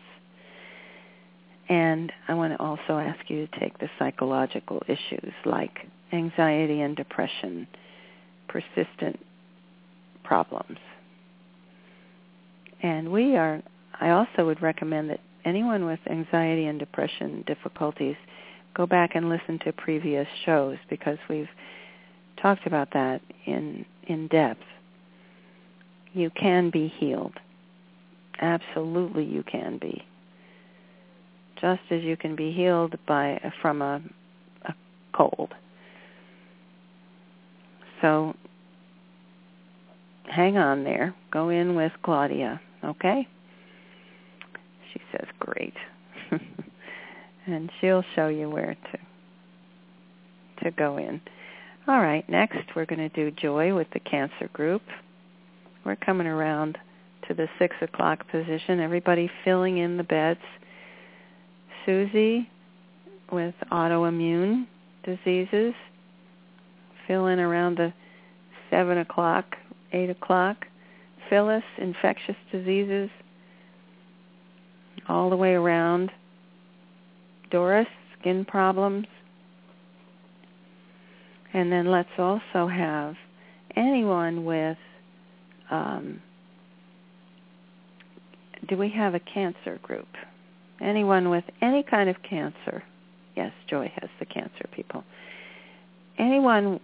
And 1.68 2.12
I 2.28 2.34
want 2.34 2.52
to 2.52 2.62
also 2.62 2.98
ask 2.98 3.28
you 3.28 3.46
to 3.46 3.60
take 3.60 3.78
the 3.78 3.88
psychological 3.98 4.82
issues 4.86 5.32
like 5.44 5.86
anxiety 6.12 6.80
and 6.80 6.94
depression, 6.94 7.66
persistent 8.48 9.18
problems. 10.22 10.78
And 12.82 13.10
we 13.10 13.36
are, 13.36 13.62
I 13.98 14.10
also 14.10 14.44
would 14.44 14.60
recommend 14.60 15.08
that 15.10 15.20
anyone 15.44 15.86
with 15.86 16.00
anxiety 16.08 16.66
and 16.66 16.78
depression 16.78 17.44
difficulties 17.46 18.16
go 18.74 18.86
back 18.86 19.14
and 19.14 19.28
listen 19.28 19.58
to 19.60 19.72
previous 19.72 20.26
shows 20.44 20.76
because 20.90 21.18
we've 21.30 21.48
talked 22.42 22.66
about 22.66 22.88
that 22.92 23.22
in, 23.46 23.86
in 24.06 24.28
depth. 24.28 24.64
You 26.12 26.30
can 26.30 26.70
be 26.70 26.88
healed. 26.88 27.34
Absolutely 28.40 29.24
you 29.24 29.42
can 29.44 29.78
be. 29.78 30.04
Just 31.60 31.82
as 31.90 32.02
you 32.02 32.16
can 32.16 32.36
be 32.36 32.52
healed 32.52 32.94
by 33.06 33.40
from 33.62 33.80
a, 33.80 34.00
a 34.64 34.74
cold. 35.14 35.54
So 38.00 38.34
hang 40.24 40.56
on 40.56 40.84
there. 40.84 41.14
Go 41.30 41.48
in 41.48 41.74
with 41.74 41.92
Claudia, 42.02 42.60
okay? 42.84 43.26
She 44.92 45.00
says, 45.12 45.26
great. 45.38 45.74
and 47.46 47.70
she'll 47.80 48.04
show 48.14 48.28
you 48.28 48.50
where 48.50 48.76
to 48.92 48.98
to 50.62 50.70
go 50.70 50.96
in. 50.96 51.20
All 51.86 52.00
right, 52.00 52.26
next 52.28 52.58
we're 52.74 52.86
going 52.86 52.98
to 52.98 53.08
do 53.10 53.30
Joy 53.30 53.74
with 53.74 53.88
the 53.92 54.00
cancer 54.00 54.48
group. 54.52 54.82
We're 55.84 55.96
coming 55.96 56.26
around 56.26 56.78
to 57.28 57.34
the 57.34 57.48
6 57.58 57.76
o'clock 57.82 58.26
position. 58.30 58.80
Everybody 58.80 59.30
filling 59.44 59.78
in 59.78 59.96
the 59.96 60.04
beds. 60.04 60.40
Susie 61.86 62.48
with 63.30 63.54
autoimmune 63.70 64.66
diseases. 65.04 65.74
Fill 67.06 67.26
in 67.26 67.38
around 67.38 67.76
the 67.76 67.92
7 68.70 68.98
o'clock 68.98 69.44
8 69.92 70.10
o'clock. 70.10 70.66
Phyllis, 71.30 71.62
infectious 71.78 72.36
diseases, 72.52 73.08
all 75.08 75.30
the 75.30 75.36
way 75.36 75.52
around. 75.54 76.10
Doris, 77.50 77.86
skin 78.18 78.44
problems. 78.44 79.06
And 81.54 81.70
then 81.70 81.90
let's 81.90 82.08
also 82.18 82.66
have 82.66 83.14
anyone 83.76 84.44
with, 84.44 84.76
um, 85.70 86.20
do 88.68 88.76
we 88.76 88.90
have 88.90 89.14
a 89.14 89.20
cancer 89.20 89.78
group? 89.82 90.08
Anyone 90.80 91.30
with 91.30 91.44
any 91.62 91.82
kind 91.82 92.08
of 92.10 92.16
cancer. 92.28 92.82
Yes, 93.36 93.52
Joy 93.68 93.92
has 94.00 94.10
the 94.18 94.26
cancer 94.26 94.66
people. 94.72 95.04
Anyone 96.18 96.80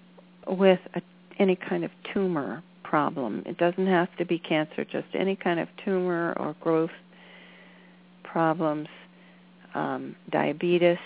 with 0.47 0.81
a, 0.95 1.03
any 1.39 1.57
kind 1.57 1.85
of 1.85 1.91
tumor 2.13 2.63
problem. 2.83 3.43
It 3.47 3.57
doesn't 3.57 3.87
have 3.87 4.09
to 4.19 4.25
be 4.25 4.39
cancer, 4.39 4.85
just 4.85 5.07
any 5.15 5.37
kind 5.37 5.61
of 5.61 5.69
tumor 5.85 6.35
or 6.39 6.57
growth 6.61 6.91
problems, 8.25 8.89
um, 9.75 10.17
diabetes. 10.31 10.99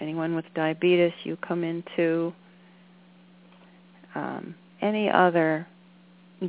Anyone 0.00 0.34
with 0.34 0.46
diabetes, 0.54 1.12
you 1.24 1.36
come 1.36 1.64
into 1.64 2.32
um, 4.14 4.54
any 4.80 5.10
other 5.10 5.66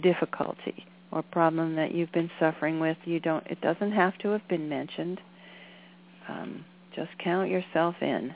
difficulty 0.02 0.86
or 1.12 1.24
problem 1.24 1.76
that 1.76 1.94
you've 1.94 2.12
been 2.12 2.30
suffering 2.40 2.80
with. 2.80 2.98
You 3.06 3.20
don't. 3.20 3.46
It 3.48 3.60
doesn't 3.62 3.92
have 3.92 4.18
to 4.20 4.30
have 4.30 4.48
been 4.48 4.70
mentioned. 4.70 5.20
Um, 6.30 6.66
just 6.96 7.10
count 7.24 7.50
yourself 7.50 7.96
in 8.02 8.34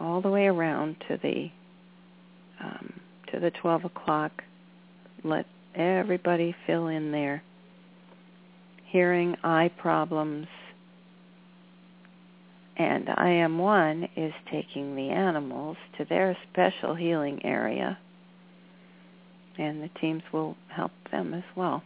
all 0.00 0.22
the 0.22 0.30
way 0.30 0.46
around 0.46 0.96
to 1.08 1.18
the 1.22 1.50
um, 2.60 3.00
to 3.32 3.40
the 3.40 3.50
12 3.62 3.84
o'clock. 3.84 4.32
Let 5.24 5.46
everybody 5.74 6.54
fill 6.66 6.88
in 6.88 7.12
there. 7.12 7.42
Hearing, 8.90 9.36
eye 9.44 9.70
problems, 9.76 10.46
and 12.76 13.08
I 13.16 13.30
am 13.30 13.58
one 13.58 14.08
is 14.16 14.32
taking 14.50 14.96
the 14.96 15.10
animals 15.10 15.76
to 15.98 16.04
their 16.06 16.36
special 16.50 16.94
healing 16.94 17.40
area. 17.44 17.98
and 19.58 19.82
the 19.82 19.90
teams 20.00 20.22
will 20.32 20.56
help 20.74 20.92
them 21.10 21.34
as 21.34 21.42
well. 21.56 21.82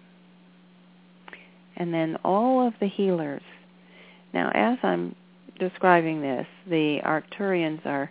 And 1.76 1.92
then 1.92 2.16
all 2.24 2.66
of 2.66 2.74
the 2.80 2.88
healers. 2.88 3.42
Now, 4.34 4.50
as 4.54 4.78
I'm 4.82 5.14
describing 5.58 6.20
this, 6.20 6.46
the 6.68 7.00
Arcturians 7.04 7.84
are 7.86 8.10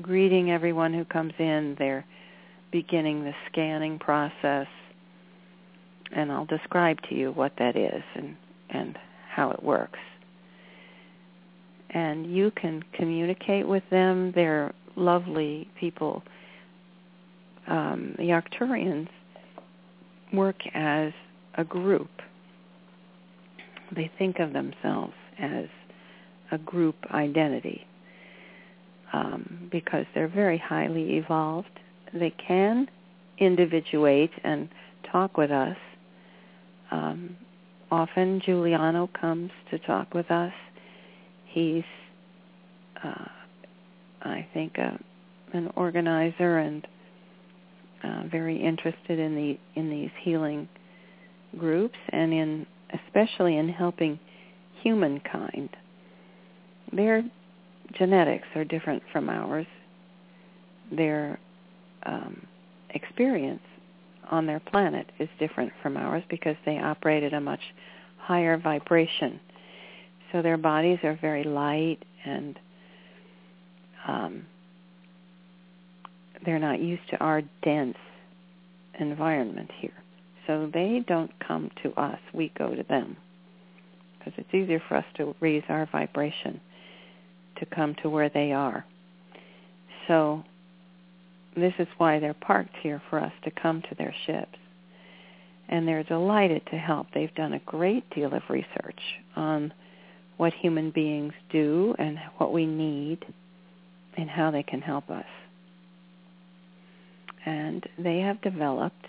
greeting 0.00 0.50
everyone 0.50 0.94
who 0.94 1.04
comes 1.04 1.32
in. 1.38 1.76
They're 1.78 2.04
beginning 2.70 3.24
the 3.24 3.34
scanning 3.50 3.98
process, 3.98 4.66
and 6.14 6.32
I'll 6.32 6.46
describe 6.46 6.98
to 7.08 7.14
you 7.14 7.32
what 7.32 7.52
that 7.58 7.76
is 7.76 8.02
and, 8.14 8.36
and 8.70 8.98
how 9.28 9.50
it 9.50 9.62
works. 9.62 9.98
And 11.90 12.34
you 12.34 12.50
can 12.52 12.82
communicate 12.94 13.68
with 13.68 13.82
them. 13.90 14.32
They're 14.34 14.72
lovely 14.96 15.68
people. 15.78 16.22
Um, 17.66 18.14
the 18.16 18.28
Arcturians 18.28 19.08
work 20.32 20.56
as 20.74 21.12
a 21.56 21.64
group. 21.64 22.10
They 23.94 24.10
think 24.18 24.38
of 24.38 24.52
themselves 24.52 25.14
as 25.38 25.66
a 26.50 26.58
group 26.58 26.96
identity 27.10 27.86
um, 29.12 29.68
because 29.70 30.06
they're 30.14 30.28
very 30.28 30.58
highly 30.58 31.16
evolved. 31.16 31.80
They 32.12 32.30
can 32.30 32.88
individuate 33.38 34.30
and 34.44 34.68
talk 35.10 35.36
with 35.36 35.50
us. 35.50 35.76
Um, 36.90 37.36
often 37.90 38.40
Juliano 38.44 39.08
comes 39.18 39.50
to 39.70 39.78
talk 39.78 40.14
with 40.14 40.30
us. 40.30 40.52
He's, 41.46 41.84
uh, 43.04 43.28
I 44.22 44.46
think, 44.54 44.78
uh, 44.78 44.96
an 45.52 45.70
organizer 45.76 46.58
and 46.58 46.86
uh, 48.02 48.22
very 48.30 48.56
interested 48.56 49.18
in 49.18 49.34
the 49.34 49.58
in 49.78 49.90
these 49.90 50.10
healing 50.22 50.68
groups 51.58 51.98
and 52.08 52.32
in 52.32 52.66
especially 52.92 53.56
in 53.56 53.68
helping 53.68 54.18
humankind. 54.82 55.70
Their 56.92 57.24
genetics 57.94 58.46
are 58.54 58.64
different 58.64 59.02
from 59.12 59.28
ours. 59.28 59.66
Their 60.90 61.38
um, 62.04 62.46
experience 62.90 63.62
on 64.30 64.46
their 64.46 64.60
planet 64.60 65.06
is 65.18 65.28
different 65.38 65.72
from 65.82 65.96
ours 65.96 66.22
because 66.28 66.56
they 66.64 66.78
operate 66.78 67.22
at 67.22 67.32
a 67.32 67.40
much 67.40 67.60
higher 68.18 68.56
vibration. 68.58 69.40
So 70.30 70.42
their 70.42 70.56
bodies 70.56 70.98
are 71.02 71.18
very 71.20 71.44
light 71.44 71.98
and 72.24 72.58
um, 74.06 74.46
they're 76.44 76.58
not 76.58 76.80
used 76.80 77.02
to 77.10 77.16
our 77.18 77.42
dense 77.62 77.96
environment 78.98 79.70
here. 79.80 80.01
So 80.46 80.70
they 80.72 81.04
don't 81.06 81.30
come 81.46 81.70
to 81.82 81.92
us. 82.00 82.18
We 82.32 82.52
go 82.58 82.74
to 82.74 82.82
them 82.82 83.16
because 84.18 84.32
it's 84.36 84.54
easier 84.54 84.82
for 84.88 84.96
us 84.96 85.04
to 85.16 85.34
raise 85.40 85.64
our 85.68 85.88
vibration 85.90 86.60
to 87.58 87.66
come 87.66 87.94
to 88.02 88.08
where 88.10 88.28
they 88.28 88.52
are. 88.52 88.84
So 90.08 90.44
this 91.56 91.74
is 91.78 91.88
why 91.98 92.18
they're 92.18 92.34
parked 92.34 92.76
here 92.82 93.02
for 93.10 93.20
us 93.20 93.32
to 93.44 93.50
come 93.50 93.82
to 93.82 93.94
their 93.96 94.14
ships. 94.26 94.58
And 95.68 95.86
they're 95.86 96.02
delighted 96.02 96.62
to 96.70 96.76
help. 96.76 97.06
They've 97.14 97.34
done 97.34 97.54
a 97.54 97.60
great 97.60 98.08
deal 98.10 98.34
of 98.34 98.42
research 98.48 99.00
on 99.36 99.72
what 100.36 100.52
human 100.52 100.90
beings 100.90 101.32
do 101.50 101.94
and 101.98 102.18
what 102.38 102.52
we 102.52 102.66
need 102.66 103.24
and 104.16 104.28
how 104.28 104.50
they 104.50 104.62
can 104.62 104.80
help 104.80 105.08
us. 105.08 105.24
And 107.46 107.86
they 107.98 108.18
have 108.20 108.40
developed, 108.42 109.06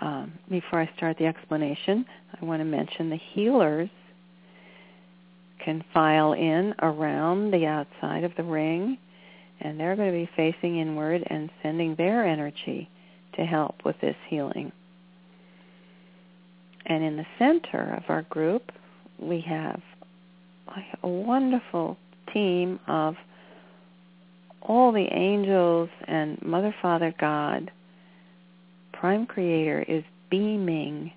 um, 0.00 0.32
before 0.48 0.80
I 0.80 0.90
start 0.96 1.18
the 1.18 1.26
explanation, 1.26 2.06
I 2.40 2.44
want 2.44 2.60
to 2.60 2.64
mention 2.64 3.10
the 3.10 3.20
healers 3.34 3.90
can 5.64 5.84
file 5.92 6.32
in 6.32 6.74
around 6.80 7.52
the 7.52 7.66
outside 7.66 8.24
of 8.24 8.32
the 8.36 8.42
ring 8.42 8.96
and 9.60 9.78
they're 9.78 9.96
going 9.96 10.10
to 10.10 10.18
be 10.18 10.30
facing 10.36 10.78
inward 10.78 11.22
and 11.26 11.50
sending 11.62 11.94
their 11.96 12.24
energy 12.26 12.88
to 13.34 13.42
help 13.42 13.76
with 13.84 13.96
this 14.00 14.16
healing. 14.28 14.72
And 16.86 17.04
in 17.04 17.16
the 17.16 17.26
center 17.38 17.94
of 17.96 18.04
our 18.08 18.22
group, 18.22 18.72
we 19.18 19.40
have 19.42 19.80
a 21.02 21.08
wonderful 21.08 21.96
team 22.32 22.80
of 22.88 23.16
all 24.62 24.92
the 24.92 25.06
angels 25.12 25.88
and 26.06 26.40
Mother, 26.42 26.74
Father, 26.80 27.14
God. 27.18 27.70
Prime 29.00 29.24
Creator 29.24 29.86
is 29.88 30.04
beaming 30.30 31.10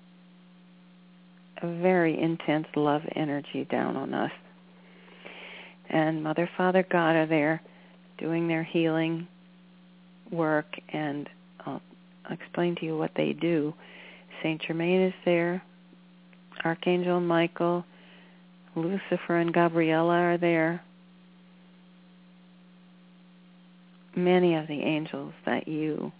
a 1.60 1.66
very 1.82 2.18
intense 2.18 2.66
love 2.76 3.02
energy 3.14 3.66
down 3.70 3.94
on 3.94 4.14
us. 4.14 4.30
And 5.90 6.22
Mother, 6.22 6.48
Father, 6.56 6.82
God 6.90 7.14
are 7.14 7.26
there 7.26 7.60
doing 8.16 8.48
their 8.48 8.64
healing 8.64 9.28
work, 10.32 10.64
and 10.94 11.28
I'll 11.66 11.82
explain 12.30 12.74
to 12.76 12.86
you 12.86 12.96
what 12.96 13.10
they 13.18 13.34
do. 13.34 13.74
Saint 14.42 14.62
Germain 14.62 15.02
is 15.02 15.14
there. 15.26 15.62
Archangel 16.64 17.20
Michael, 17.20 17.84
Lucifer 18.74 19.36
and 19.36 19.52
Gabriella 19.52 20.14
are 20.14 20.38
there. 20.38 20.82
Many 24.16 24.54
of 24.54 24.68
the 24.68 24.80
angels 24.80 25.34
that 25.44 25.68
you 25.68 26.12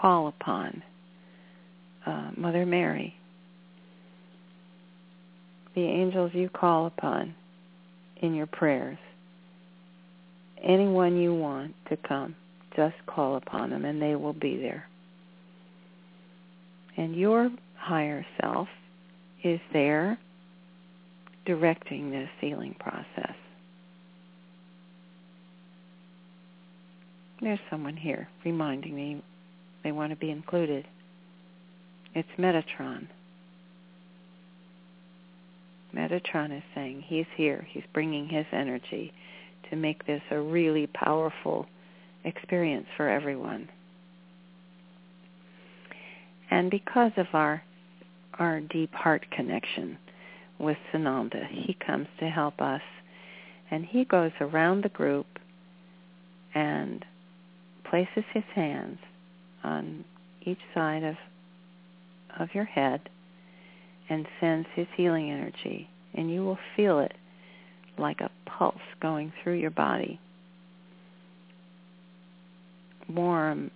call 0.00 0.28
upon. 0.28 0.82
Uh, 2.06 2.30
Mother 2.36 2.64
Mary. 2.64 3.14
The 5.74 5.82
angels 5.82 6.30
you 6.34 6.48
call 6.48 6.86
upon 6.86 7.34
in 8.20 8.34
your 8.34 8.46
prayers 8.46 8.98
anyone 10.62 11.16
you 11.16 11.34
want 11.34 11.74
to 11.88 11.96
come. 11.96 12.34
Just 12.76 12.94
call 13.06 13.36
upon 13.36 13.70
them 13.70 13.84
and 13.84 14.00
they 14.00 14.14
will 14.14 14.32
be 14.32 14.56
there. 14.56 14.86
And 16.96 17.14
your 17.14 17.50
higher 17.76 18.24
self 18.40 18.68
is 19.44 19.60
there 19.72 20.18
directing 21.46 22.10
this 22.10 22.28
healing 22.40 22.74
process. 22.78 23.34
There's 27.40 27.60
someone 27.70 27.96
here 27.96 28.28
reminding 28.44 28.94
me 28.94 29.22
they 29.88 29.92
want 29.92 30.10
to 30.10 30.16
be 30.16 30.30
included. 30.30 30.86
It's 32.14 32.28
Metatron. 32.38 33.08
Metatron 35.96 36.54
is 36.54 36.62
saying 36.74 37.04
he's 37.06 37.24
here. 37.38 37.66
He's 37.70 37.84
bringing 37.94 38.28
his 38.28 38.44
energy 38.52 39.14
to 39.70 39.76
make 39.76 40.06
this 40.06 40.20
a 40.30 40.38
really 40.38 40.88
powerful 40.88 41.64
experience 42.22 42.84
for 42.98 43.08
everyone. 43.08 43.70
And 46.50 46.70
because 46.70 47.12
of 47.16 47.28
our 47.32 47.62
our 48.38 48.60
deep 48.60 48.92
heart 48.92 49.24
connection 49.30 49.96
with 50.58 50.76
Sananda, 50.92 51.48
he 51.48 51.74
comes 51.74 52.08
to 52.20 52.28
help 52.28 52.60
us 52.60 52.82
and 53.70 53.86
he 53.86 54.04
goes 54.04 54.32
around 54.42 54.84
the 54.84 54.90
group 54.90 55.26
and 56.54 57.06
places 57.88 58.24
his 58.34 58.44
hands 58.54 58.98
on 59.64 60.04
each 60.42 60.58
side 60.74 61.02
of 61.02 61.16
of 62.38 62.48
your 62.54 62.64
head 62.64 63.08
and 64.08 64.26
sends 64.40 64.68
his 64.74 64.86
healing 64.96 65.30
energy 65.30 65.88
and 66.14 66.30
you 66.30 66.44
will 66.44 66.58
feel 66.76 67.00
it 67.00 67.12
like 67.98 68.20
a 68.20 68.30
pulse 68.46 68.76
going 69.00 69.32
through 69.42 69.54
your 69.54 69.70
body. 69.70 70.20
Warm, 73.08 73.70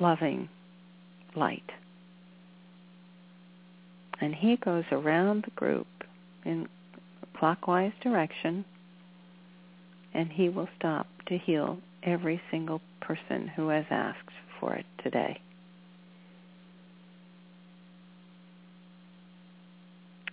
loving 0.00 0.48
light. 1.34 1.70
And 4.20 4.34
he 4.34 4.56
goes 4.56 4.84
around 4.92 5.44
the 5.44 5.50
group 5.52 5.86
in 6.44 6.68
clockwise 7.36 7.92
direction 8.02 8.64
and 10.14 10.30
he 10.30 10.48
will 10.48 10.68
stop 10.78 11.06
to 11.26 11.38
heal 11.38 11.78
every 12.02 12.40
single 12.50 12.80
person 13.00 13.50
who 13.56 13.68
has 13.68 13.84
asked 13.90 14.18
for 14.62 14.74
it 14.74 14.86
today. 15.02 15.40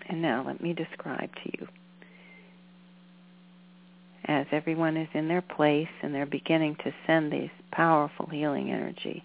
And 0.08 0.22
now 0.22 0.44
let 0.46 0.62
me 0.62 0.74
describe 0.74 1.30
to 1.44 1.52
you 1.60 1.68
as 4.30 4.46
everyone 4.52 4.96
is 4.96 5.10
in 5.16 5.28
their 5.28 5.42
place 5.42 5.88
and 6.04 6.14
they're 6.14 6.28
beginning 6.28 6.76
to 6.84 6.94
send 7.08 7.34
these 7.34 7.50
powerful 7.72 8.28
healing 8.28 8.72
energy, 8.72 9.24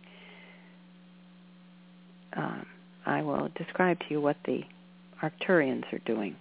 um, 2.34 2.64
I 3.04 3.20
will 3.20 3.50
describe 3.54 3.98
to 4.00 4.06
you 4.08 4.20
what 4.22 4.38
the 4.46 4.62
Arcturians 5.22 5.92
are 5.92 6.00
doing. 6.06 6.36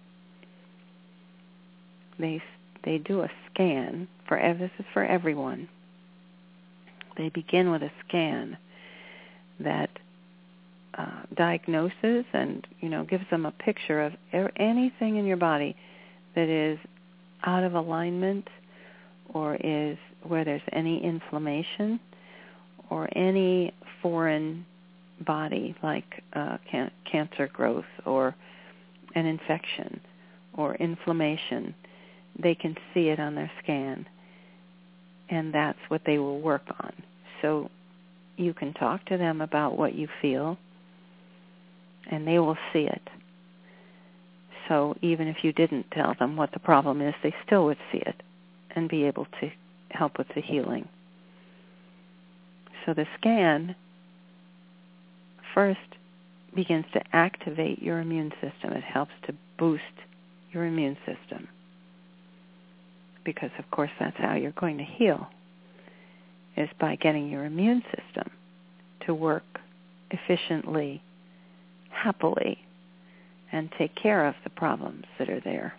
They 2.18 2.42
they 2.86 3.00
do 3.00 3.22
a 3.22 3.30
scan 3.52 4.08
for 4.28 4.38
this 4.58 4.72
is 4.80 4.86
for 4.94 5.04
everyone. 5.04 5.68
They 7.18 7.30
begin 7.30 7.72
with 7.72 7.84
a 7.84 7.92
scan. 8.08 8.58
that 9.60 9.90
uh, 10.98 11.24
diagnoses 11.36 12.26
and 12.34 12.68
you 12.80 12.90
know 12.90 13.04
gives 13.04 13.24
them 13.32 13.46
a 13.46 13.52
picture 13.52 14.02
of 14.02 14.14
er- 14.34 14.52
anything 14.58 15.16
in 15.18 15.26
your 15.26 15.38
body 15.38 15.76
that 16.36 16.50
is 16.50 16.78
out 17.44 17.64
of 17.64 17.74
alignment 17.74 18.48
or 19.34 19.56
is 19.56 19.98
where 20.24 20.46
there's 20.46 20.62
any 20.72 21.04
inflammation 21.04 22.00
or 22.90 23.10
any 23.18 23.74
foreign 24.02 24.66
body 25.22 25.76
like 25.82 26.24
uh, 26.34 26.58
can- 26.70 26.92
cancer 27.10 27.48
growth 27.52 27.86
or 28.06 28.36
an 29.16 29.26
infection 29.26 30.00
or 30.56 30.76
inflammation, 30.76 31.74
they 32.38 32.56
can 32.56 32.76
see 32.94 33.10
it 33.10 33.20
on 33.20 33.36
their 33.36 33.52
scan, 33.64 34.06
and 35.30 35.54
that's 35.54 35.80
what 35.88 36.02
they 36.06 36.18
will 36.18 36.40
work 36.40 36.64
on. 36.80 36.94
So 37.42 37.70
you 38.38 38.54
can 38.54 38.74
talk 38.74 39.06
to 39.06 39.18
them 39.18 39.42
about 39.42 39.78
what 39.78 39.96
you 39.96 40.08
feel, 40.22 40.58
and 42.10 42.28
they 42.28 42.40
will 42.40 42.58
see 42.72 42.88
it. 42.88 43.02
So 44.68 44.96
even 45.02 45.28
if 45.28 45.38
you 45.44 45.52
didn't 45.54 45.92
tell 45.92 46.16
them 46.18 46.36
what 46.36 46.52
the 46.52 46.60
problem 46.60 47.02
is, 47.02 47.14
they 47.22 47.34
still 47.46 47.66
would 47.66 47.78
see 47.92 48.00
it 48.00 48.22
and 48.76 48.90
be 48.90 49.04
able 49.04 49.26
to 49.42 49.52
help 49.90 50.18
with 50.18 50.28
the 50.36 50.42
healing. 50.42 50.88
So 52.86 52.94
the 52.94 53.06
scan 53.18 53.76
first 55.54 55.80
begins 56.56 56.86
to 56.94 57.02
activate 57.14 57.82
your 57.82 58.00
immune 58.00 58.32
system. 58.42 58.74
It 58.74 58.84
helps 58.84 59.12
to 59.28 59.36
boost 59.58 59.84
your 60.52 60.66
immune 60.66 60.98
system. 61.06 61.48
Because 63.26 63.52
of 63.58 63.70
course 63.72 63.92
that's 64.00 64.18
how 64.18 64.36
you're 64.36 64.52
going 64.52 64.78
to 64.78 64.84
heal 64.84 65.28
is 66.56 66.70
by 66.80 66.96
getting 66.96 67.30
your 67.30 67.46
immune 67.46 67.82
system 67.96 68.30
to 69.06 69.14
work 69.14 69.44
efficiently, 70.12 71.02
happily, 71.90 72.60
and 73.52 73.70
take 73.78 73.96
care 73.96 74.28
of 74.28 74.36
the 74.44 74.50
problems 74.50 75.06
that 75.18 75.30
are 75.30 75.42
there. 75.42 75.74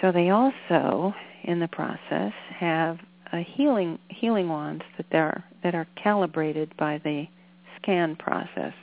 So 0.00 0.12
they 0.12 0.30
also, 0.30 1.14
in 1.44 1.60
the 1.60 1.68
process, 1.68 2.32
have 2.58 2.98
a 3.32 3.40
healing 3.40 3.98
healing 4.08 4.48
wands 4.48 4.84
that 4.96 5.16
are 5.16 5.44
that 5.62 5.74
are 5.74 5.86
calibrated 6.02 6.76
by 6.76 6.98
the 6.98 7.26
scan 7.80 8.16
process. 8.16 8.74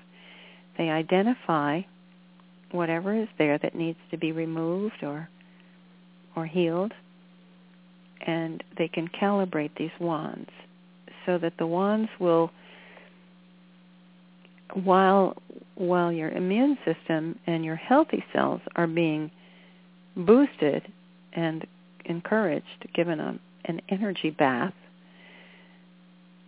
They 0.77 0.89
identify 0.89 1.81
whatever 2.71 3.13
is 3.13 3.27
there 3.37 3.57
that 3.59 3.75
needs 3.75 3.99
to 4.09 4.17
be 4.17 4.31
removed 4.31 5.03
or 5.03 5.29
or 6.35 6.45
healed 6.45 6.93
and 8.25 8.63
they 8.77 8.87
can 8.87 9.07
calibrate 9.07 9.71
these 9.77 9.91
wands 9.99 10.49
so 11.25 11.37
that 11.37 11.53
the 11.57 11.67
wands 11.67 12.09
will 12.19 12.51
while 14.83 15.35
while 15.75 16.11
your 16.11 16.29
immune 16.29 16.77
system 16.85 17.37
and 17.47 17.65
your 17.65 17.75
healthy 17.75 18.23
cells 18.33 18.61
are 18.75 18.87
being 18.87 19.29
boosted 20.15 20.83
and 21.33 21.65
encouraged 22.05 22.87
given 22.93 23.19
a, 23.19 23.37
an 23.65 23.81
energy 23.89 24.29
bath 24.29 24.73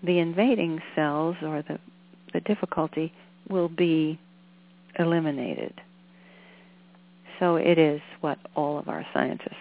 the 0.03 0.19
invading 0.19 0.81
cells 0.95 1.35
or 1.41 1.63
the 1.67 1.79
the 2.33 2.41
difficulty 2.41 3.13
will 3.49 3.69
be 3.69 4.19
eliminated. 4.97 5.73
So 7.39 7.55
it 7.55 7.77
is 7.77 8.01
what 8.21 8.37
all 8.55 8.77
of 8.77 8.87
our 8.87 9.05
scientists 9.13 9.55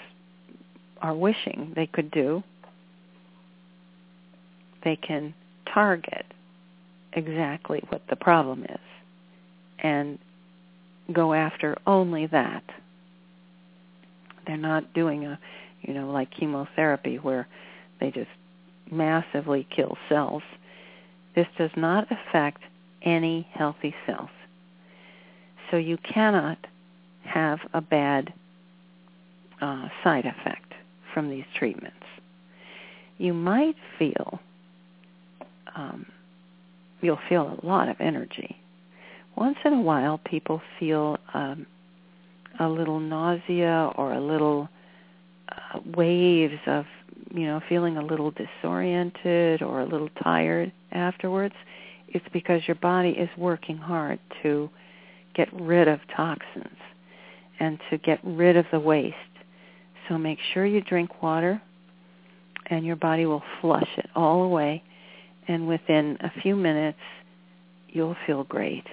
are 1.03 1.15
wishing 1.15 1.73
they 1.75 1.87
could 1.87 2.11
do. 2.11 2.43
They 4.85 4.97
can 4.97 5.35
target 5.73 6.25
exactly 7.13 7.83
what 7.89 8.03
the 8.09 8.17
problem 8.17 8.65
is 8.65 8.81
and 9.81 10.19
go 11.13 11.35
after 11.35 11.77
only 11.87 12.27
that. 12.27 12.63
They're 14.47 14.57
not 14.57 14.95
doing 14.95 15.27
a, 15.27 15.39
you 15.83 15.93
know, 15.93 16.11
like 16.11 16.31
chemotherapy 16.31 17.17
where 17.17 17.47
they 18.01 18.11
just 18.11 18.31
massively 18.91 19.67
kill 19.75 19.97
cells. 20.09 20.43
This 21.35 21.47
does 21.59 21.71
not 21.77 22.09
affect 22.11 22.63
any 23.03 23.47
healthy 23.53 23.95
cells. 24.07 24.31
So 25.71 25.77
you 25.77 25.97
cannot 25.99 26.59
have 27.25 27.61
a 27.73 27.81
bad 27.81 28.33
uh, 29.61 29.89
side 30.05 30.27
effect 30.27 30.72
from 31.13 31.31
these 31.31 31.45
treatments. 31.59 31.97
You 33.19 33.35
might 33.35 33.77
feel 33.99 34.41
um, 35.75 36.07
you'll 37.01 37.19
feel 37.29 37.59
a 37.63 37.67
lot 37.67 37.89
of 37.89 37.97
energy. 38.01 38.57
Once 39.37 39.57
in 39.65 39.73
a 39.73 39.81
while, 39.81 40.19
people 40.19 40.61
feel 40.79 41.19
um, 41.35 41.67
a 42.61 42.69
little 42.69 43.01
nausea 43.01 43.91
or 43.97 44.13
a 44.13 44.21
little 44.21 44.69
uh, 45.49 45.81
waves 45.97 46.59
of 46.67 46.85
you 47.35 47.47
know 47.47 47.61
feeling 47.69 47.97
a 47.97 48.05
little 48.05 48.33
disoriented 48.33 49.63
or 49.63 49.81
a 49.81 49.87
little 49.87 50.11
tired 50.23 50.73
afterwards. 50.93 51.55
It's 52.09 52.27
because 52.33 52.61
your 52.67 52.75
body 52.77 53.11
is 53.11 53.31
working 53.39 53.79
hard 53.79 54.19
to 54.43 54.69
get 55.35 55.49
rid 55.53 55.89
of 55.89 56.01
toxins 56.15 56.77
and 57.59 57.79
to 57.91 57.97
get 57.97 58.21
rid 58.23 58.57
of 58.57 58.67
the 58.71 58.81
waste. 58.81 59.17
So 60.09 60.19
make 60.19 60.39
sure 60.53 60.67
you 60.67 60.81
drink 60.81 61.23
water 61.23 61.61
and 62.67 62.85
your 62.85 62.97
body 62.97 63.27
will 63.27 63.43
flush 63.61 63.89
it 63.97 64.09
all 64.15 64.43
away 64.43 64.83
and 65.49 65.67
within 65.69 66.19
a 66.21 66.41
few 66.41 66.57
minutes 66.57 66.99
you'll 67.89 68.17
feel 68.27 68.45
great. 68.45 68.85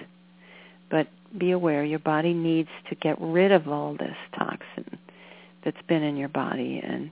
But 0.90 1.08
be 1.38 1.52
aware 1.52 1.84
your 1.84 2.00
body 2.00 2.34
needs 2.34 2.70
to 2.90 2.96
get 2.96 3.18
rid 3.20 3.52
of 3.52 3.68
all 3.68 3.94
this 3.94 4.16
toxin 4.38 4.98
that's 5.64 5.82
been 5.88 6.04
in 6.04 6.18
your 6.18 6.30
body 6.30 6.82
and 6.84 7.12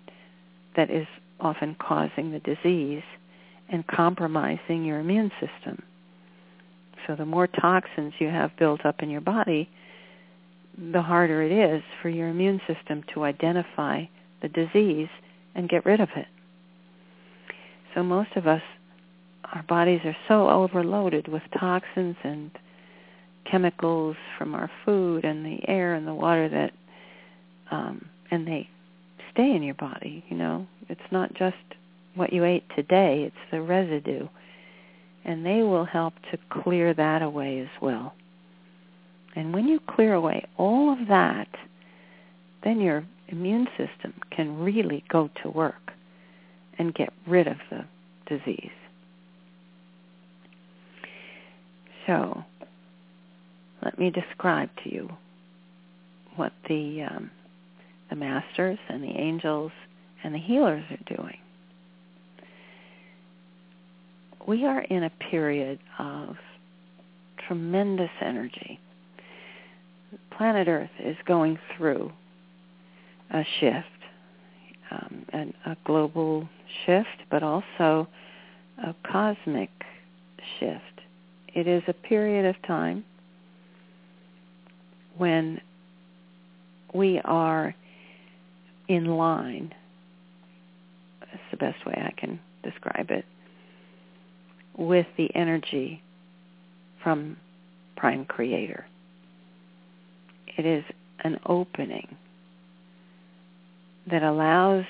that 0.76 0.90
is 0.90 1.08
often 1.40 1.76
causing 1.80 2.32
the 2.32 2.40
disease 2.40 3.04
and 3.70 3.86
compromising 3.86 4.86
your 4.86 5.00
immune 5.00 5.32
system. 5.40 5.84
So 7.06 7.16
the 7.16 7.26
more 7.26 7.48
toxins 7.48 8.14
you 8.20 8.28
have 8.28 8.58
built 8.58 8.86
up 8.86 9.02
in 9.02 9.10
your 9.10 9.22
body, 9.22 9.70
the 10.78 11.02
harder 11.02 11.42
it 11.42 11.52
is 11.52 11.84
for 12.02 12.10
your 12.10 12.30
immune 12.30 12.62
system 12.68 13.04
to 13.14 13.24
identify 13.24 14.04
the 14.42 14.50
disease 14.50 15.10
and 15.56 15.70
get 15.70 15.86
rid 15.86 16.00
of 16.00 16.10
it. 16.16 16.28
So 17.96 18.04
most 18.04 18.36
of 18.36 18.46
us, 18.46 18.62
our 19.54 19.64
bodies 19.64 20.02
are 20.06 20.16
so 20.28 20.50
overloaded 20.50 21.28
with 21.28 21.42
toxins 21.60 22.16
and 22.24 22.52
chemicals 23.50 24.16
from 24.38 24.54
our 24.54 24.70
food 24.86 25.26
and 25.26 25.46
the 25.46 25.68
air 25.68 25.94
and 25.96 26.06
the 26.06 26.14
water 26.14 26.48
that, 26.50 26.74
um, 27.72 28.06
and 28.30 28.46
they 28.46 28.70
stay 29.32 29.56
in 29.56 29.64
your 29.64 29.76
body. 29.76 30.24
You 30.30 30.38
know, 30.38 30.68
it's 30.90 31.12
not 31.12 31.34
just 31.34 31.56
what 32.14 32.34
you 32.34 32.44
ate 32.44 32.66
today; 32.76 33.24
it's 33.24 33.52
the 33.52 33.62
residue, 33.62 34.28
and 35.26 35.46
they 35.46 35.64
will 35.64 35.86
help 35.86 36.14
to 36.32 36.38
clear 36.62 36.94
that 36.94 37.22
away 37.22 37.60
as 37.60 37.82
well. 37.82 38.14
And 39.38 39.54
when 39.54 39.68
you 39.68 39.80
clear 39.88 40.16
away 40.16 40.44
all 40.58 40.92
of 40.92 41.08
that, 41.10 41.48
then 42.64 42.82
your 42.82 43.06
immune 43.28 43.68
system 43.78 44.16
can 44.32 44.58
really 44.58 45.04
go 45.10 45.30
to 45.44 45.50
work 45.52 45.92
and 46.80 46.92
get 46.92 47.14
rid 47.28 47.46
of 47.46 47.58
the 47.70 47.86
disease. 48.26 48.72
So, 52.08 52.44
let 53.84 54.00
me 54.00 54.10
describe 54.10 54.72
to 54.84 54.92
you 54.92 55.08
what 56.36 56.54
the 56.68 57.04
um, 57.04 57.30
the 58.10 58.16
masters 58.16 58.80
and 58.90 59.04
the 59.04 59.16
angels 59.20 59.72
and 60.24 60.34
the 60.34 60.40
healers 60.40 60.84
are 60.90 61.16
doing. 61.16 61.38
We 64.48 64.66
are 64.66 64.82
in 64.82 65.04
a 65.04 65.12
period 65.30 65.78
of 66.00 66.38
tremendous 67.48 68.10
energy 68.20 68.80
planet 70.36 70.68
Earth 70.68 70.90
is 71.00 71.18
going 71.26 71.58
through 71.76 72.12
a 73.32 73.44
shift, 73.60 73.86
um, 74.92 75.26
and 75.30 75.54
a 75.66 75.76
global 75.86 76.48
shift, 76.86 77.24
but 77.30 77.44
also 77.44 78.08
a 78.84 78.96
cosmic 79.10 79.70
shift. 80.60 80.84
It 81.54 81.68
is 81.68 81.84
a 81.88 81.94
period 81.94 82.46
of 82.46 82.56
time 82.66 83.04
when 85.18 85.60
we 86.94 87.20
are 87.26 87.76
in 88.88 89.06
line. 89.06 89.74
That's 91.20 91.44
the 91.52 91.58
best 91.58 91.86
way 91.86 91.96
I 91.98 92.14
can 92.18 92.40
describe 92.64 93.12
it. 93.12 93.26
With 94.78 95.08
the 95.18 95.34
energy 95.36 96.02
from 97.04 97.38
Prime 97.96 98.26
Creator. 98.26 98.86
It 100.58 100.66
is 100.66 100.84
an 101.24 101.40
opening 101.46 102.18
that 104.10 104.24
allows 104.24 104.86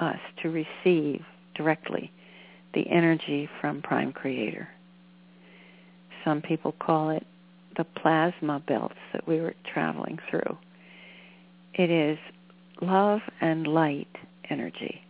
us 0.00 0.18
to 0.42 0.50
receive 0.50 1.22
directly 1.54 2.10
the 2.74 2.88
energy 2.88 3.48
from 3.60 3.82
Prime 3.82 4.12
Creator. 4.12 4.68
Some 6.24 6.42
people 6.42 6.72
call 6.72 7.10
it 7.10 7.24
the 7.76 7.84
plasma 7.84 8.60
belts 8.66 8.96
that 9.12 9.26
we 9.28 9.40
were 9.40 9.54
traveling 9.72 10.18
through. 10.30 10.58
It 11.74 11.90
is 11.90 12.18
love 12.80 13.20
and 13.40 13.66
light 13.66 14.08
energy 14.50 15.02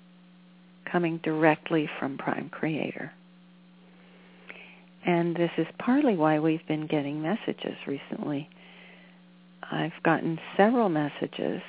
coming 0.91 1.19
directly 1.23 1.89
from 1.99 2.19
Prime 2.19 2.49
Creator. 2.51 3.13
And 5.05 5.37
this 5.37 5.51
is 5.57 5.67
partly 5.79 6.17
why 6.17 6.39
we've 6.39 6.67
been 6.67 6.87
getting 6.87 7.23
messages 7.23 7.77
recently. 7.87 8.49
I've 9.71 10.03
gotten 10.05 10.39
several 10.57 10.89
messages 10.89 11.61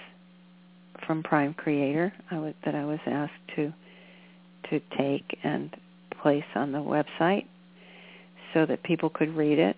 from 1.06 1.24
Prime 1.24 1.54
Creator 1.54 2.14
that 2.32 2.76
I 2.76 2.86
was 2.86 3.00
asked 3.06 3.34
to 3.56 3.74
to 4.70 4.82
take 4.98 5.38
and 5.44 5.76
place 6.22 6.44
on 6.54 6.74
the 6.74 6.80
website 6.80 7.46
so 8.54 8.66
that 8.66 8.84
people 8.84 9.10
could 9.10 9.34
read 9.34 9.60
it. 9.60 9.78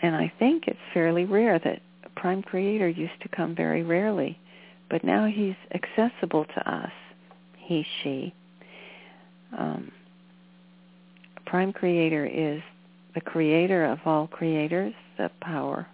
And 0.00 0.14
I 0.14 0.32
think 0.38 0.68
it's 0.68 0.78
fairly 0.94 1.24
rare 1.24 1.58
that 1.58 1.82
Prime 2.14 2.42
Creator 2.42 2.88
used 2.88 3.20
to 3.22 3.28
come 3.28 3.56
very 3.56 3.82
rarely, 3.82 4.38
but 4.88 5.02
now 5.02 5.26
he's 5.26 5.56
accessible 5.74 6.44
to 6.44 6.70
us, 6.70 6.92
he, 7.56 7.84
she. 8.02 8.32
Um, 9.58 9.90
Prime 11.44 11.72
Creator 11.72 12.26
is 12.26 12.62
the 13.14 13.20
creator 13.20 13.84
of 13.84 13.98
all 14.04 14.28
creators, 14.28 14.94
the 15.16 15.30
power 15.40 15.88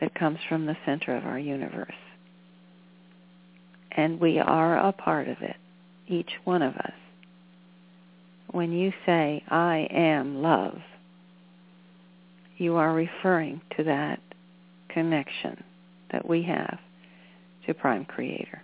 that 0.00 0.14
comes 0.14 0.38
from 0.48 0.66
the 0.66 0.76
center 0.86 1.16
of 1.16 1.24
our 1.24 1.38
universe. 1.38 1.92
And 3.90 4.20
we 4.20 4.38
are 4.38 4.78
a 4.78 4.92
part 4.92 5.28
of 5.28 5.42
it, 5.42 5.56
each 6.06 6.30
one 6.44 6.62
of 6.62 6.74
us. 6.76 6.92
When 8.50 8.72
you 8.72 8.92
say, 9.04 9.42
I 9.48 9.88
am 9.90 10.40
love, 10.42 10.78
you 12.56 12.76
are 12.76 12.92
referring 12.92 13.60
to 13.76 13.84
that 13.84 14.20
connection 14.88 15.62
that 16.12 16.28
we 16.28 16.42
have 16.44 16.78
to 17.66 17.74
Prime 17.74 18.04
Creator. 18.04 18.62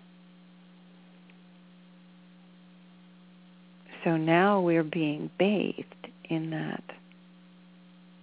So 4.05 4.17
now 4.17 4.61
we're 4.61 4.83
being 4.85 5.31
bathed 5.39 6.09
in 6.29 6.51
that 6.51 6.85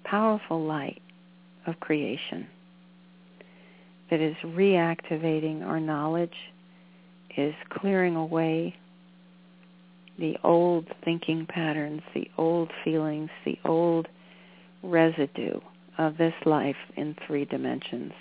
powerful 0.03 0.63
light 0.63 1.01
of 1.65 1.79
creation 1.79 2.47
that 4.11 4.19
is 4.19 4.35
reactivating 4.43 5.65
our 5.65 5.79
knowledge, 5.79 6.35
is 7.37 7.55
clearing 7.69 8.17
away 8.17 8.75
the 10.19 10.35
old 10.43 10.85
thinking 11.03 11.47
patterns, 11.47 12.01
the 12.13 12.29
old 12.37 12.69
feelings, 12.83 13.29
the 13.45 13.57
old 13.65 14.07
residue 14.83 15.59
of 15.97 16.17
this 16.17 16.33
life 16.45 16.75
in 16.97 17.15
three 17.25 17.45
dimensions 17.45 18.11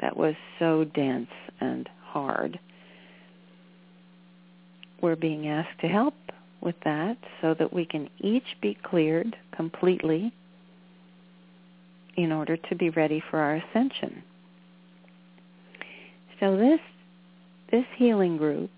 that 0.00 0.16
was 0.16 0.34
so 0.58 0.84
dense 0.84 1.30
and 1.60 1.88
hard. 2.02 2.58
We're 5.00 5.16
being 5.16 5.48
asked 5.48 5.80
to 5.80 5.86
help 5.86 6.14
with 6.60 6.74
that 6.84 7.16
so 7.40 7.54
that 7.54 7.72
we 7.72 7.86
can 7.86 8.10
each 8.18 8.56
be 8.60 8.76
cleared 8.82 9.36
completely 9.54 10.32
in 12.16 12.32
order 12.32 12.56
to 12.56 12.74
be 12.74 12.90
ready 12.90 13.22
for 13.30 13.38
our 13.38 13.56
ascension. 13.56 14.24
So 16.40 16.56
this 16.56 16.80
this 17.70 17.84
healing 17.96 18.36
group 18.36 18.70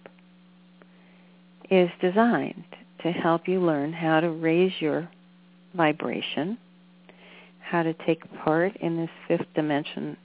is 1.71 1.91
designed 2.01 2.65
to 3.03 3.11
help 3.11 3.49
you 3.49 3.61
learn 3.61 3.93
how 3.93 4.21
to 4.21 4.31
raise 4.31 4.73
your 4.81 5.09
vibration, 5.75 6.57
how 7.61 7.83
to 7.83 7.93
take 8.07 8.23
part 8.45 8.77
in 8.77 8.97
this 8.97 9.11
fifth 9.29 9.53
dimension 9.55 10.17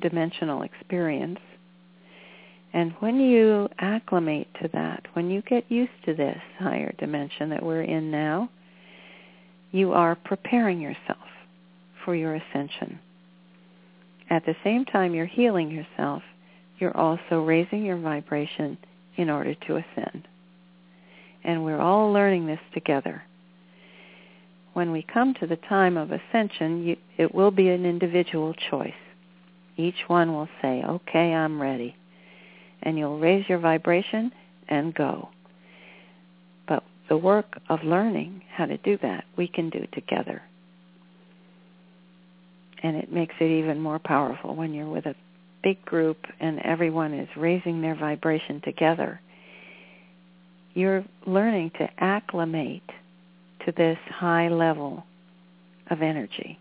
dimensional 0.00 0.62
experience, 0.62 1.40
and 2.72 2.92
when 3.00 3.18
you 3.18 3.68
acclimate 3.78 4.48
to 4.62 4.68
that, 4.72 5.06
when 5.14 5.30
you 5.30 5.42
get 5.42 5.70
used 5.70 5.92
to 6.04 6.14
this 6.14 6.38
higher 6.58 6.94
dimension 6.98 7.50
that 7.50 7.62
we're 7.62 7.82
in 7.82 8.10
now, 8.10 8.48
you 9.72 9.92
are 9.92 10.14
preparing 10.14 10.80
yourself 10.80 11.18
for 12.04 12.14
your 12.14 12.34
ascension. 12.34 12.98
At 14.30 14.44
the 14.46 14.54
same 14.62 14.84
time 14.84 15.14
you're 15.14 15.26
healing 15.26 15.70
yourself, 15.70 16.22
you're 16.80 16.96
also 16.96 17.42
raising 17.42 17.84
your 17.84 17.98
vibration 17.98 18.78
in 19.16 19.30
order 19.30 19.54
to 19.54 19.76
ascend. 19.76 20.26
And 21.44 21.64
we're 21.64 21.80
all 21.80 22.12
learning 22.12 22.46
this 22.46 22.60
together. 22.74 23.22
When 24.72 24.92
we 24.92 25.02
come 25.02 25.34
to 25.34 25.46
the 25.46 25.56
time 25.56 25.96
of 25.96 26.10
ascension, 26.10 26.84
you, 26.84 26.96
it 27.16 27.34
will 27.34 27.50
be 27.50 27.68
an 27.68 27.84
individual 27.84 28.54
choice. 28.70 28.92
Each 29.76 30.02
one 30.06 30.32
will 30.32 30.48
say, 30.62 30.82
okay, 30.82 31.32
I'm 31.32 31.60
ready 31.60 31.96
and 32.82 32.98
you'll 32.98 33.18
raise 33.18 33.48
your 33.48 33.58
vibration 33.58 34.32
and 34.68 34.94
go. 34.94 35.28
But 36.66 36.82
the 37.08 37.16
work 37.16 37.60
of 37.68 37.82
learning 37.82 38.42
how 38.52 38.66
to 38.66 38.76
do 38.78 38.98
that, 39.02 39.24
we 39.36 39.48
can 39.48 39.70
do 39.70 39.86
together. 39.92 40.42
And 42.82 42.96
it 42.96 43.12
makes 43.12 43.34
it 43.40 43.50
even 43.50 43.80
more 43.80 43.98
powerful 43.98 44.54
when 44.54 44.72
you're 44.72 44.88
with 44.88 45.06
a 45.06 45.14
big 45.62 45.84
group 45.84 46.18
and 46.38 46.58
everyone 46.60 47.14
is 47.14 47.28
raising 47.36 47.80
their 47.80 47.94
vibration 47.94 48.60
together. 48.60 49.20
You're 50.74 51.04
learning 51.26 51.72
to 51.78 51.88
acclimate 51.98 52.88
to 53.66 53.72
this 53.72 53.98
high 54.08 54.48
level 54.48 55.04
of 55.90 56.02
energy. 56.02 56.58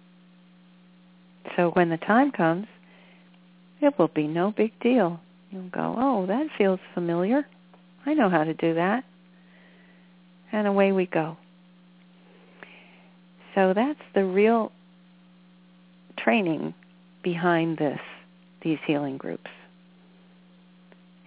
So 1.55 1.71
when 1.71 1.89
the 1.89 1.97
time 1.97 2.31
comes, 2.31 2.67
it 3.81 3.97
will 3.97 4.09
be 4.09 4.27
no 4.27 4.51
big 4.51 4.77
deal 4.81 5.19
You'll 5.51 5.69
go, 5.69 5.95
oh, 5.97 6.25
that 6.27 6.47
feels 6.57 6.79
familiar. 6.93 7.45
I 8.05 8.13
know 8.13 8.29
how 8.29 8.43
to 8.43 8.53
do 8.53 8.75
that. 8.75 9.03
And 10.51 10.67
away 10.67 10.91
we 10.91 11.05
go. 11.05 11.37
So 13.55 13.73
that's 13.73 13.99
the 14.13 14.25
real 14.25 14.71
training 16.17 16.73
behind 17.23 17.77
this, 17.77 17.99
these 18.63 18.79
healing 18.85 19.17
groups. 19.17 19.49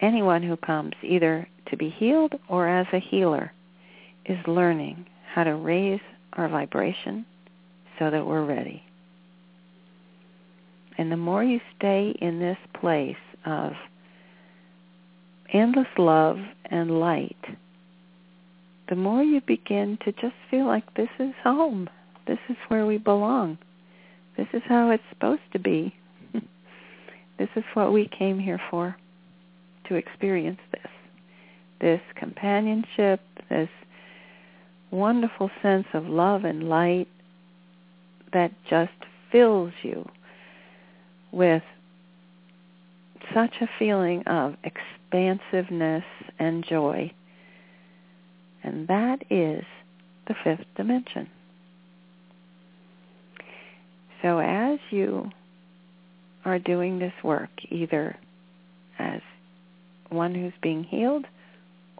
Anyone 0.00 0.42
who 0.42 0.56
comes 0.56 0.94
either 1.02 1.48
to 1.70 1.76
be 1.76 1.90
healed 1.90 2.34
or 2.48 2.68
as 2.68 2.86
a 2.92 2.98
healer 2.98 3.52
is 4.26 4.38
learning 4.46 5.06
how 5.32 5.44
to 5.44 5.54
raise 5.54 6.00
our 6.34 6.48
vibration 6.48 7.24
so 7.98 8.10
that 8.10 8.26
we're 8.26 8.44
ready. 8.44 8.82
And 10.98 11.10
the 11.10 11.16
more 11.16 11.42
you 11.42 11.60
stay 11.78 12.14
in 12.20 12.38
this 12.38 12.58
place 12.78 13.16
of 13.46 13.72
endless 15.52 15.86
love 15.96 16.38
and 16.66 17.00
light, 17.00 17.36
the 18.88 18.96
more 18.96 19.22
you 19.22 19.40
begin 19.40 19.98
to 20.04 20.12
just 20.12 20.34
feel 20.50 20.66
like 20.66 20.94
this 20.94 21.08
is 21.18 21.32
home. 21.42 21.88
This 22.26 22.38
is 22.48 22.56
where 22.68 22.84
we 22.84 22.98
belong. 22.98 23.58
This 24.36 24.48
is 24.52 24.62
how 24.68 24.90
it's 24.90 25.02
supposed 25.10 25.42
to 25.52 25.58
be. 25.58 25.94
This 27.42 27.50
is 27.56 27.64
what 27.74 27.92
we 27.92 28.06
came 28.06 28.38
here 28.38 28.60
for, 28.70 28.94
to 29.88 29.96
experience 29.96 30.60
this. 30.70 30.86
This 31.80 32.00
companionship, 32.14 33.20
this 33.50 33.68
wonderful 34.92 35.50
sense 35.60 35.88
of 35.92 36.06
love 36.06 36.44
and 36.44 36.68
light 36.68 37.08
that 38.32 38.52
just 38.70 38.92
fills 39.32 39.72
you 39.82 40.08
with 41.32 41.64
such 43.34 43.54
a 43.60 43.68
feeling 43.76 44.22
of 44.28 44.54
expansiveness 44.62 46.04
and 46.38 46.64
joy. 46.64 47.12
And 48.62 48.86
that 48.86 49.24
is 49.30 49.64
the 50.28 50.36
fifth 50.44 50.66
dimension. 50.76 51.28
So 54.22 54.38
as 54.38 54.78
you 54.92 55.32
are 56.44 56.58
doing 56.58 56.98
this 56.98 57.12
work, 57.22 57.50
either 57.70 58.16
as 58.98 59.20
one 60.10 60.34
who's 60.34 60.52
being 60.62 60.84
healed 60.84 61.26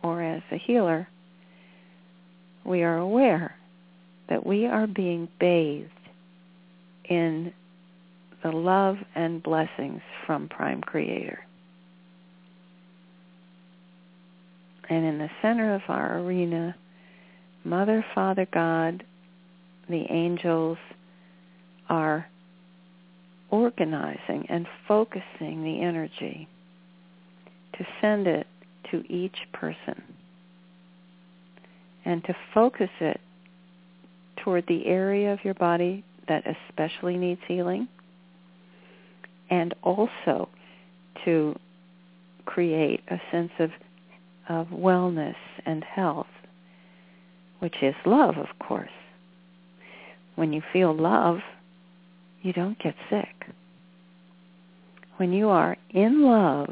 or 0.02 0.22
as 0.22 0.42
a 0.50 0.58
healer, 0.58 1.08
we 2.64 2.82
are 2.82 2.98
aware 2.98 3.56
that 4.28 4.44
we 4.44 4.66
are 4.66 4.86
being 4.86 5.28
bathed 5.38 5.90
in 7.08 7.52
the 8.42 8.50
love 8.50 8.96
and 9.14 9.42
blessings 9.42 10.00
from 10.26 10.48
Prime 10.48 10.80
Creator. 10.80 11.44
And 14.88 15.04
in 15.04 15.18
the 15.18 15.30
center 15.40 15.74
of 15.74 15.82
our 15.88 16.18
arena, 16.18 16.74
Mother, 17.64 18.04
Father, 18.14 18.46
God, 18.52 19.04
the 19.88 20.04
angels 20.10 20.78
are 21.88 22.26
organizing 23.52 24.46
and 24.48 24.66
focusing 24.88 25.62
the 25.62 25.80
energy 25.80 26.48
to 27.78 27.86
send 28.00 28.26
it 28.26 28.46
to 28.90 29.04
each 29.12 29.36
person. 29.52 30.02
and 32.04 32.24
to 32.24 32.34
focus 32.52 32.90
it 33.00 33.20
toward 34.42 34.64
the 34.66 34.86
area 34.86 35.32
of 35.32 35.38
your 35.44 35.54
body 35.54 36.02
that 36.26 36.42
especially 36.46 37.16
needs 37.16 37.40
healing 37.46 37.86
and 39.50 39.72
also 39.82 40.48
to 41.24 41.54
create 42.44 43.00
a 43.08 43.20
sense 43.30 43.52
of 43.60 43.70
of 44.48 44.66
wellness 44.68 45.36
and 45.64 45.84
health 45.84 46.26
which 47.60 47.76
is 47.82 47.94
love 48.04 48.36
of 48.36 48.48
course 48.58 48.90
when 50.34 50.52
you 50.52 50.60
feel 50.72 50.92
love 50.92 51.38
you 52.42 52.52
don't 52.52 52.78
get 52.78 52.94
sick 53.08 53.46
when 55.16 55.32
you 55.32 55.48
are 55.48 55.76
in 55.90 56.22
love 56.22 56.68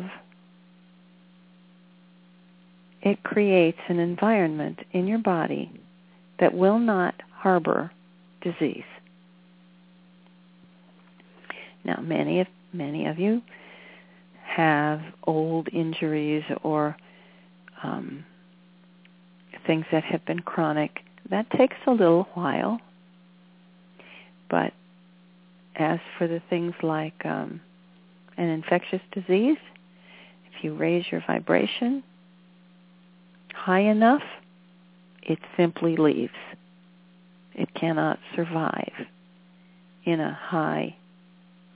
it 3.03 3.23
creates 3.23 3.79
an 3.89 3.99
environment 3.99 4.79
in 4.93 5.07
your 5.07 5.19
body 5.19 5.71
that 6.39 6.55
will 6.55 6.79
not 6.79 7.15
harbor 7.33 7.91
disease. 8.43 8.85
Now, 11.85 12.01
many 12.01 12.41
of 12.41 12.47
many 12.73 13.07
of 13.07 13.19
you 13.19 13.43
have 14.45 15.01
old 15.27 15.69
injuries 15.73 16.45
or 16.63 16.97
um, 17.83 18.25
things 19.67 19.87
that 19.93 20.05
have 20.05 20.25
been 20.27 20.41
chronic. 20.41 21.01
That 21.31 21.51
takes 21.53 21.77
a 21.87 21.91
little 21.91 22.29
while, 22.35 22.81
but 24.51 24.73
as 25.77 25.99
for 26.19 26.27
the 26.27 26.43
things 26.51 26.75
like 26.83 27.15
um, 27.25 27.61
an 28.37 28.49
infectious 28.49 29.01
disease, 29.13 29.59
if 30.47 30.65
you 30.65 30.75
raise 30.75 31.05
your 31.11 31.23
vibration, 31.27 32.03
high 33.55 33.81
enough, 33.81 34.23
it 35.23 35.39
simply 35.57 35.97
leaves. 35.97 36.33
It 37.55 37.73
cannot 37.75 38.19
survive 38.35 38.93
in 40.05 40.21
a 40.21 40.33
high 40.33 40.97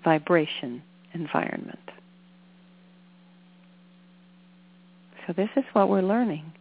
vibration 0.02 0.82
environment. 1.12 1.78
So 5.26 5.32
this 5.32 5.48
is 5.56 5.64
what 5.72 5.88
we're 5.88 6.02
learning. 6.02 6.52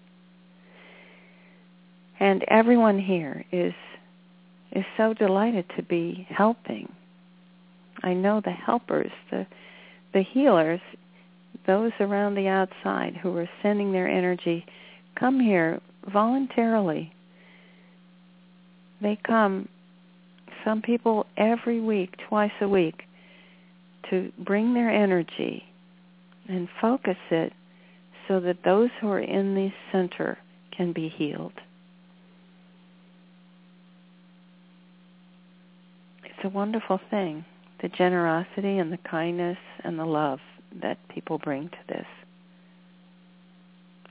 And 2.20 2.44
everyone 2.48 3.00
here 3.00 3.44
is 3.52 3.74
is 4.72 4.86
so 4.98 5.14
delighted 5.14 5.66
to 5.78 5.84
be 5.84 6.26
helping. 6.30 6.92
I 8.04 8.14
know 8.14 8.42
the 8.44 8.52
helpers, 8.52 9.12
the 9.32 9.46
the 10.14 10.24
healers, 10.24 10.82
those 11.66 11.92
around 12.00 12.36
the 12.36 12.48
outside 12.48 13.16
who 13.22 13.36
are 13.38 13.50
sending 13.64 13.92
their 13.92 14.08
energy 14.08 14.66
come 15.20 15.40
here 15.40 15.82
voluntarily. 16.12 17.12
They 19.02 19.18
come, 19.26 19.68
some 20.64 20.82
people 20.82 21.26
every 21.36 21.82
week, 21.82 22.14
twice 22.30 22.52
a 22.62 22.68
week, 22.68 23.04
to 24.10 24.32
bring 24.38 24.74
their 24.74 24.90
energy 24.90 25.64
and 26.48 26.68
focus 26.80 27.18
it 27.32 27.54
so 28.28 28.40
that 28.40 28.64
those 28.64 28.90
who 29.02 29.10
are 29.10 29.20
in 29.20 29.56
the 29.56 29.70
center 29.92 30.38
can 30.76 30.94
be 30.94 31.10
healed. 31.10 31.54
It's 36.24 36.46
a 36.46 36.50
wonderful 36.50 37.00
thing, 37.10 37.46
the 37.84 37.90
generosity 37.90 38.80
and 38.80 38.92
the 38.92 38.98
kindness 38.98 39.58
and 39.84 40.00
the 40.00 40.06
love 40.06 40.40
that 40.82 40.98
people 41.10 41.38
bring 41.38 41.70
to 41.70 41.78
this 41.88 42.08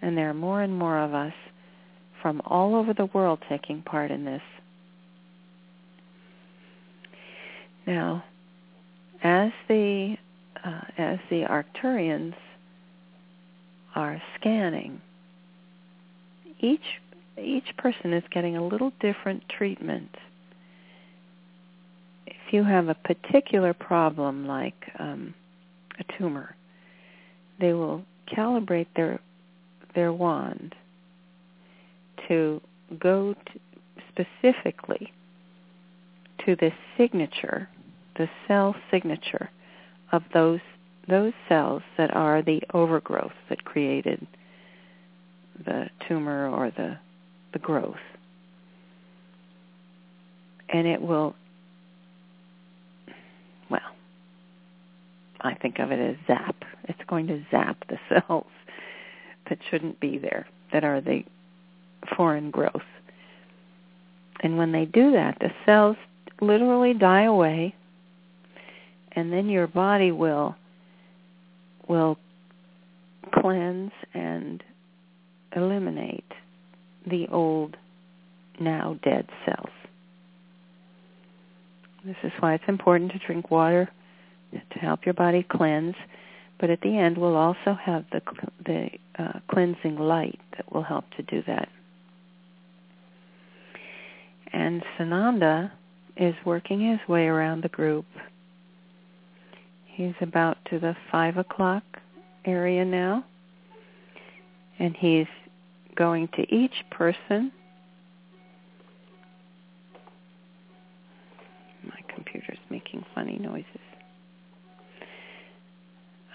and 0.02 0.18
there 0.18 0.28
are 0.28 0.34
more 0.34 0.62
and 0.62 0.76
more 0.76 0.98
of 0.98 1.14
us 1.14 1.32
from 2.20 2.42
all 2.44 2.74
over 2.74 2.92
the 2.92 3.06
world 3.06 3.38
taking 3.48 3.80
part 3.82 4.10
in 4.10 4.24
this. 4.24 4.42
Now, 7.86 8.24
as 9.22 9.52
the 9.68 10.16
uh, 10.64 10.80
as 10.98 11.18
the 11.30 11.42
Arcturians 11.42 12.34
are 13.94 14.20
scanning, 14.38 15.00
each 16.60 17.00
each 17.40 17.76
person 17.76 18.12
is 18.12 18.22
getting 18.30 18.56
a 18.56 18.64
little 18.64 18.92
different 19.00 19.48
treatment. 19.48 20.10
If 22.52 22.56
you 22.56 22.64
have 22.64 22.88
a 22.88 22.94
particular 22.94 23.72
problem 23.72 24.46
like 24.46 24.74
um, 24.98 25.32
a 25.98 26.04
tumor, 26.18 26.54
they 27.58 27.72
will 27.72 28.04
calibrate 28.30 28.88
their 28.94 29.20
their 29.94 30.12
wand 30.12 30.74
to 32.28 32.60
go 32.98 33.32
to 33.32 33.60
specifically 34.10 35.14
to 36.44 36.54
the 36.56 36.72
signature, 36.98 37.70
the 38.18 38.28
cell 38.46 38.76
signature 38.90 39.48
of 40.12 40.22
those 40.34 40.60
those 41.08 41.32
cells 41.48 41.80
that 41.96 42.14
are 42.14 42.42
the 42.42 42.60
overgrowth 42.74 43.32
that 43.48 43.64
created 43.64 44.26
the 45.64 45.86
tumor 46.06 46.50
or 46.50 46.70
the 46.70 46.98
the 47.54 47.58
growth. 47.58 47.96
And 50.68 50.86
it 50.86 51.00
will 51.00 51.34
well, 53.72 53.80
I 55.42 55.54
think 55.54 55.78
of 55.78 55.90
it 55.90 55.98
as 55.98 56.16
zap. 56.26 56.56
It's 56.84 57.00
going 57.08 57.26
to 57.28 57.44
zap 57.50 57.84
the 57.88 57.98
cells 58.08 58.46
that 59.48 59.58
shouldn't 59.70 60.00
be 60.00 60.18
there, 60.18 60.46
that 60.72 60.84
are 60.84 61.00
the 61.00 61.24
foreign 62.16 62.50
growth. 62.50 62.82
And 64.40 64.56
when 64.56 64.72
they 64.72 64.84
do 64.84 65.12
that, 65.12 65.38
the 65.40 65.50
cells 65.66 65.96
literally 66.40 66.94
die 66.94 67.22
away, 67.22 67.74
and 69.12 69.32
then 69.32 69.48
your 69.48 69.66
body 69.66 70.12
will 70.12 70.56
will 71.88 72.16
cleanse 73.34 73.92
and 74.14 74.62
eliminate 75.54 76.32
the 77.06 77.26
old, 77.28 77.76
now 78.60 78.98
dead 79.02 79.28
cells. 79.44 79.70
This 82.04 82.16
is 82.22 82.32
why 82.40 82.54
it's 82.54 82.64
important 82.68 83.12
to 83.12 83.18
drink 83.18 83.50
water 83.50 83.90
to 84.52 84.78
help 84.78 85.04
your 85.04 85.14
body 85.14 85.44
cleanse 85.48 85.94
but 86.62 86.70
at 86.70 86.80
the 86.80 86.96
end, 86.96 87.18
we'll 87.18 87.34
also 87.34 87.74
have 87.74 88.04
the, 88.12 88.22
the 88.64 88.88
uh, 89.18 89.40
cleansing 89.50 89.96
light 89.96 90.38
that 90.56 90.72
will 90.72 90.84
help 90.84 91.04
to 91.16 91.22
do 91.24 91.42
that. 91.48 91.68
And 94.52 94.84
Sananda 94.96 95.72
is 96.16 96.36
working 96.44 96.88
his 96.88 97.00
way 97.08 97.26
around 97.26 97.64
the 97.64 97.68
group. 97.68 98.06
He's 99.86 100.14
about 100.20 100.56
to 100.70 100.78
the 100.78 100.94
5 101.10 101.38
o'clock 101.38 101.82
area 102.44 102.84
now. 102.84 103.24
And 104.78 104.96
he's 104.96 105.26
going 105.96 106.28
to 106.36 106.42
each 106.54 106.84
person. 106.92 107.50
My 111.82 112.00
computer's 112.14 112.58
making 112.70 113.04
funny 113.16 113.36
noises. 113.40 113.81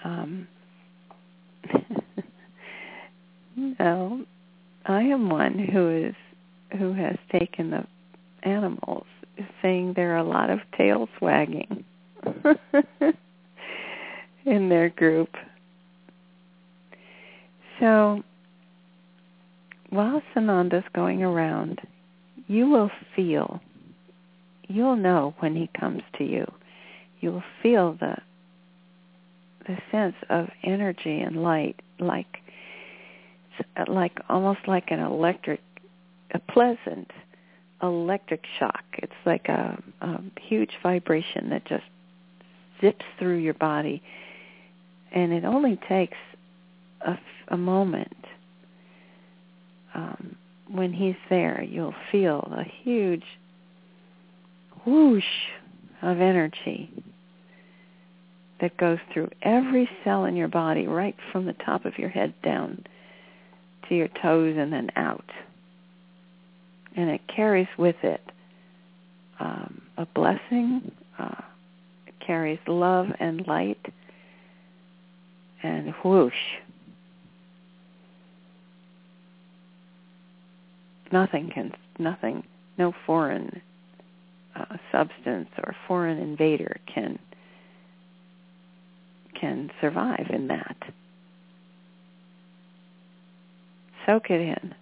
Um, 0.04 0.48
no, 3.56 4.24
I 4.86 5.02
am 5.02 5.30
one 5.30 5.58
who 5.58 5.90
is 5.90 6.14
who 6.78 6.92
has 6.92 7.16
taken 7.32 7.70
the 7.70 7.84
animals, 8.42 9.06
saying 9.62 9.94
there 9.96 10.14
are 10.14 10.18
a 10.18 10.24
lot 10.24 10.50
of 10.50 10.60
tails 10.76 11.08
wagging 11.20 11.84
in 14.44 14.68
their 14.68 14.90
group. 14.90 15.30
So 17.80 18.22
while 19.90 20.22
Sananda's 20.34 20.84
going 20.94 21.22
around, 21.22 21.80
you 22.46 22.68
will 22.68 22.90
feel, 23.16 23.60
you'll 24.68 24.96
know 24.96 25.34
when 25.38 25.56
he 25.56 25.70
comes 25.78 26.02
to 26.18 26.24
you. 26.24 26.50
You 27.20 27.32
will 27.32 27.44
feel 27.62 27.94
the 27.94 28.16
the 29.68 29.76
sense 29.92 30.16
of 30.30 30.48
energy 30.64 31.20
and 31.20 31.42
light, 31.42 31.76
like 32.00 32.38
like 33.88 34.18
almost 34.28 34.60
like 34.66 34.90
an 34.90 35.00
electric, 35.00 35.60
a 36.32 36.38
pleasant 36.38 37.10
electric 37.82 38.44
shock. 38.58 38.84
It's 38.94 39.12
like 39.26 39.48
a, 39.48 39.80
a 40.00 40.20
huge 40.40 40.70
vibration 40.82 41.50
that 41.50 41.64
just 41.64 41.84
zips 42.80 43.04
through 43.18 43.38
your 43.38 43.54
body, 43.54 44.02
and 45.12 45.32
it 45.32 45.44
only 45.44 45.78
takes 45.88 46.16
a, 47.02 47.18
a 47.48 47.56
moment. 47.56 48.16
Um, 49.94 50.36
when 50.70 50.92
he's 50.92 51.16
there, 51.28 51.62
you'll 51.62 51.94
feel 52.12 52.52
a 52.52 52.64
huge 52.82 53.24
whoosh 54.86 55.24
of 56.02 56.20
energy 56.20 56.90
that 58.60 58.76
goes 58.76 58.98
through 59.12 59.30
every 59.42 59.88
cell 60.04 60.24
in 60.24 60.36
your 60.36 60.48
body, 60.48 60.86
right 60.86 61.16
from 61.32 61.46
the 61.46 61.52
top 61.52 61.84
of 61.84 61.98
your 61.98 62.08
head 62.08 62.34
down 62.42 62.84
to 63.88 63.94
your 63.94 64.08
toes 64.22 64.56
and 64.58 64.72
then 64.72 64.90
out. 64.96 65.24
and 66.96 67.10
it 67.10 67.20
carries 67.28 67.68
with 67.78 67.96
it 68.02 68.20
um, 69.38 69.82
a 69.96 70.06
blessing. 70.06 70.90
Uh, 71.18 71.42
it 72.06 72.14
carries 72.18 72.58
love 72.66 73.06
and 73.20 73.46
light, 73.46 73.92
and 75.62 75.94
whoosh. 76.04 76.32
Nothing 81.12 81.50
can, 81.54 81.72
nothing, 81.98 82.42
no 82.76 82.92
foreign 83.06 83.62
uh, 84.56 84.76
substance 84.92 85.48
or 85.64 85.74
foreign 85.86 86.18
invader 86.18 86.78
can 86.92 87.18
can 89.40 89.70
survive 89.80 90.26
in 90.30 90.48
that. 90.48 90.76
Soak 94.06 94.30
it 94.30 94.40
in. 94.40 94.74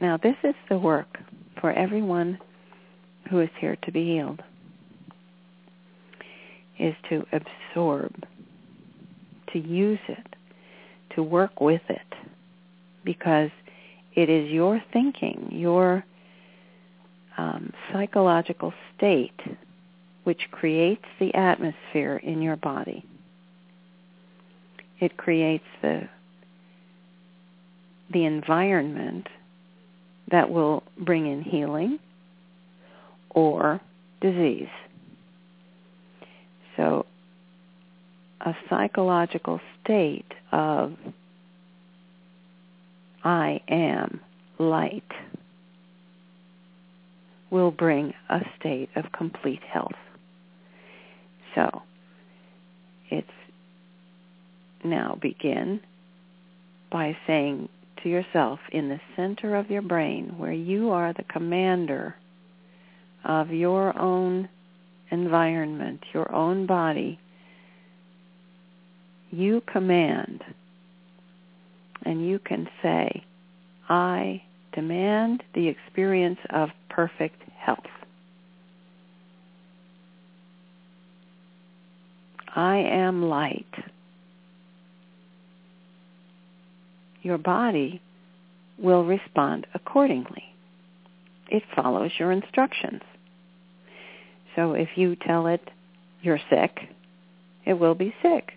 Now, 0.00 0.16
this 0.16 0.36
is 0.44 0.54
the 0.68 0.78
work 0.78 1.18
for 1.60 1.72
everyone 1.72 2.38
who 3.28 3.40
is 3.40 3.50
here 3.58 3.76
to 3.82 3.92
be 3.92 4.04
healed, 4.04 4.42
is 6.78 6.94
to 7.10 7.26
absorb, 7.32 8.12
to 9.52 9.58
use 9.58 9.98
it, 10.08 10.36
to 11.16 11.22
work 11.22 11.60
with 11.60 11.82
it, 11.88 12.00
because 13.04 13.50
it 14.14 14.30
is 14.30 14.50
your 14.50 14.80
thinking, 14.92 15.48
your 15.50 16.04
um, 17.36 17.72
psychological 17.92 18.72
state, 18.96 19.40
which 20.28 20.50
creates 20.50 21.06
the 21.20 21.34
atmosphere 21.34 22.20
in 22.22 22.42
your 22.42 22.56
body. 22.56 23.02
It 25.00 25.16
creates 25.16 25.64
the 25.80 26.06
the 28.12 28.26
environment 28.26 29.26
that 30.30 30.50
will 30.50 30.82
bring 30.98 31.26
in 31.26 31.40
healing 31.40 31.98
or 33.30 33.80
disease. 34.20 34.68
So 36.76 37.06
a 38.42 38.54
psychological 38.68 39.60
state 39.82 40.30
of 40.52 40.92
I 43.24 43.62
am 43.66 44.20
light 44.58 45.10
will 47.48 47.70
bring 47.70 48.12
a 48.28 48.40
state 48.60 48.90
of 48.94 49.10
complete 49.12 49.62
health. 49.62 49.92
So 51.58 51.82
it's 53.10 53.28
now 54.84 55.18
begin 55.20 55.80
by 56.90 57.16
saying 57.26 57.68
to 58.02 58.08
yourself 58.08 58.60
in 58.70 58.88
the 58.88 59.00
center 59.16 59.56
of 59.56 59.68
your 59.68 59.82
brain 59.82 60.38
where 60.38 60.52
you 60.52 60.90
are 60.90 61.12
the 61.12 61.24
commander 61.24 62.14
of 63.24 63.50
your 63.50 63.98
own 63.98 64.48
environment, 65.10 66.04
your 66.14 66.32
own 66.32 66.66
body, 66.66 67.18
you 69.32 69.60
command 69.66 70.44
and 72.04 72.24
you 72.24 72.38
can 72.38 72.68
say, 72.82 73.24
I 73.88 74.42
demand 74.72 75.42
the 75.54 75.66
experience 75.66 76.38
of 76.50 76.68
perfect 76.88 77.42
health. 77.56 77.97
I 82.54 82.78
am 82.78 83.22
light. 83.22 83.66
Your 87.22 87.38
body 87.38 88.00
will 88.78 89.04
respond 89.04 89.66
accordingly. 89.74 90.44
It 91.50 91.62
follows 91.74 92.12
your 92.18 92.32
instructions. 92.32 93.02
So 94.54 94.72
if 94.72 94.88
you 94.96 95.16
tell 95.16 95.46
it 95.46 95.70
you're 96.22 96.40
sick, 96.50 96.78
it 97.64 97.74
will 97.74 97.94
be 97.94 98.14
sick. 98.22 98.52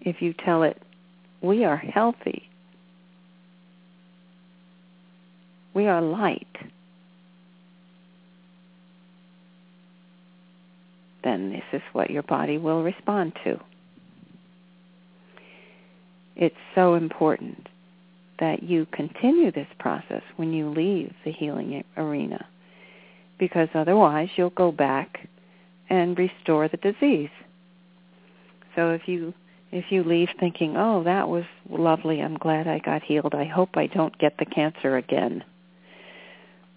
If 0.00 0.22
you 0.22 0.32
tell 0.32 0.62
it 0.62 0.80
we 1.42 1.64
are 1.64 1.76
healthy, 1.76 2.48
we 5.74 5.86
are 5.86 6.02
light, 6.02 6.56
then 11.30 11.50
this 11.50 11.64
is 11.72 11.82
what 11.92 12.10
your 12.10 12.22
body 12.22 12.58
will 12.58 12.82
respond 12.82 13.32
to. 13.44 13.60
It's 16.36 16.56
so 16.74 16.94
important 16.94 17.68
that 18.38 18.62
you 18.62 18.86
continue 18.86 19.52
this 19.52 19.68
process 19.78 20.22
when 20.36 20.52
you 20.52 20.70
leave 20.70 21.12
the 21.24 21.32
healing 21.32 21.84
arena 21.96 22.46
because 23.38 23.68
otherwise 23.74 24.28
you'll 24.36 24.50
go 24.50 24.72
back 24.72 25.28
and 25.88 26.18
restore 26.18 26.68
the 26.68 26.78
disease. 26.78 27.30
So 28.74 28.90
if 28.90 29.06
you 29.06 29.34
if 29.72 29.92
you 29.92 30.02
leave 30.02 30.30
thinking, 30.40 30.76
"Oh, 30.76 31.04
that 31.04 31.28
was 31.28 31.44
lovely. 31.68 32.20
I'm 32.20 32.38
glad 32.38 32.66
I 32.66 32.80
got 32.80 33.02
healed. 33.02 33.34
I 33.34 33.44
hope 33.44 33.76
I 33.76 33.86
don't 33.86 34.16
get 34.18 34.38
the 34.38 34.46
cancer 34.46 34.96
again." 34.96 35.44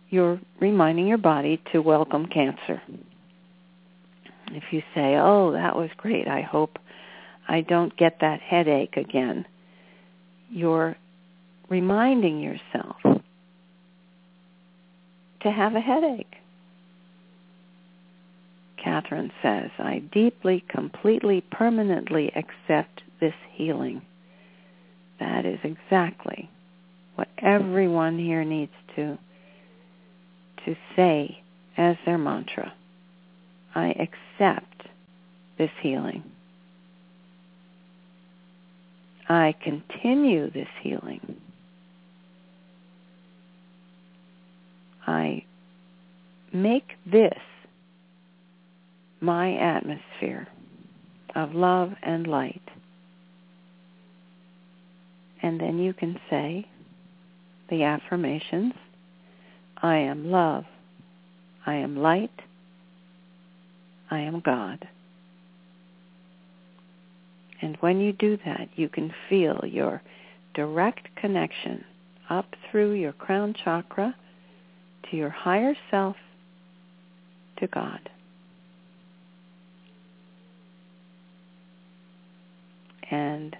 You're 0.10 0.40
reminding 0.60 1.08
your 1.08 1.18
body 1.18 1.60
to 1.72 1.82
welcome 1.82 2.28
cancer. 2.28 2.82
If 4.56 4.72
you 4.72 4.82
say, 4.94 5.16
"Oh, 5.16 5.52
that 5.52 5.76
was 5.76 5.90
great. 5.98 6.28
I 6.28 6.42
hope 6.42 6.80
I 7.48 7.62
don't 7.62 7.96
get 7.98 8.20
that 8.22 8.42
headache 8.42 8.98
again." 8.98 9.46
You're 10.50 10.96
reminding 11.70 12.40
yourself 12.40 12.98
to 15.42 15.52
have 15.52 15.76
a 15.76 15.80
headache. 15.80 16.36
Catherine 18.84 19.32
says, 19.42 19.72
I 19.80 20.00
deeply, 20.12 20.64
completely, 20.68 21.42
permanently 21.52 22.32
accept 22.36 23.02
this 23.20 23.34
healing. 23.54 24.02
That 25.20 25.46
is 25.46 25.60
exactly 25.64 26.50
what 27.16 27.30
everyone 27.38 28.20
here 28.20 28.44
needs 28.44 28.74
to 28.96 29.18
to 30.66 30.76
say 30.96 31.42
as 31.78 31.98
their 32.06 32.18
mantra. 32.18 32.74
I 33.76 33.90
accept 33.90 34.84
this 35.58 35.72
healing. 35.82 36.24
I 39.28 39.56
continue 39.64 40.52
this 40.52 40.68
healing. 40.82 41.38
I 45.08 45.44
make 46.52 46.92
this 47.06 47.40
my 49.22 49.56
atmosphere 49.56 50.48
of 51.36 51.54
love 51.54 51.94
and 52.04 52.28
light. 52.28 52.62
And 55.42 55.60
then 55.60 55.80
you 55.80 55.94
can 55.94 56.20
say 56.30 56.68
the 57.70 57.84
affirmations, 57.84 58.74
I 59.82 59.98
am 59.98 60.30
love, 60.30 60.66
I 61.66 61.76
am 61.76 61.98
light, 61.98 62.32
I 64.10 64.20
am 64.20 64.40
God. 64.40 64.88
And 67.62 67.78
when 67.78 68.02
you 68.02 68.12
do 68.12 68.38
that, 68.46 68.68
you 68.76 68.90
can 68.90 69.14
feel 69.30 69.62
your 69.66 70.02
direct 70.54 71.16
connection 71.16 71.84
up 72.30 72.56
through 72.70 72.94
your 72.94 73.14
crown 73.14 73.54
chakra 73.54 74.16
to 75.10 75.18
your 75.18 75.30
higher 75.30 75.74
self, 75.90 76.16
to 77.58 77.68
God. 77.68 78.10
And 83.10 83.56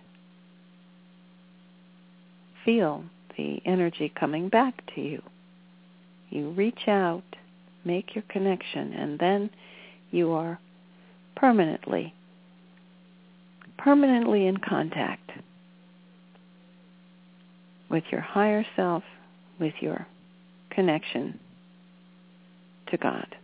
feel 2.66 3.04
the 3.38 3.62
energy 3.66 4.12
coming 4.20 4.50
back 4.50 4.84
to 4.96 5.02
you. 5.02 5.22
You 6.30 6.50
reach 6.50 6.88
out, 6.88 7.24
make 7.86 8.16
your 8.16 8.24
connection, 8.30 8.94
and 8.94 9.20
then 9.20 9.50
you 10.14 10.32
are 10.32 10.60
permanently, 11.36 12.14
permanently 13.78 14.48
in 14.48 14.58
contact 14.58 15.32
with 17.90 18.04
your 18.12 18.22
higher 18.22 18.66
self, 18.76 19.04
with 19.60 19.74
your 19.80 20.06
connection 20.70 21.40
to 22.92 22.98
God. 22.98 23.36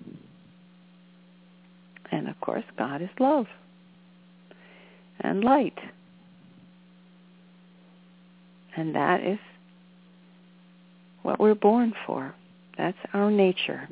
And 2.12 2.28
of 2.28 2.40
course, 2.40 2.64
God 2.78 3.02
is 3.02 3.10
love 3.20 3.48
and 5.22 5.44
light. 5.44 5.78
And 8.76 8.96
that 8.96 9.24
is 9.24 9.40
what 11.24 11.40
we're 11.40 11.56
born 11.56 11.94
for. 12.06 12.34
That's 12.78 12.98
our 13.14 13.30
nature. 13.30 13.88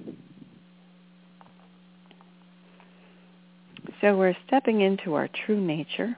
So 4.01 4.15
we're 4.15 4.35
stepping 4.45 4.81
into 4.81 5.15
our 5.15 5.27
true 5.45 5.59
nature. 5.59 6.15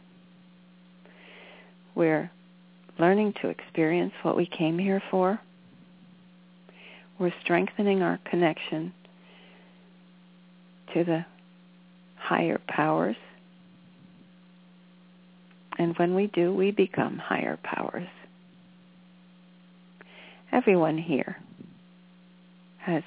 We're 1.96 2.30
learning 2.98 3.36
to 3.42 3.48
experience 3.48 4.14
what 4.22 4.36
we 4.36 4.46
came 4.46 4.78
here 4.78 5.02
for. 5.10 5.40
We're 7.18 7.34
strengthening 7.42 8.02
our 8.02 8.20
connection 8.30 8.94
to 10.94 11.04
the 11.04 11.26
higher 12.18 12.60
powers. 12.68 13.16
And 15.78 15.98
when 15.98 16.16
we 16.16 16.28
do, 16.28 16.54
we 16.54 16.72
become 16.72 17.18
higher 17.18 17.58
powers. 17.64 18.08
Everyone 20.52 20.98
here 20.98 21.38
has 22.80 23.04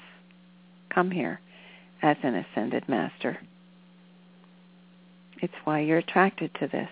come 0.93 1.11
here 1.11 1.39
as 2.01 2.17
an 2.23 2.35
ascended 2.35 2.87
master. 2.87 3.37
It's 5.43 5.53
why 5.65 5.81
you're 5.81 5.97
attracted 5.97 6.51
to 6.61 6.67
this. 6.67 6.89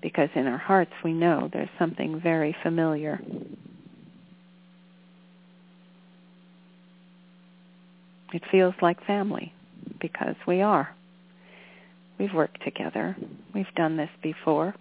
Because 0.00 0.28
in 0.36 0.46
our 0.46 0.56
hearts 0.56 0.92
we 1.02 1.12
know 1.12 1.50
there's 1.52 1.68
something 1.76 2.20
very 2.20 2.54
familiar. 2.62 3.20
It 8.32 8.42
feels 8.52 8.74
like 8.80 9.04
family 9.04 9.52
because 10.00 10.36
we 10.46 10.62
are. 10.62 10.94
We've 12.20 12.32
worked 12.32 12.62
together. 12.62 13.16
We've 13.52 13.74
done 13.74 13.96
this 13.96 14.10
before. 14.22 14.72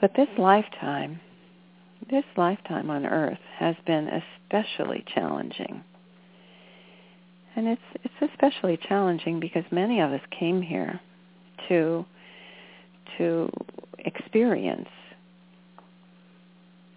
But 0.00 0.12
this 0.16 0.28
lifetime, 0.38 1.20
this 2.10 2.24
lifetime 2.38 2.88
on 2.88 3.04
earth 3.04 3.38
has 3.58 3.76
been 3.86 4.08
especially 4.08 5.04
challenging. 5.14 5.84
And 7.56 7.66
it's 7.66 7.82
it's 8.04 8.32
especially 8.32 8.78
challenging 8.88 9.40
because 9.40 9.64
many 9.70 10.00
of 10.00 10.12
us 10.12 10.20
came 10.30 10.62
here 10.62 11.00
to 11.68 12.04
to 13.18 13.50
experience 13.98 14.88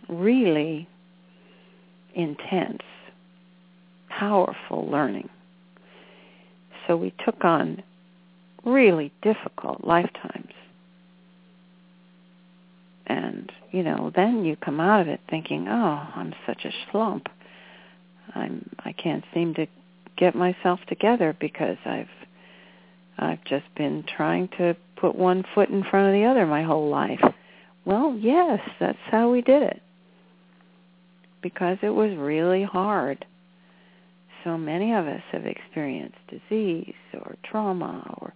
really 0.08 0.88
intense, 2.16 2.82
powerful 4.10 4.88
learning. 4.90 5.30
So 6.88 6.96
we 6.98 7.14
took 7.26 7.44
on 7.44 7.82
really 8.66 9.12
difficult 9.22 9.84
lifetimes. 9.84 10.52
And, 13.08 13.52
you 13.72 13.84
know, 13.84 14.12
then 14.16 14.46
you 14.46 14.56
come 14.56 14.80
out 14.80 15.02
of 15.02 15.08
it 15.08 15.20
thinking, 15.30 15.68
oh, 15.68 16.08
I'm 16.16 16.34
such 16.46 16.66
a 16.66 16.72
slump. 16.92 17.28
I'm 18.36 18.70
I 18.80 18.94
can't 18.94 19.24
seem 19.34 19.54
to 19.56 19.68
get 20.18 20.36
myself 20.36 20.80
together 20.88 21.36
because 21.40 21.78
I've 21.86 22.10
I've 23.18 23.44
just 23.46 23.66
been 23.76 24.04
trying 24.04 24.50
to 24.58 24.76
put 24.96 25.16
one 25.16 25.44
foot 25.54 25.70
in 25.70 25.84
front 25.84 26.08
of 26.08 26.14
the 26.14 26.26
other 26.26 26.46
my 26.46 26.64
whole 26.64 26.90
life. 26.90 27.22
Well, 27.86 28.18
yes, 28.20 28.60
that's 28.80 28.98
how 29.12 29.30
we 29.30 29.42
did 29.42 29.62
it. 29.62 29.82
Because 31.42 31.78
it 31.82 31.90
was 31.90 32.18
really 32.18 32.64
hard. 32.64 33.26
So 34.44 34.58
many 34.58 34.94
of 34.94 35.06
us 35.06 35.22
have 35.32 35.46
experienced 35.46 36.18
disease 36.28 36.96
or 37.14 37.36
trauma 37.44 38.16
or 38.20 38.34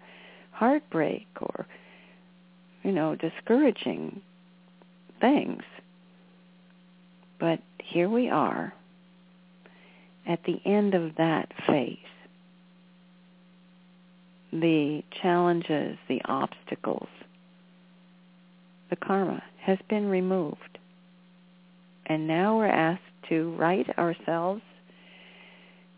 heartbreak 0.51 1.27
or 1.41 1.65
you 2.87 2.93
know, 2.93 3.15
discouraging 3.15 4.21
things. 5.19 5.61
But 7.37 7.59
here 7.83 8.07
we 8.07 8.29
are 8.29 8.73
at 10.27 10.43
the 10.43 10.59
end 10.65 10.93
of 10.93 11.15
that 11.17 11.51
phase, 11.65 11.97
the 14.51 15.01
challenges, 15.21 15.97
the 16.07 16.21
obstacles, 16.25 17.07
the 18.89 18.95
karma 18.95 19.41
has 19.61 19.77
been 19.89 20.07
removed. 20.07 20.77
And 22.05 22.27
now 22.27 22.57
we're 22.57 22.67
asked 22.67 23.01
to 23.29 23.51
right 23.57 23.87
ourselves, 23.97 24.61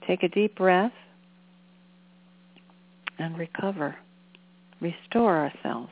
take 0.07 0.23
a 0.23 0.27
deep 0.27 0.55
breath, 0.55 0.91
and 3.19 3.37
recover, 3.37 3.95
restore 4.79 5.37
ourselves, 5.37 5.91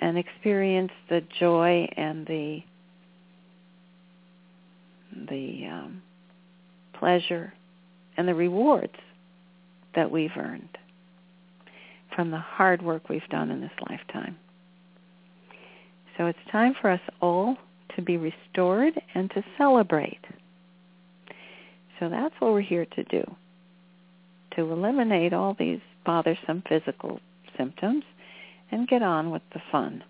and 0.00 0.18
experience 0.18 0.92
the 1.08 1.22
joy 1.38 1.88
and 1.96 2.26
the 2.26 2.60
the 5.28 5.66
um, 5.70 6.02
pleasure, 6.98 7.52
and 8.16 8.26
the 8.26 8.34
rewards 8.34 8.96
that 9.94 10.10
we've 10.10 10.36
earned 10.36 10.78
from 12.14 12.30
the 12.30 12.38
hard 12.38 12.82
work 12.82 13.08
we've 13.08 13.28
done 13.30 13.50
in 13.50 13.60
this 13.60 13.70
lifetime. 13.90 14.36
So 16.16 16.26
it's 16.26 16.38
time 16.52 16.74
for 16.80 16.90
us 16.90 17.00
all 17.20 17.56
to 17.96 18.02
be 18.02 18.16
restored 18.16 18.94
and 19.14 19.30
to 19.30 19.42
celebrate. 19.58 20.24
So 21.98 22.08
that's 22.08 22.34
what 22.38 22.52
we're 22.52 22.60
here 22.60 22.86
to 22.86 23.04
do, 23.04 23.24
to 24.56 24.62
eliminate 24.62 25.32
all 25.32 25.56
these 25.58 25.80
bothersome 26.04 26.62
physical 26.68 27.20
symptoms 27.56 28.04
and 28.70 28.88
get 28.88 29.02
on 29.02 29.30
with 29.30 29.42
the 29.52 29.60
fun. 29.70 30.02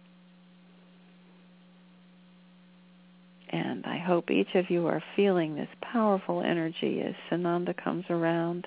And 3.51 3.85
I 3.87 3.93
hope 4.05 4.31
each 4.31 4.55
of 4.55 4.71
you 4.71 4.87
are 4.87 5.03
feeling 5.17 5.55
this 5.55 5.69
powerful 5.81 6.43
energy 6.43 7.01
as 7.01 7.15
Sananda 7.31 7.75
comes 7.77 8.05
around 8.11 8.67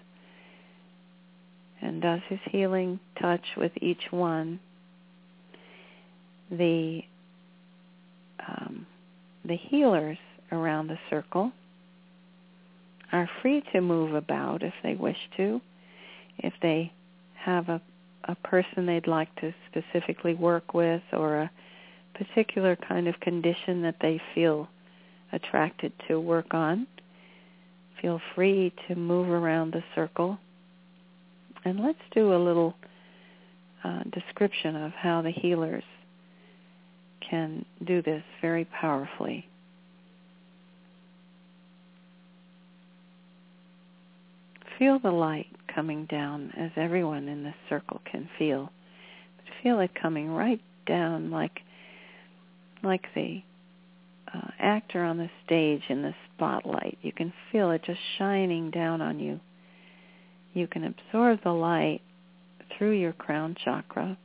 and 1.81 2.01
does 2.01 2.21
his 2.27 2.39
healing 2.51 2.99
touch 3.21 3.45
with 3.55 3.71
each 3.81 4.11
one. 4.11 4.59
The 6.49 7.01
um, 8.47 8.85
the 9.45 9.57
healers 9.57 10.17
around 10.51 10.87
the 10.87 10.99
circle 11.09 11.51
are 13.11 13.29
free 13.41 13.63
to 13.73 13.81
move 13.81 14.13
about 14.13 14.63
if 14.63 14.73
they 14.83 14.95
wish 14.95 15.17
to. 15.37 15.61
If 16.39 16.53
they 16.61 16.91
have 17.35 17.69
a, 17.69 17.81
a 18.25 18.35
person 18.35 18.85
they'd 18.85 19.07
like 19.07 19.33
to 19.37 19.53
specifically 19.69 20.33
work 20.33 20.73
with 20.73 21.01
or 21.13 21.37
a 21.37 21.51
particular 22.13 22.75
kind 22.75 23.07
of 23.07 23.19
condition 23.19 23.81
that 23.83 23.97
they 24.01 24.21
feel 24.33 24.67
attracted 25.31 25.91
to 26.07 26.19
work 26.19 26.53
on. 26.53 26.87
Feel 28.01 28.21
free 28.35 28.73
to 28.87 28.95
move 28.95 29.29
around 29.29 29.73
the 29.73 29.83
circle. 29.95 30.37
And 31.65 31.79
let's 31.79 31.99
do 32.13 32.33
a 32.33 32.37
little 32.37 32.75
uh, 33.83 34.03
description 34.13 34.75
of 34.75 34.91
how 34.93 35.21
the 35.21 35.31
healers 35.31 35.83
can 37.29 37.65
do 37.85 38.01
this 38.01 38.23
very 38.41 38.65
powerfully. 38.65 39.47
Feel 44.77 44.99
the 44.99 45.11
light 45.11 45.47
coming 45.73 46.05
down 46.05 46.51
as 46.55 46.71
everyone 46.75 47.27
in 47.27 47.43
this 47.43 47.55
circle 47.67 47.99
can 48.09 48.29
feel. 48.37 48.71
But 49.37 49.45
feel 49.63 49.79
it 49.79 49.91
coming 49.99 50.29
right 50.29 50.61
down 50.85 51.31
like 51.31 51.61
like 52.83 53.05
the 53.15 53.41
uh, 54.37 54.51
actor 54.59 55.03
on 55.03 55.17
the 55.17 55.29
stage 55.45 55.81
in 55.89 56.01
the 56.01 56.13
spotlight. 56.35 56.97
You 57.01 57.11
can 57.11 57.33
feel 57.51 57.71
it 57.71 57.83
just 57.83 57.99
shining 58.17 58.71
down 58.71 59.01
on 59.01 59.19
you. 59.19 59.39
You 60.53 60.67
can 60.67 60.83
absorb 60.83 61.43
the 61.43 61.51
light 61.51 62.01
through 62.77 62.99
your 62.99 63.13
crown 63.13 63.55
chakra. 63.63 64.17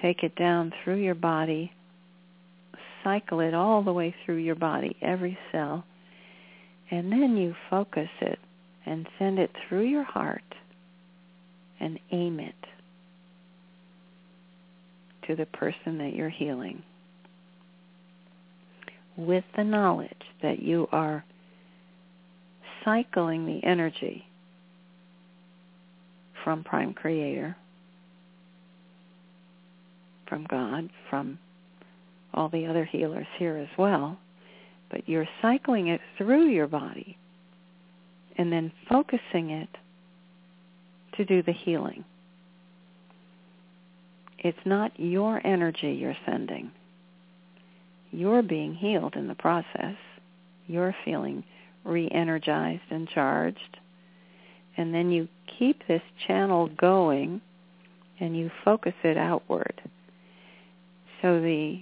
Take 0.00 0.22
it 0.22 0.34
down 0.36 0.72
through 0.82 1.02
your 1.02 1.14
body. 1.14 1.72
Cycle 3.04 3.40
it 3.40 3.54
all 3.54 3.82
the 3.82 3.92
way 3.92 4.14
through 4.24 4.36
your 4.36 4.54
body, 4.54 4.96
every 5.00 5.38
cell. 5.50 5.84
And 6.90 7.10
then 7.10 7.36
you 7.36 7.54
focus 7.70 8.10
it 8.20 8.38
and 8.84 9.08
send 9.18 9.38
it 9.38 9.50
through 9.68 9.86
your 9.86 10.04
heart 10.04 10.42
and 11.80 11.98
aim 12.10 12.38
it 12.40 12.54
to 15.26 15.36
the 15.36 15.46
person 15.46 15.98
that 15.98 16.14
you're 16.14 16.28
healing 16.28 16.82
with 19.16 19.44
the 19.56 19.64
knowledge 19.64 20.10
that 20.42 20.62
you 20.62 20.88
are 20.92 21.24
cycling 22.84 23.46
the 23.46 23.64
energy 23.66 24.24
from 26.42 26.64
Prime 26.64 26.92
Creator, 26.92 27.56
from 30.28 30.46
God, 30.48 30.88
from 31.08 31.38
all 32.34 32.48
the 32.48 32.66
other 32.66 32.84
healers 32.84 33.26
here 33.38 33.56
as 33.56 33.68
well, 33.78 34.18
but 34.90 35.08
you're 35.08 35.28
cycling 35.40 35.88
it 35.88 36.00
through 36.16 36.48
your 36.48 36.66
body 36.66 37.16
and 38.36 38.50
then 38.50 38.72
focusing 38.88 39.50
it 39.50 39.68
to 41.16 41.24
do 41.24 41.42
the 41.42 41.52
healing. 41.52 42.04
It's 44.38 44.58
not 44.64 44.98
your 44.98 45.46
energy 45.46 45.92
you're 45.92 46.16
sending 46.26 46.72
you're 48.12 48.42
being 48.42 48.74
healed 48.74 49.16
in 49.16 49.26
the 49.26 49.34
process. 49.34 49.96
You're 50.68 50.94
feeling 51.04 51.42
re-energized 51.84 52.82
and 52.90 53.08
charged. 53.08 53.78
And 54.76 54.94
then 54.94 55.10
you 55.10 55.28
keep 55.58 55.86
this 55.88 56.02
channel 56.26 56.68
going 56.68 57.40
and 58.20 58.36
you 58.36 58.50
focus 58.64 58.94
it 59.02 59.16
outward. 59.16 59.80
So 61.20 61.40
the 61.40 61.80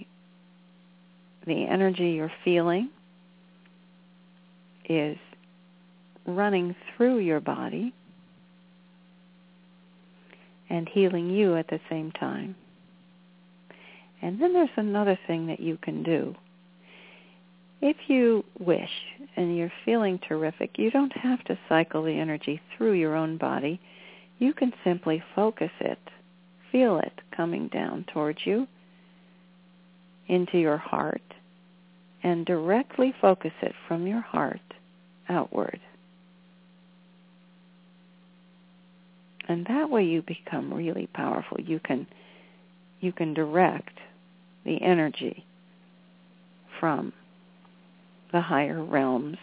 the 1.47 1.65
energy 1.65 2.11
you're 2.11 2.31
feeling 2.45 2.91
is 4.87 5.17
running 6.27 6.75
through 6.95 7.17
your 7.17 7.39
body 7.39 7.93
and 10.69 10.87
healing 10.87 11.31
you 11.31 11.55
at 11.55 11.67
the 11.67 11.79
same 11.89 12.11
time. 12.11 12.55
And 14.21 14.39
then 14.39 14.53
there's 14.53 14.69
another 14.75 15.17
thing 15.27 15.47
that 15.47 15.59
you 15.59 15.77
can 15.77 16.03
do. 16.03 16.35
If 17.81 17.97
you 18.07 18.45
wish 18.59 18.91
and 19.35 19.57
you're 19.57 19.73
feeling 19.83 20.19
terrific, 20.27 20.77
you 20.77 20.91
don't 20.91 21.15
have 21.17 21.43
to 21.45 21.57
cycle 21.67 22.03
the 22.03 22.19
energy 22.19 22.61
through 22.77 22.93
your 22.93 23.15
own 23.15 23.37
body. 23.37 23.79
You 24.37 24.53
can 24.53 24.71
simply 24.83 25.23
focus 25.35 25.71
it, 25.79 25.99
feel 26.71 26.99
it 26.99 27.13
coming 27.35 27.69
down 27.69 28.05
towards 28.13 28.39
you 28.45 28.67
into 30.27 30.59
your 30.59 30.77
heart, 30.77 31.21
and 32.23 32.45
directly 32.45 33.13
focus 33.19 33.53
it 33.63 33.73
from 33.87 34.05
your 34.05 34.21
heart 34.21 34.61
outward. 35.27 35.79
And 39.47 39.65
that 39.65 39.89
way 39.89 40.05
you 40.05 40.21
become 40.21 40.71
really 40.71 41.07
powerful. 41.07 41.59
You 41.59 41.79
can 41.79 42.05
you 42.99 43.11
can 43.11 43.33
direct 43.33 43.97
the 44.65 44.81
energy 44.81 45.45
from 46.79 47.13
the 48.31 48.41
higher 48.41 48.83
realms 48.83 49.37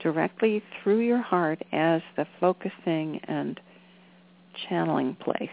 directly 0.00 0.62
through 0.82 1.00
your 1.00 1.22
heart 1.22 1.62
as 1.72 2.02
the 2.16 2.26
focusing 2.38 3.20
and 3.24 3.58
channeling 4.68 5.16
place. 5.16 5.48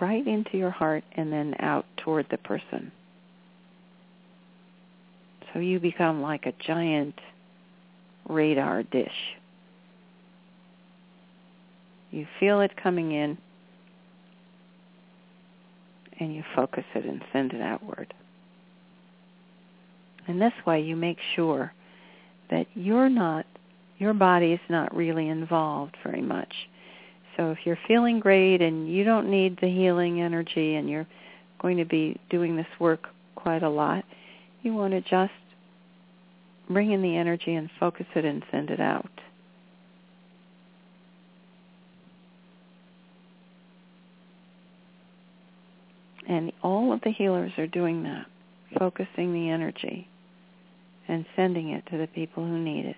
Right 0.00 0.26
into 0.26 0.58
your 0.58 0.70
heart 0.70 1.04
and 1.12 1.32
then 1.32 1.54
out 1.60 1.86
toward 1.96 2.26
the 2.30 2.36
person. 2.38 2.92
So 5.52 5.60
you 5.60 5.80
become 5.80 6.20
like 6.20 6.44
a 6.44 6.52
giant 6.66 7.18
radar 8.28 8.82
dish. 8.82 9.08
You 12.10 12.26
feel 12.38 12.60
it 12.60 12.76
coming 12.76 13.12
in 13.12 13.38
and 16.18 16.34
you 16.34 16.42
focus 16.54 16.84
it 16.94 17.04
and 17.04 17.22
send 17.32 17.52
it 17.52 17.60
outward. 17.60 18.12
And 20.26 20.40
this 20.40 20.52
way 20.66 20.80
you 20.80 20.96
make 20.96 21.18
sure 21.34 21.72
that 22.50 22.66
you're 22.74 23.08
not, 23.08 23.46
your 23.98 24.14
body 24.14 24.52
is 24.52 24.60
not 24.68 24.94
really 24.94 25.28
involved 25.28 25.96
very 26.02 26.22
much. 26.22 26.52
So 27.36 27.50
if 27.50 27.58
you're 27.64 27.78
feeling 27.86 28.18
great 28.18 28.62
and 28.62 28.90
you 28.90 29.04
don't 29.04 29.30
need 29.30 29.58
the 29.60 29.68
healing 29.68 30.20
energy 30.20 30.74
and 30.74 30.88
you're 30.88 31.06
going 31.60 31.76
to 31.76 31.84
be 31.84 32.18
doing 32.30 32.56
this 32.56 32.66
work 32.80 33.08
quite 33.34 33.62
a 33.62 33.68
lot, 33.68 34.04
you 34.62 34.74
want 34.74 34.92
to 34.92 35.00
just 35.02 35.32
bring 36.68 36.92
in 36.92 37.02
the 37.02 37.16
energy 37.16 37.54
and 37.54 37.70
focus 37.78 38.06
it 38.14 38.24
and 38.24 38.42
send 38.50 38.70
it 38.70 38.80
out. 38.80 39.10
And 46.28 46.52
all 46.62 46.92
of 46.92 47.00
the 47.02 47.12
healers 47.12 47.52
are 47.56 47.66
doing 47.66 48.02
that, 48.02 48.26
focusing 48.78 49.32
the 49.32 49.48
energy 49.50 50.08
and 51.08 51.24
sending 51.36 51.70
it 51.70 51.84
to 51.90 51.98
the 51.98 52.08
people 52.08 52.44
who 52.44 52.58
need 52.58 52.86
it. 52.86 52.96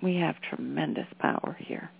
We 0.00 0.16
have 0.16 0.36
tremendous 0.48 1.08
power 1.18 1.56
here. 1.58 1.90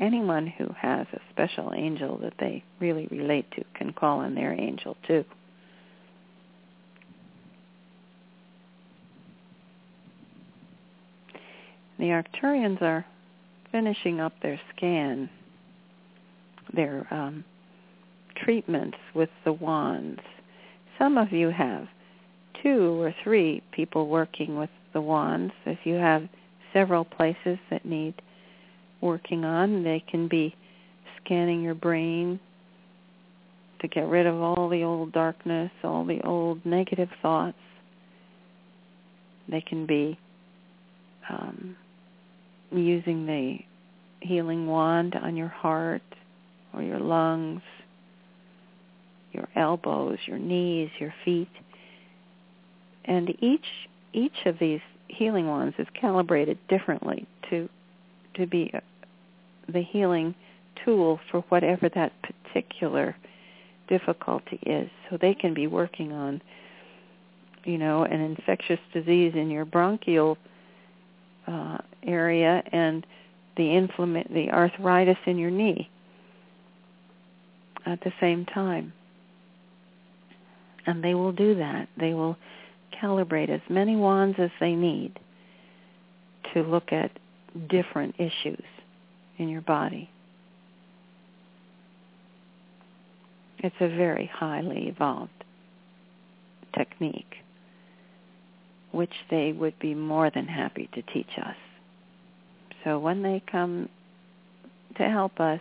anyone 0.00 0.46
who 0.46 0.68
has 0.78 1.06
a 1.12 1.20
special 1.30 1.72
angel 1.74 2.18
that 2.18 2.34
they 2.38 2.62
really 2.80 3.06
relate 3.10 3.50
to 3.52 3.64
can 3.74 3.92
call 3.92 4.20
on 4.20 4.34
their 4.34 4.52
angel 4.52 4.96
too. 5.06 5.24
The 11.98 12.06
Arcturians 12.06 12.80
are 12.82 13.04
finishing 13.72 14.20
up 14.20 14.32
their 14.40 14.60
scan, 14.74 15.28
their 16.72 17.06
um, 17.10 17.44
treatments 18.36 18.98
with 19.14 19.30
the 19.44 19.52
wands. 19.52 20.20
Some 20.98 21.18
of 21.18 21.32
you 21.32 21.50
have 21.50 21.88
two 22.62 23.00
or 23.00 23.14
three 23.24 23.62
people 23.72 24.08
working 24.08 24.56
with 24.56 24.70
the 24.92 25.00
wands. 25.00 25.52
If 25.66 25.78
you 25.84 25.94
have 25.94 26.28
several 26.72 27.04
places 27.04 27.58
that 27.70 27.84
need 27.84 28.14
working 29.00 29.44
on. 29.44 29.84
They 29.84 30.02
can 30.08 30.28
be 30.28 30.54
scanning 31.22 31.62
your 31.62 31.74
brain 31.74 32.40
to 33.80 33.88
get 33.88 34.06
rid 34.06 34.26
of 34.26 34.36
all 34.40 34.68
the 34.68 34.82
old 34.82 35.12
darkness, 35.12 35.70
all 35.84 36.04
the 36.04 36.20
old 36.22 36.64
negative 36.66 37.10
thoughts. 37.22 37.56
They 39.48 39.60
can 39.60 39.86
be 39.86 40.18
um, 41.30 41.76
using 42.70 43.26
the 43.26 43.58
healing 44.20 44.66
wand 44.66 45.14
on 45.14 45.36
your 45.36 45.48
heart 45.48 46.02
or 46.74 46.82
your 46.82 47.00
lungs, 47.00 47.62
your 49.32 49.48
elbows, 49.56 50.18
your 50.26 50.38
knees, 50.38 50.90
your 50.98 51.14
feet. 51.24 51.50
And 53.04 53.30
each 53.42 53.64
each 54.12 54.46
of 54.46 54.58
these 54.58 54.80
healing 55.08 55.46
wands 55.46 55.76
is 55.78 55.86
calibrated 55.98 56.58
differently 56.68 57.26
to 57.50 57.68
to 58.34 58.46
be 58.46 58.72
the 59.72 59.82
healing 59.82 60.34
tool 60.84 61.20
for 61.30 61.40
whatever 61.48 61.88
that 61.90 62.12
particular 62.22 63.16
difficulty 63.88 64.58
is. 64.64 64.90
So 65.08 65.16
they 65.20 65.34
can 65.34 65.54
be 65.54 65.66
working 65.66 66.12
on, 66.12 66.40
you 67.64 67.78
know, 67.78 68.04
an 68.04 68.20
infectious 68.20 68.80
disease 68.92 69.32
in 69.34 69.50
your 69.50 69.64
bronchial 69.64 70.36
uh, 71.48 71.78
area 72.02 72.62
and 72.72 73.06
the 73.56 73.64
inflama- 73.64 74.32
the 74.32 74.50
arthritis 74.50 75.16
in 75.26 75.38
your 75.38 75.50
knee 75.50 75.88
at 77.86 78.00
the 78.02 78.12
same 78.20 78.44
time. 78.46 78.92
And 80.86 81.02
they 81.02 81.14
will 81.14 81.32
do 81.32 81.54
that. 81.56 81.88
They 81.98 82.14
will 82.14 82.36
calibrate 83.02 83.50
as 83.50 83.60
many 83.68 83.96
wands 83.96 84.38
as 84.38 84.50
they 84.60 84.74
need 84.74 85.18
to 86.54 86.62
look 86.62 86.92
at 86.92 87.10
different 87.68 88.14
issues 88.18 88.64
in 89.38 89.48
your 89.48 89.60
body. 89.60 90.08
It's 93.58 93.76
a 93.80 93.88
very 93.88 94.30
highly 94.32 94.88
evolved 94.88 95.32
technique, 96.76 97.36
which 98.92 99.12
they 99.30 99.52
would 99.52 99.78
be 99.78 99.94
more 99.94 100.30
than 100.30 100.46
happy 100.46 100.88
to 100.94 101.02
teach 101.02 101.30
us. 101.38 101.56
So 102.84 102.98
when 102.98 103.22
they 103.22 103.42
come 103.50 103.88
to 104.96 105.02
help 105.04 105.40
us, 105.40 105.60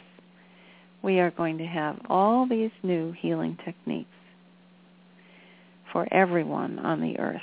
we 1.03 1.19
are 1.19 1.31
going 1.31 1.57
to 1.59 1.65
have 1.65 1.99
all 2.09 2.47
these 2.47 2.71
new 2.83 3.11
healing 3.11 3.57
techniques 3.63 4.09
for 5.91 6.07
everyone 6.11 6.79
on 6.79 7.01
the 7.01 7.19
earth. 7.19 7.41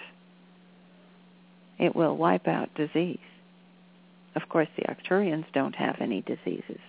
It 1.78 1.94
will 1.94 2.16
wipe 2.16 2.47
out 2.47 2.74
disease. 2.74 3.19
Of 4.36 4.48
course, 4.48 4.69
the 4.77 4.82
Arcturians 4.82 5.44
don't 5.52 5.74
have 5.74 5.97
any 6.01 6.23
diseases. 6.23 6.81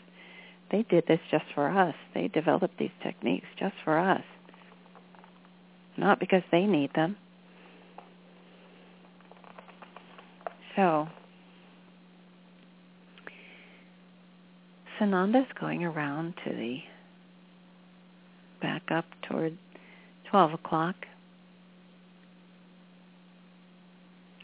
They 0.71 0.83
did 0.89 1.05
this 1.07 1.19
just 1.29 1.45
for 1.53 1.69
us. 1.69 1.95
They 2.13 2.27
developed 2.27 2.77
these 2.79 2.89
techniques 3.03 3.47
just 3.59 3.75
for 3.83 3.97
us. 3.97 4.23
Not 5.97 6.19
because 6.19 6.43
they 6.51 6.65
need 6.65 6.91
them. 6.93 7.15
So, 10.75 11.07
Sananda's 14.99 15.51
going 15.59 15.83
around 15.83 16.33
to 16.45 16.51
the 16.51 16.79
back 18.61 18.83
up 18.91 19.05
toward 19.29 19.57
12 20.29 20.53
o'clock. 20.53 20.95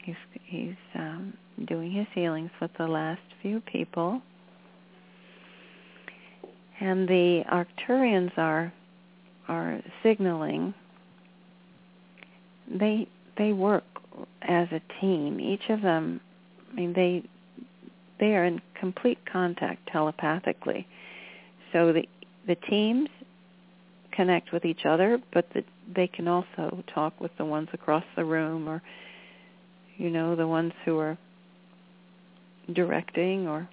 He's, 0.04 0.16
he's 0.44 0.76
um, 0.96 1.34
doing 1.68 1.92
his 1.92 2.08
healings 2.14 2.52
with 2.62 2.72
the 2.78 2.88
last 2.88 3.22
few 3.42 3.62
people. 3.62 4.22
And 6.80 7.08
the 7.08 7.44
Arcturians 7.52 8.36
are 8.38 8.74
are 9.48 9.82
signaling 10.02 10.74
they 12.80 13.08
they 13.42 13.54
work 13.54 13.84
as 14.42 14.68
a 14.72 14.82
team. 15.00 15.40
Each 15.40 15.70
of 15.70 15.82
them 15.82 16.22
I 16.72 16.76
mean 16.76 16.94
they 16.94 17.24
they 18.20 18.36
are 18.36 18.46
in 18.46 18.62
complete 18.80 19.20
contact 19.32 19.90
telepathically. 19.92 20.88
So 21.74 21.94
the 21.94 22.08
the 22.48 22.56
teams 22.56 23.10
connect 24.12 24.52
with 24.52 24.66
each 24.66 24.86
other, 24.86 25.20
but 25.34 25.46
the, 25.54 25.64
they 25.96 26.08
can 26.08 26.28
also 26.28 26.84
talk 26.94 27.20
with 27.20 27.32
the 27.38 27.46
ones 27.46 27.70
across 27.74 28.04
the 28.16 28.26
room 28.26 28.68
or 28.68 28.82
you 29.98 30.10
know, 30.10 30.36
the 30.36 30.48
ones 30.48 30.74
who 30.84 30.98
are 30.98 31.18
directing 32.74 33.48
or 33.48 33.70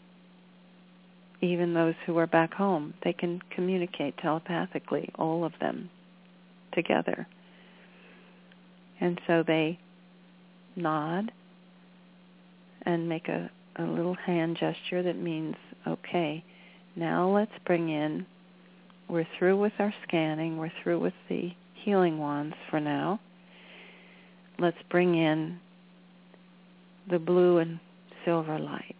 even 1.40 1.72
those 1.72 1.94
who 2.04 2.18
are 2.18 2.26
back 2.26 2.52
home. 2.52 2.92
They 3.02 3.14
can 3.14 3.40
communicate 3.50 4.18
telepathically, 4.18 5.08
all 5.14 5.44
of 5.44 5.52
them 5.60 5.88
together. 6.74 7.26
And 9.00 9.20
so 9.26 9.44
they 9.46 9.78
nod 10.76 11.30
and 12.82 13.08
make 13.08 13.28
a, 13.28 13.50
a 13.76 13.82
little 13.82 14.14
hand 14.14 14.56
gesture 14.58 15.02
that 15.02 15.16
means, 15.16 15.54
okay, 15.86 16.44
now 16.96 17.28
let's 17.28 17.52
bring 17.64 17.90
in, 17.90 18.26
we're 19.08 19.26
through 19.38 19.58
with 19.58 19.72
our 19.78 19.94
scanning, 20.06 20.56
we're 20.56 20.72
through 20.82 21.00
with 21.00 21.14
the 21.28 21.52
healing 21.84 22.18
wands 22.18 22.56
for 22.70 22.80
now. 22.80 23.20
Let's 24.58 24.78
bring 24.90 25.14
in 25.14 25.60
the 27.08 27.18
blue 27.18 27.58
and 27.58 27.78
silver 28.24 28.58
light 28.58 28.96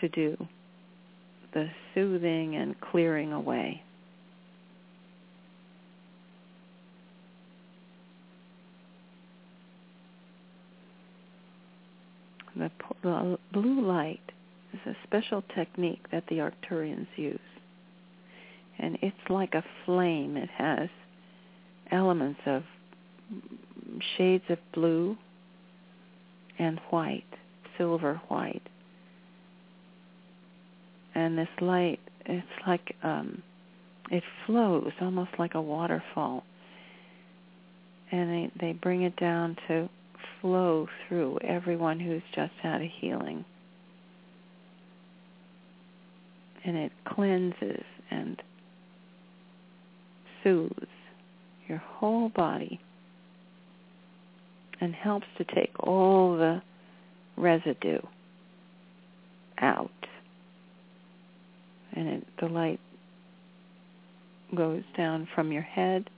to 0.00 0.08
do 0.08 0.36
the 1.52 1.68
soothing 1.94 2.56
and 2.56 2.80
clearing 2.80 3.32
away. 3.32 3.82
The, 12.58 12.70
the 13.02 13.38
blue 13.52 13.86
light 13.86 14.20
is 14.72 14.80
a 14.86 14.96
special 15.06 15.42
technique 15.54 16.04
that 16.10 16.24
the 16.28 16.36
Arcturians 16.36 17.06
use. 17.16 17.38
And 18.78 18.98
it's 19.02 19.16
like 19.30 19.54
a 19.54 19.64
flame. 19.84 20.36
It 20.36 20.50
has 20.50 20.88
elements 21.90 22.40
of 22.46 22.62
shades 24.16 24.44
of 24.48 24.58
blue 24.72 25.16
and 26.58 26.80
white, 26.90 27.24
silver 27.76 28.20
white. 28.28 28.62
And 31.14 31.38
this 31.38 31.48
light, 31.60 32.00
it's 32.26 32.46
like 32.66 32.94
um, 33.02 33.42
it 34.10 34.22
flows 34.46 34.92
almost 35.00 35.30
like 35.38 35.54
a 35.54 35.62
waterfall. 35.62 36.44
And 38.10 38.30
they, 38.30 38.50
they 38.60 38.72
bring 38.72 39.02
it 39.02 39.16
down 39.16 39.56
to 39.68 39.88
flow 40.40 40.86
through 41.06 41.38
everyone 41.42 42.00
who's 42.00 42.22
just 42.34 42.52
had 42.62 42.80
a 42.80 42.92
healing. 43.00 43.44
And 46.64 46.76
it 46.76 46.92
cleanses 47.06 47.84
and 48.10 48.42
soothes 50.42 50.86
your 51.68 51.78
whole 51.78 52.28
body 52.30 52.80
and 54.80 54.94
helps 54.94 55.26
to 55.38 55.44
take 55.44 55.72
all 55.80 56.36
the 56.36 56.62
residue 57.36 58.00
out. 59.58 59.90
And 61.94 62.08
it, 62.08 62.26
the 62.40 62.46
light 62.46 62.80
goes 64.54 64.82
down 64.96 65.28
from 65.34 65.52
your 65.52 65.62
head 65.62 66.08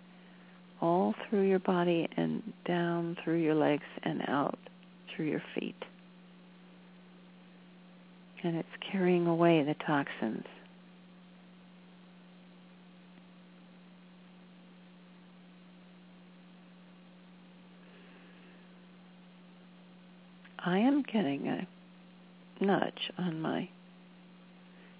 all 0.81 1.15
through 1.29 1.49
your 1.49 1.59
body 1.59 2.09
and 2.17 2.43
down 2.67 3.17
through 3.23 3.39
your 3.39 3.55
legs 3.55 3.85
and 4.03 4.23
out 4.29 4.59
through 5.15 5.27
your 5.27 5.43
feet. 5.55 5.77
And 8.43 8.57
it's 8.57 8.69
carrying 8.91 9.27
away 9.27 9.63
the 9.63 9.75
toxins. 9.87 10.47
I 20.63 20.79
am 20.79 21.03
getting 21.03 21.49
a 21.49 21.67
nudge 22.63 23.11
on 23.19 23.41
my 23.41 23.69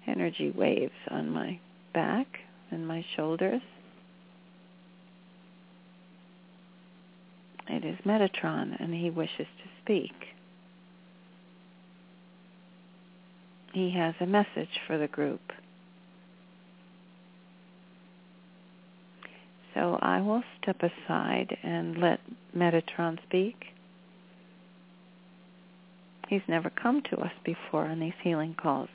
energy 0.07 0.51
waves 0.51 0.91
on 1.09 1.29
my 1.29 1.59
back 1.93 2.27
and 2.71 2.87
my 2.87 3.05
shoulders. 3.15 3.61
It 7.73 7.85
is 7.85 7.97
Metatron, 8.05 8.75
and 8.81 8.93
he 8.93 9.09
wishes 9.09 9.47
to 9.47 9.69
speak. 9.81 10.11
He 13.73 13.91
has 13.91 14.13
a 14.19 14.25
message 14.25 14.81
for 14.85 14.97
the 14.97 15.07
group. 15.07 15.39
So 19.73 19.97
I 20.01 20.19
will 20.19 20.43
step 20.61 20.81
aside 20.83 21.57
and 21.63 21.97
let 21.97 22.19
Metatron 22.53 23.17
speak. 23.23 23.55
He's 26.27 26.41
never 26.49 26.69
come 26.69 27.01
to 27.09 27.17
us 27.21 27.31
before 27.45 27.85
on 27.85 28.01
these 28.01 28.13
healing 28.21 28.53
calls. 28.61 28.89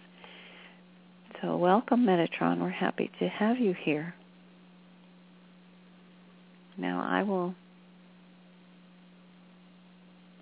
So 1.40 1.57
welcome, 1.57 2.05
Metatron. 2.05 2.61
We're 2.61 2.69
happy 2.69 3.11
to 3.20 3.28
have 3.28 3.57
you 3.59 3.73
here. 3.73 4.15
Now 6.77 7.03
I 7.03 7.23
will 7.23 7.55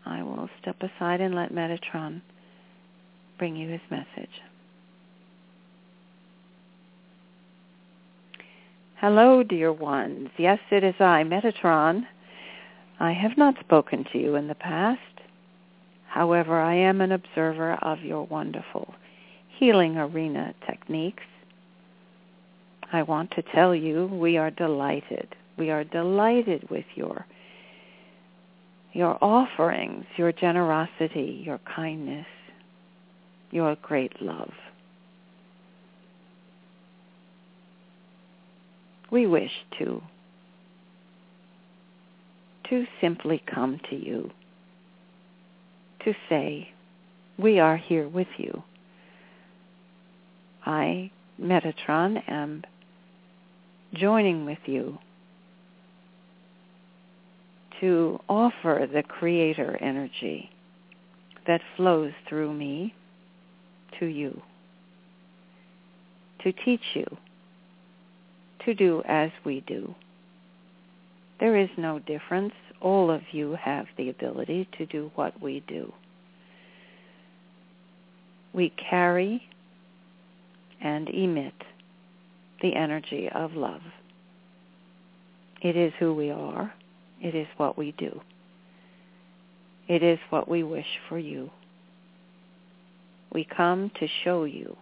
I 0.07 0.23
will 0.23 0.49
step 0.61 0.77
aside 0.83 1.21
and 1.21 1.35
let 1.35 1.53
Metatron 1.53 2.21
bring 3.39 3.57
you 3.57 3.69
his 3.69 3.81
message. 3.91 4.31
Hello, 8.97 9.43
dear 9.43 9.73
ones. 9.73 10.29
Yes, 10.39 10.59
it 10.71 10.85
is 10.85 10.95
I, 11.01 11.25
Metatron. 11.25 12.07
I 13.01 13.13
have 13.13 13.37
not 13.37 13.59
spoken 13.61 14.05
to 14.13 14.19
you 14.19 14.37
in 14.37 14.49
the 14.49 14.55
past. 14.55 15.01
However, 16.07 16.61
I 16.61 16.75
am 16.75 17.01
an 17.01 17.13
observer 17.13 17.75
of 17.83 18.01
your 18.01 18.25
wonderful 18.25 18.95
healing 19.59 19.99
arena 19.99 20.55
techniques. 20.67 21.25
I 22.93 23.03
want 23.03 23.33
to 23.33 23.43
tell 23.55 23.75
you 23.75 24.07
we 24.07 24.37
are 24.37 24.51
delighted. 24.51 25.35
We 25.59 25.71
are 25.71 25.85
delighted 25.85 26.71
with 26.71 26.85
your 26.95 27.27
your 28.95 29.19
offerings, 29.23 30.05
your 30.17 30.33
generosity, 30.33 31.43
your 31.45 31.59
kindness, 31.77 32.27
your 33.51 33.77
great 33.83 34.23
love. 34.23 34.53
We 39.11 39.27
wish 39.27 39.51
to 39.79 40.01
to 42.71 42.87
simply 43.01 43.43
come 43.53 43.79
to 43.91 43.97
you 43.97 44.31
to 46.05 46.15
say, 46.29 46.71
we 47.39 47.59
are 47.59 47.77
here 47.77 48.09
with 48.09 48.29
you. 48.39 48.63
I, 50.65 51.11
Metatron, 51.41 52.23
am 52.27 52.63
joining 53.93 54.47
with 54.47 54.59
you 54.65 54.99
to 57.81 58.21
offer 58.29 58.89
the 58.93 59.03
creator 59.03 59.77
energy 59.81 60.51
that 61.47 61.61
flows 61.77 62.13
through 62.29 62.53
me 62.53 62.95
to 63.99 64.07
you, 64.07 64.41
to 66.43 66.53
teach 66.53 66.81
you 66.95 67.07
to 68.65 68.75
do 68.75 69.03
as 69.07 69.31
we 69.45 69.61
do. 69.67 69.95
There 71.41 71.57
is 71.57 71.69
no 71.77 71.99
difference. 71.99 72.55
All 72.81 73.11
of 73.11 73.23
you 73.33 73.57
have 73.61 73.87
the 73.97 74.11
ability 74.11 74.69
to 74.79 74.87
do 74.87 75.11
what 75.15 75.41
we 75.41 75.63
do. 75.67 75.93
We 78.53 78.73
carry 78.91 79.43
and 80.81 81.09
emit 81.09 81.55
the 82.63 82.75
energy 82.75 83.29
of 83.35 83.55
love. 83.55 83.81
It 85.61 85.77
is 85.77 85.93
who 85.99 86.15
we 86.15 86.31
are. 86.31 86.73
It 87.21 87.35
is 87.35 87.47
what 87.57 87.79
we 87.79 87.93
do. 87.93 88.21
It 89.89 90.03
is 90.03 90.19
what 90.31 90.49
we 90.49 90.63
wish 90.63 90.87
for 91.09 91.19
you. 91.19 91.51
We 93.33 93.45
come 93.45 93.91
to 94.01 94.07
show 94.25 94.45
you, 94.45 94.77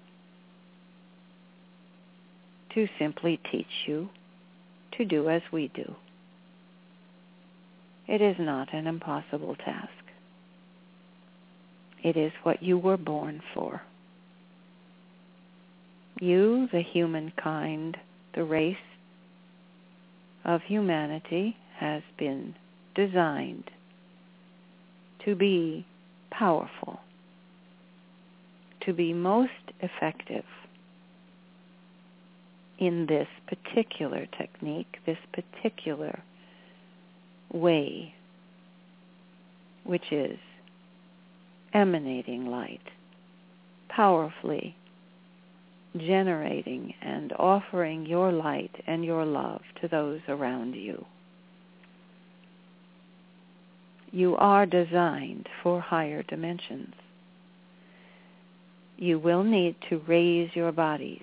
to 2.75 2.87
simply 2.99 3.41
teach 3.51 3.67
you 3.87 4.09
to 4.99 5.05
do 5.05 5.29
as 5.29 5.43
we 5.53 5.69
do. 5.69 5.95
It 8.07 8.21
is 8.21 8.37
not 8.39 8.75
an 8.75 8.87
impossible 8.87 9.57
task. 9.57 9.89
It 12.03 12.17
is 12.17 12.33
what 12.43 12.63
you 12.63 12.79
were 12.79 12.97
born 12.97 13.41
for. 13.55 13.83
You, 16.21 16.69
the 16.73 16.83
humankind, 16.83 17.97
the 18.35 18.45
race 18.45 18.77
of 20.45 20.61
humanity, 20.63 21.57
has 21.83 22.03
been 22.17 22.55
designed 22.95 23.69
to 25.25 25.35
be 25.35 25.85
powerful, 26.31 27.01
to 28.87 28.93
be 28.93 29.13
most 29.13 29.51
effective 29.81 30.45
in 32.79 33.07
this 33.07 33.27
particular 33.49 34.27
technique, 34.39 34.99
this 35.07 35.19
particular 35.33 36.23
way 37.53 38.15
which 39.85 40.13
is 40.13 40.39
emanating 41.75 42.47
light, 42.47 42.89
powerfully 43.89 44.77
generating 45.97 46.95
and 47.03 47.33
offering 47.39 48.07
your 48.07 48.31
light 48.31 48.75
and 48.87 49.05
your 49.05 49.25
love 49.27 49.61
to 49.81 49.89
those 49.89 50.21
around 50.29 50.75
you. 50.75 51.05
You 54.13 54.37
are 54.37 54.67
designed 54.67 55.49
for 55.63 55.81
higher 55.81 56.23
dimensions. 56.23 56.95
You 58.99 59.19
will 59.19 59.43
need 59.43 59.77
to 59.89 60.03
raise 60.07 60.51
your 60.55 60.71
bodies, 60.71 61.23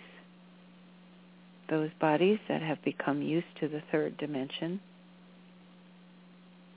those 1.69 1.91
bodies 2.01 2.39
that 2.49 2.63
have 2.63 2.83
become 2.83 3.21
used 3.21 3.45
to 3.59 3.67
the 3.67 3.83
third 3.91 4.17
dimension. 4.17 4.79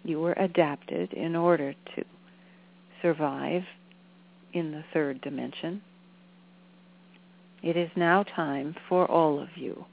You 0.04 0.20
were 0.20 0.34
adapted 0.34 1.14
in 1.14 1.34
order 1.34 1.74
to 1.96 2.04
survive 3.00 3.62
in 4.52 4.70
the 4.70 4.84
third 4.92 5.22
dimension. 5.22 5.80
It 7.62 7.76
is 7.76 7.90
now 7.96 8.22
time 8.22 8.76
for 8.86 9.10
all 9.10 9.40
of 9.40 9.48
you 9.56 9.86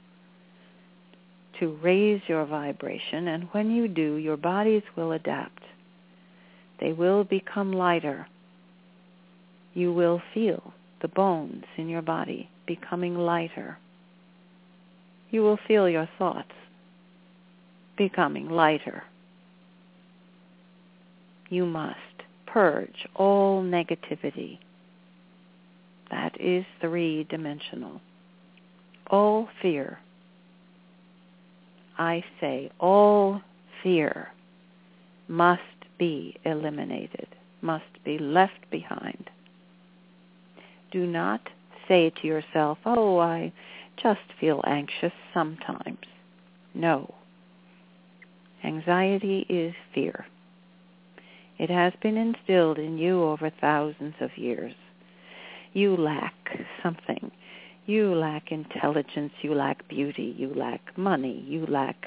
to 1.60 1.78
raise 1.82 2.20
your 2.26 2.44
vibration, 2.44 3.28
and 3.28 3.44
when 3.52 3.70
you 3.70 3.88
do, 3.88 4.16
your 4.16 4.36
bodies 4.36 4.82
will 4.96 5.12
adapt. 5.12 5.62
They 6.80 6.92
will 6.92 7.24
become 7.24 7.72
lighter. 7.72 8.26
You 9.74 9.92
will 9.92 10.22
feel 10.34 10.72
the 11.02 11.08
bones 11.08 11.64
in 11.76 11.88
your 11.88 12.02
body 12.02 12.48
becoming 12.66 13.14
lighter. 13.14 13.78
You 15.30 15.42
will 15.42 15.58
feel 15.68 15.88
your 15.88 16.08
thoughts 16.18 16.52
becoming 17.96 18.48
lighter. 18.48 19.04
You 21.50 21.66
must 21.66 21.98
purge 22.46 23.06
all 23.14 23.62
negativity. 23.62 24.58
That 26.10 26.40
is 26.40 26.64
three-dimensional. 26.80 28.00
All 29.08 29.48
fear. 29.60 29.98
I 31.98 32.24
say 32.40 32.70
all 32.80 33.42
fear 33.82 34.28
must 35.28 35.60
be 36.00 36.34
eliminated, 36.44 37.28
must 37.60 38.02
be 38.04 38.18
left 38.18 38.68
behind. 38.70 39.30
Do 40.90 41.06
not 41.06 41.42
say 41.86 42.10
to 42.20 42.26
yourself, 42.26 42.78
oh, 42.84 43.18
I 43.18 43.52
just 44.02 44.20
feel 44.40 44.64
anxious 44.66 45.12
sometimes. 45.32 45.98
No. 46.74 47.14
Anxiety 48.64 49.46
is 49.48 49.74
fear. 49.94 50.24
It 51.58 51.68
has 51.68 51.92
been 52.02 52.16
instilled 52.16 52.78
in 52.78 52.96
you 52.96 53.22
over 53.22 53.50
thousands 53.60 54.14
of 54.20 54.38
years. 54.38 54.74
You 55.74 55.96
lack 55.96 56.34
something. 56.82 57.30
You 57.84 58.14
lack 58.14 58.50
intelligence. 58.50 59.32
You 59.42 59.54
lack 59.54 59.86
beauty. 59.88 60.34
You 60.38 60.54
lack 60.54 60.96
money. 60.96 61.44
You 61.46 61.66
lack 61.66 62.06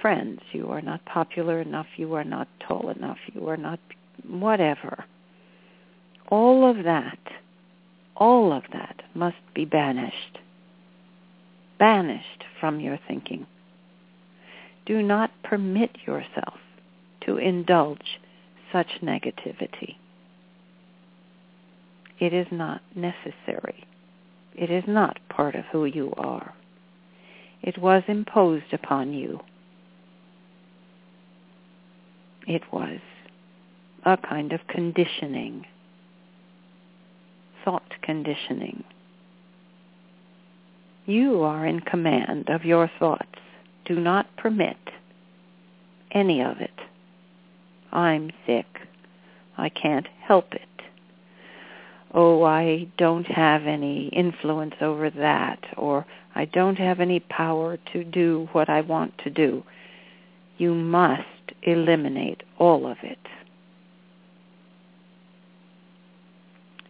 friends. 0.00 0.40
You 0.52 0.68
are 0.70 0.82
not 0.82 1.04
popular 1.04 1.60
enough. 1.60 1.86
You 1.96 2.14
are 2.14 2.24
not 2.24 2.48
tall 2.66 2.90
enough. 2.90 3.18
You 3.32 3.48
are 3.48 3.56
not 3.56 3.80
whatever. 4.26 5.04
All 6.28 6.68
of 6.68 6.84
that, 6.84 7.18
all 8.16 8.52
of 8.52 8.62
that 8.72 9.02
must 9.14 9.36
be 9.54 9.64
banished. 9.64 10.38
Banished 11.78 12.44
from 12.60 12.80
your 12.80 12.98
thinking. 13.08 13.46
Do 14.86 15.02
not 15.02 15.30
permit 15.42 15.96
yourself 16.06 16.58
to 17.26 17.36
indulge 17.36 18.20
such 18.72 18.88
negativity. 19.02 19.96
It 22.18 22.32
is 22.32 22.46
not 22.50 22.80
necessary. 22.94 23.84
It 24.54 24.70
is 24.70 24.84
not 24.86 25.18
part 25.28 25.54
of 25.54 25.64
who 25.72 25.84
you 25.84 26.12
are. 26.16 26.54
It 27.62 27.78
was 27.78 28.02
imposed 28.08 28.72
upon 28.72 29.12
you. 29.12 29.40
It 32.46 32.62
was 32.72 33.00
a 34.04 34.16
kind 34.16 34.52
of 34.52 34.60
conditioning, 34.68 35.66
thought 37.64 37.94
conditioning. 38.02 38.84
You 41.06 41.42
are 41.42 41.66
in 41.66 41.80
command 41.80 42.48
of 42.48 42.64
your 42.64 42.90
thoughts. 42.98 43.38
Do 43.84 44.00
not 44.00 44.34
permit 44.36 44.76
any 46.12 46.42
of 46.42 46.60
it 46.60 46.70
I'm 47.94 48.32
sick. 48.44 48.66
I 49.56 49.68
can't 49.68 50.08
help 50.20 50.52
it. 50.52 50.62
Oh, 52.12 52.42
I 52.42 52.88
don't 52.98 53.26
have 53.26 53.66
any 53.66 54.08
influence 54.08 54.74
over 54.80 55.10
that, 55.10 55.60
or 55.76 56.04
I 56.34 56.44
don't 56.44 56.76
have 56.76 56.98
any 56.98 57.20
power 57.20 57.78
to 57.92 58.04
do 58.04 58.48
what 58.52 58.68
I 58.68 58.80
want 58.80 59.16
to 59.18 59.30
do. 59.30 59.62
You 60.58 60.74
must 60.74 61.22
eliminate 61.62 62.42
all 62.58 62.86
of 62.86 62.98
it. 63.02 63.18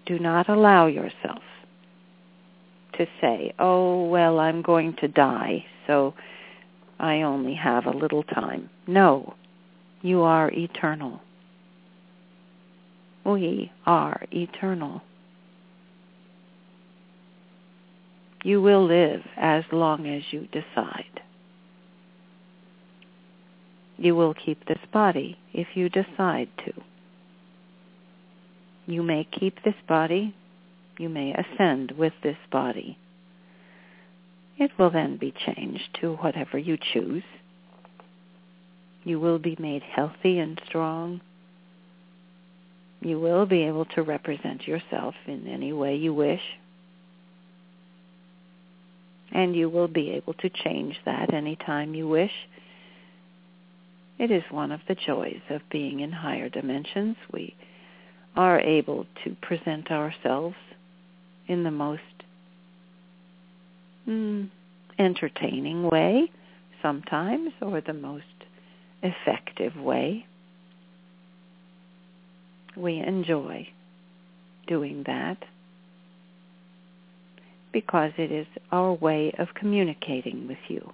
Do 0.06 0.18
not 0.18 0.48
allow 0.48 0.86
yourself 0.86 1.42
to 2.98 3.06
say, 3.20 3.54
oh, 3.58 4.06
well, 4.06 4.38
I'm 4.38 4.62
going 4.62 4.94
to 5.00 5.08
die, 5.08 5.64
so 5.86 6.14
I 6.98 7.22
only 7.22 7.54
have 7.54 7.86
a 7.86 7.96
little 7.96 8.22
time. 8.22 8.70
No, 8.86 9.34
you 10.02 10.22
are 10.22 10.50
eternal. 10.52 11.20
We 13.24 13.72
are 13.86 14.22
eternal. 14.30 15.02
You 18.44 18.60
will 18.60 18.86
live 18.86 19.22
as 19.38 19.64
long 19.72 20.06
as 20.06 20.22
you 20.30 20.46
decide. 20.52 21.22
You 23.96 24.14
will 24.14 24.34
keep 24.34 24.66
this 24.66 24.78
body 24.92 25.38
if 25.52 25.68
you 25.74 25.88
decide 25.88 26.48
to. 26.64 26.72
You 28.86 29.02
may 29.02 29.24
keep 29.24 29.62
this 29.62 29.74
body. 29.88 30.34
You 30.98 31.08
may 31.08 31.32
ascend 31.32 31.92
with 31.92 32.12
this 32.22 32.36
body. 32.50 32.98
It 34.58 34.70
will 34.78 34.90
then 34.90 35.16
be 35.16 35.32
changed 35.32 35.98
to 36.00 36.14
whatever 36.16 36.58
you 36.58 36.76
choose. 36.92 37.24
You 39.02 39.20
will 39.20 39.38
be 39.38 39.56
made 39.58 39.82
healthy 39.82 40.38
and 40.38 40.60
strong. 40.66 41.20
You 43.00 43.20
will 43.20 43.46
be 43.46 43.64
able 43.64 43.84
to 43.86 44.02
represent 44.02 44.66
yourself 44.66 45.14
in 45.26 45.46
any 45.46 45.72
way 45.72 45.96
you 45.96 46.14
wish. 46.14 46.40
And 49.32 49.54
you 49.54 49.68
will 49.68 49.88
be 49.88 50.10
able 50.10 50.34
to 50.34 50.48
change 50.48 50.96
that 51.04 51.34
any 51.34 51.56
time 51.56 51.94
you 51.94 52.08
wish. 52.08 52.32
It 54.18 54.30
is 54.30 54.42
one 54.50 54.70
of 54.70 54.80
the 54.86 54.94
joys 54.94 55.40
of 55.50 55.60
being 55.70 56.00
in 56.00 56.12
higher 56.12 56.48
dimensions. 56.48 57.16
We 57.32 57.54
are 58.36 58.60
able 58.60 59.06
to 59.24 59.36
present 59.42 59.90
ourselves 59.90 60.56
in 61.46 61.64
the 61.64 61.70
most 61.70 62.02
mm, 64.08 64.48
entertaining 64.98 65.88
way 65.88 66.30
sometimes 66.82 67.52
or 67.60 67.80
the 67.80 67.94
most 67.94 68.24
effective 69.02 69.76
way. 69.76 70.26
We 72.76 72.98
enjoy 72.98 73.68
doing 74.66 75.04
that 75.06 75.38
because 77.72 78.12
it 78.16 78.30
is 78.30 78.46
our 78.70 78.92
way 78.92 79.32
of 79.38 79.48
communicating 79.54 80.46
with 80.46 80.58
you. 80.68 80.92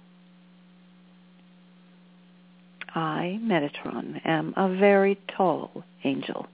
I, 2.93 3.39
Metatron, 3.41 4.21
am 4.25 4.53
a 4.57 4.75
very 4.75 5.17
tall 5.35 5.83
angel. 6.03 6.47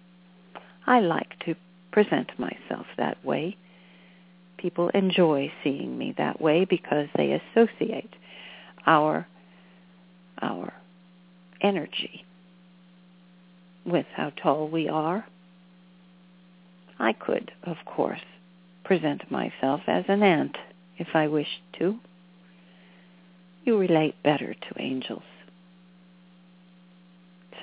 I 0.86 1.00
like 1.00 1.40
to 1.46 1.56
present 1.92 2.32
myself 2.38 2.86
that 2.98 3.24
way. 3.26 3.58
People 4.58 4.90
enjoy 4.90 5.52
seeing 5.64 5.98
me 5.98 6.14
that 6.18 6.40
way 6.40 6.66
because 6.66 7.08
they 7.16 7.32
associate 7.56 8.14
our 8.86 9.28
our 10.42 10.74
energy 11.62 12.24
with 13.86 14.06
how 14.16 14.30
tall 14.30 14.70
we 14.70 14.88
are. 14.88 15.26
I 17.00 17.14
could, 17.14 17.52
of 17.64 17.78
course, 17.86 18.22
present 18.84 19.32
myself 19.32 19.82
as 19.88 20.06
an 20.08 20.22
ant 20.22 20.58
if 20.98 21.08
I 21.16 21.28
wished 21.28 21.62
to. 21.80 21.98
You 23.64 23.78
relate 23.78 24.16
better 24.24 24.54
to 24.54 24.82
angels. 24.82 25.24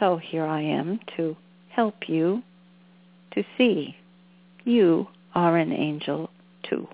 So 0.00 0.16
here 0.16 0.44
I 0.44 0.62
am 0.62 1.00
to 1.16 1.36
help 1.68 2.08
you 2.08 2.42
to 3.32 3.44
see 3.56 3.96
you 4.64 5.08
are 5.34 5.56
an 5.56 5.72
angel 5.72 6.30
too. 6.68 6.88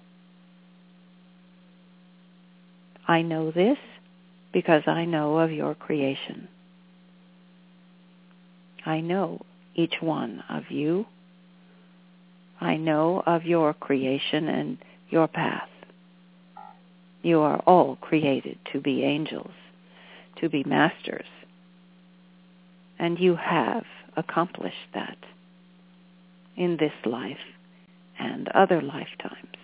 I 3.06 3.22
know 3.22 3.50
this 3.50 3.78
because 4.52 4.82
I 4.86 5.04
know 5.04 5.38
of 5.38 5.50
your 5.50 5.74
creation. 5.74 6.48
I 8.84 9.00
know 9.00 9.40
each 9.74 9.94
one 10.00 10.42
of 10.48 10.70
you. 10.70 11.06
I 12.60 12.76
know 12.76 13.22
of 13.26 13.44
your 13.44 13.72
creation 13.74 14.48
and 14.48 14.78
your 15.08 15.28
path. 15.28 15.68
You 17.22 17.40
are 17.40 17.58
all 17.66 17.96
created 17.96 18.58
to 18.72 18.80
be 18.80 19.02
angels, 19.02 19.52
to 20.40 20.48
be 20.48 20.64
masters. 20.64 21.26
And 23.00 23.18
you 23.18 23.34
have 23.34 23.84
accomplished 24.14 24.92
that 24.92 25.16
in 26.54 26.76
this 26.78 26.92
life 27.06 27.38
and 28.18 28.46
other 28.48 28.82
lifetimes. 28.82 29.56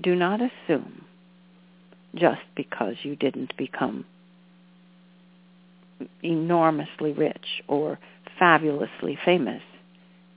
Do 0.00 0.14
not 0.14 0.40
assume 0.40 1.04
just 2.14 2.40
because 2.56 2.94
you 3.02 3.14
didn't 3.14 3.54
become 3.58 4.06
enormously 6.22 7.12
rich 7.12 7.62
or 7.68 7.98
fabulously 8.38 9.18
famous 9.22 9.62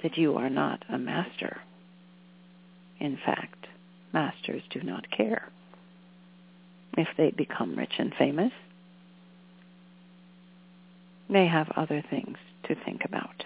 that 0.04 0.18
you 0.18 0.36
are 0.36 0.50
not 0.50 0.84
a 0.90 0.98
master. 0.98 1.62
In 3.00 3.18
fact, 3.26 3.68
masters 4.12 4.62
do 4.70 4.82
not 4.82 5.10
care 5.10 5.48
if 6.98 7.08
they 7.18 7.32
become 7.32 7.78
rich 7.78 7.94
and 7.98 8.14
famous. 8.20 8.52
They 11.30 11.48
have 11.48 11.72
other 11.76 12.04
things 12.10 12.38
to 12.68 12.76
think 12.76 13.06
about. 13.06 13.44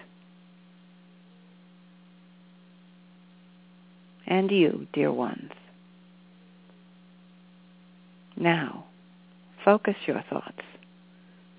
And 4.26 4.50
you, 4.50 4.86
dear 4.92 5.10
ones, 5.10 5.52
now 8.36 8.84
focus 9.64 9.96
your 10.06 10.22
thoughts, 10.28 10.60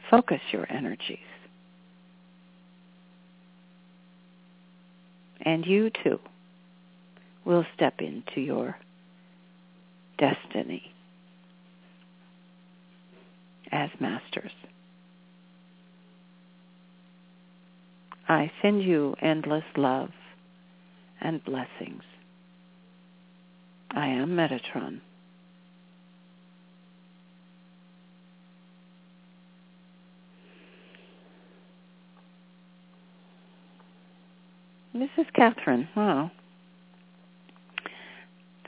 focus 0.10 0.42
your 0.52 0.72
energies. 0.72 1.18
And 5.42 5.66
you 5.66 5.90
too 6.04 6.20
will 7.44 7.66
step 7.76 7.96
into 8.00 8.42
your 8.42 8.78
destiny 10.20 10.94
as 13.72 13.90
masters. 14.00 14.52
I 18.30 18.52
send 18.62 18.84
you 18.84 19.16
endless 19.24 19.64
love 19.76 20.12
and 21.20 21.44
blessings. 21.44 22.04
I 23.90 24.06
am 24.06 24.30
Metatron. 24.30 25.02
This 34.94 35.10
is 35.18 35.26
Kathryn. 35.36 35.88
Wow. 35.96 36.30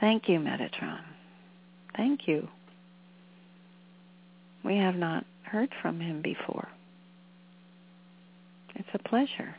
Thank 0.00 0.28
you, 0.28 0.40
Metatron. 0.40 1.02
Thank 1.96 2.26
you. 2.26 2.48
We 4.64 4.76
have 4.78 4.96
not 4.96 5.24
heard 5.44 5.68
from 5.80 6.00
him 6.00 6.20
before. 6.20 6.68
It's 8.82 9.04
a 9.04 9.08
pleasure. 9.08 9.54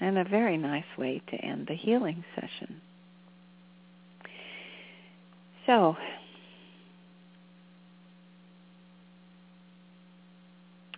And 0.00 0.18
a 0.18 0.24
very 0.24 0.58
nice 0.58 0.84
way 0.98 1.22
to 1.28 1.36
end 1.36 1.66
the 1.68 1.74
healing 1.74 2.24
session. 2.34 2.82
So, 5.64 5.96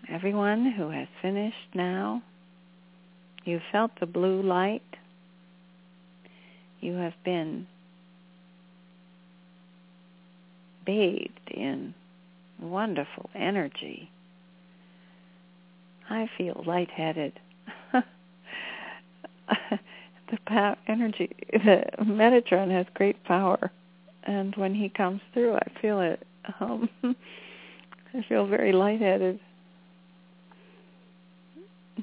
everyone 0.09 0.73
who 0.73 0.89
has 0.91 1.07
finished 1.23 1.57
now, 1.75 2.23
you 3.45 3.61
felt 3.71 3.93
the 4.01 4.07
blue 4.07 4.43
light. 4.43 4.83
You 6.81 6.95
have 6.95 7.15
been 7.25 7.69
bathed 10.85 11.51
in 11.51 11.95
wonderful 12.71 13.31
energy. 13.35 14.11
I 16.09 16.29
feel 16.37 16.63
lightheaded. 16.67 17.39
the 17.93 18.03
power, 20.47 20.77
energy, 20.87 21.31
the 21.53 21.85
Metatron 22.01 22.71
has 22.71 22.87
great 22.95 23.23
power, 23.25 23.71
and 24.25 24.55
when 24.57 24.75
he 24.75 24.89
comes 24.89 25.21
through, 25.33 25.55
I 25.57 25.67
feel 25.81 26.01
it. 26.01 26.27
Um, 26.61 26.89
I 28.15 28.25
feel 28.29 28.47
very 28.47 28.73
lightheaded. 28.73 29.41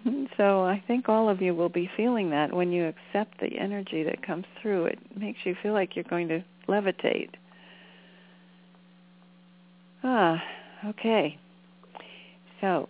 So 0.38 0.64
I 0.64 0.82
think 0.88 1.10
all 1.10 1.30
of 1.30 1.42
you 1.42 1.54
will 1.54 1.70
be 1.70 1.90
feeling 1.98 2.30
that 2.30 2.54
when 2.54 2.72
you 2.72 2.86
accept 2.86 3.40
the 3.40 3.60
energy 3.60 4.04
that 4.04 4.26
comes 4.26 4.46
through. 4.62 4.86
It 4.86 5.00
makes 5.16 5.40
you 5.44 5.56
feel 5.62 5.74
like 5.74 5.96
you're 5.96 6.04
going 6.06 6.30
to 6.30 6.44
levitate. 6.68 7.32
Ah, 10.04 10.42
okay. 10.88 11.38
So, 12.60 12.90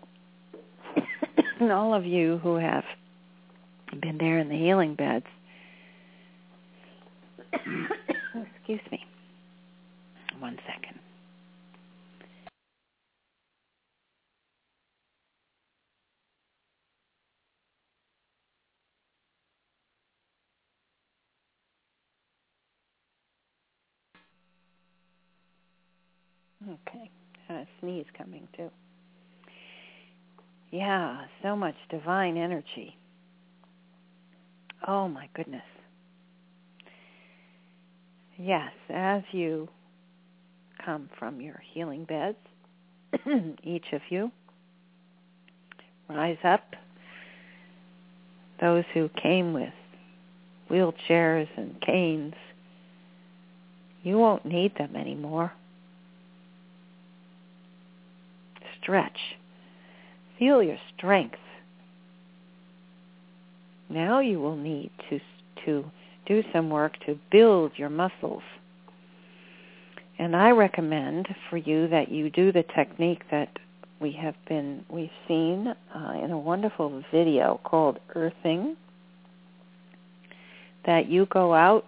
all 1.61 1.93
of 1.93 2.05
you 2.05 2.39
who 2.41 2.55
have 2.55 2.85
been 4.01 4.17
there 4.17 4.39
in 4.39 4.47
the 4.49 4.55
healing 4.55 4.95
beds, 4.95 5.25
excuse 8.55 8.79
me, 8.91 9.03
one 10.39 10.57
second. 10.65 11.00
Okay. 26.71 27.09
A 27.49 27.67
sneeze 27.79 28.05
coming 28.17 28.47
too. 28.55 28.69
Yeah, 30.71 31.25
so 31.43 31.55
much 31.55 31.75
divine 31.89 32.37
energy. 32.37 32.95
Oh 34.87 35.09
my 35.09 35.27
goodness. 35.33 35.61
Yes, 38.37 38.71
as 38.89 39.21
you 39.31 39.67
come 40.83 41.09
from 41.19 41.41
your 41.41 41.61
healing 41.73 42.05
beds, 42.05 42.37
each 43.63 43.85
of 43.91 44.01
you, 44.09 44.31
rise 46.09 46.37
up. 46.43 46.63
Those 48.61 48.85
who 48.93 49.09
came 49.21 49.53
with 49.53 49.73
wheelchairs 50.69 51.49
and 51.57 51.79
canes, 51.81 52.35
you 54.03 54.17
won't 54.17 54.45
need 54.45 54.75
them 54.77 54.95
anymore. 54.95 55.51
Stretch. 58.91 59.37
Feel 60.37 60.61
your 60.61 60.77
strength. 60.97 61.37
Now 63.89 64.19
you 64.19 64.41
will 64.41 64.57
need 64.57 64.91
to, 65.09 65.19
to 65.65 65.85
do 66.25 66.43
some 66.51 66.69
work 66.69 66.97
to 67.05 67.17
build 67.31 67.71
your 67.77 67.89
muscles. 67.89 68.43
And 70.19 70.35
I 70.35 70.49
recommend 70.49 71.27
for 71.49 71.55
you 71.55 71.87
that 71.87 72.11
you 72.11 72.29
do 72.29 72.51
the 72.51 72.65
technique 72.75 73.21
that 73.31 73.49
we 74.01 74.11
have 74.11 74.35
been, 74.49 74.83
we've 74.89 75.09
seen 75.25 75.67
uh, 75.95 76.13
in 76.21 76.31
a 76.31 76.37
wonderful 76.37 77.01
video 77.13 77.61
called 77.63 77.97
Earthing, 78.13 78.75
that 80.85 81.07
you 81.07 81.27
go 81.27 81.53
out 81.53 81.85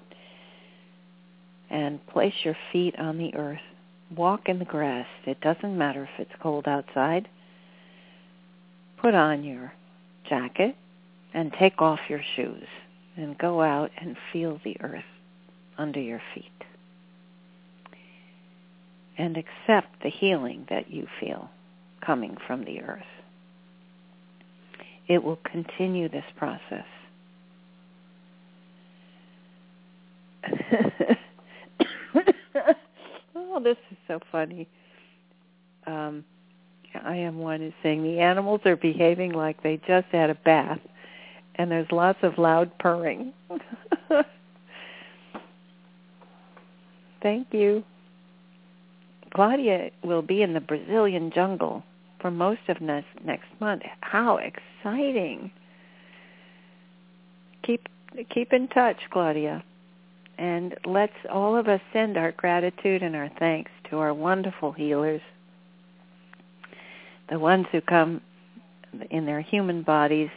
and 1.70 2.06
place 2.08 2.34
your 2.46 2.56
feet 2.72 2.98
on 2.98 3.18
the 3.18 3.36
earth 3.36 3.60
walk 4.16 4.48
in 4.48 4.60
the 4.60 4.66
grass. 4.66 5.08
It 5.26 5.42
doesn't 5.42 5.78
matter 5.78 6.04
if 6.04 6.20
it's 6.20 6.42
cold 6.42 6.68
outside. 6.68 7.28
Put 9.02 9.14
on 9.14 9.44
your 9.44 9.74
jacket 10.30 10.76
and 11.34 11.52
take 11.60 11.82
off 11.82 12.00
your 12.10 12.22
shoes 12.36 12.68
and 13.16 13.38
go 13.38 13.62
out 13.62 13.92
and 13.98 14.16
feel 14.32 14.60
the 14.64 14.78
earth 14.82 15.04
under 15.78 16.00
your 16.00 16.22
feet. 16.34 16.46
And 19.18 19.38
accept 19.38 20.02
the 20.02 20.10
healing 20.10 20.66
that 20.70 20.90
you 20.90 21.08
feel 21.20 21.50
coming 22.04 22.38
from 22.48 22.66
the 22.66 22.82
earth. 22.82 23.04
It 25.08 25.24
will 25.24 25.40
continue 25.52 26.10
this 26.10 26.26
process. 26.38 26.86
oh, 33.54 33.60
this 33.62 33.78
is 33.92 33.98
so 34.08 34.20
funny. 34.32 34.68
Um, 35.86 36.24
I 37.04 37.16
am 37.16 37.38
one 37.40 37.62
is 37.62 37.74
saying 37.82 38.04
the 38.04 38.20
animals 38.20 38.62
are 38.66 38.76
behaving 38.76 39.34
like 39.34 39.64
they 39.64 39.80
just 39.88 40.08
had 40.12 40.30
a 40.30 40.36
bath, 40.36 40.80
and 41.56 41.72
there's 41.72 41.92
lots 41.92 42.20
of 42.22 42.38
loud 42.38 42.78
purring. 42.80 43.34
Thank 47.22 47.48
you. 47.52 47.84
Claudia 49.34 49.90
will 50.04 50.22
be 50.22 50.42
in 50.44 50.54
the 50.54 50.60
Brazilian 50.60 51.32
jungle 51.34 51.84
for 52.20 52.30
most 52.30 52.62
of 52.68 52.80
next 52.82 53.08
next 53.26 53.48
month. 53.60 53.82
How 54.02 54.38
exciting! 54.38 55.52
Keep 57.64 57.90
keep 58.30 58.54
in 58.54 58.68
touch, 58.68 58.98
Claudia. 59.10 59.64
And 60.38 60.76
let's 60.86 61.14
all 61.32 61.56
of 61.56 61.68
us 61.68 61.82
send 61.92 62.18
our 62.18 62.32
gratitude 62.32 63.04
and 63.04 63.16
our 63.16 63.30
thanks 63.40 63.72
to 63.90 64.00
our 64.00 64.14
wonderful 64.14 64.72
healers, 64.72 65.22
the 67.30 67.40
ones 67.40 67.68
who 67.72 67.82
come 67.82 68.22
in 69.12 69.26
their 69.26 69.42
human 69.42 69.84
bodies 69.84 70.30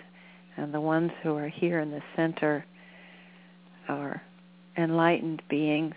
and 0.56 0.72
the 0.72 0.80
ones 0.80 1.10
who 1.22 1.34
are 1.36 1.48
here 1.48 1.80
in 1.80 1.90
the 1.90 2.02
center 2.14 2.64
are 3.88 4.22
enlightened 4.76 5.42
beings. 5.48 5.94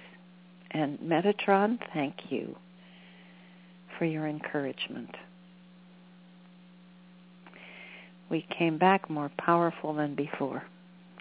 And 0.71 0.99
Metatron, 0.99 1.79
thank 1.93 2.15
you 2.29 2.55
for 3.97 4.05
your 4.05 4.27
encouragement. 4.27 5.15
We 8.29 8.45
came 8.57 8.77
back 8.77 9.09
more 9.09 9.31
powerful 9.37 9.93
than 9.93 10.15
before. 10.15 10.63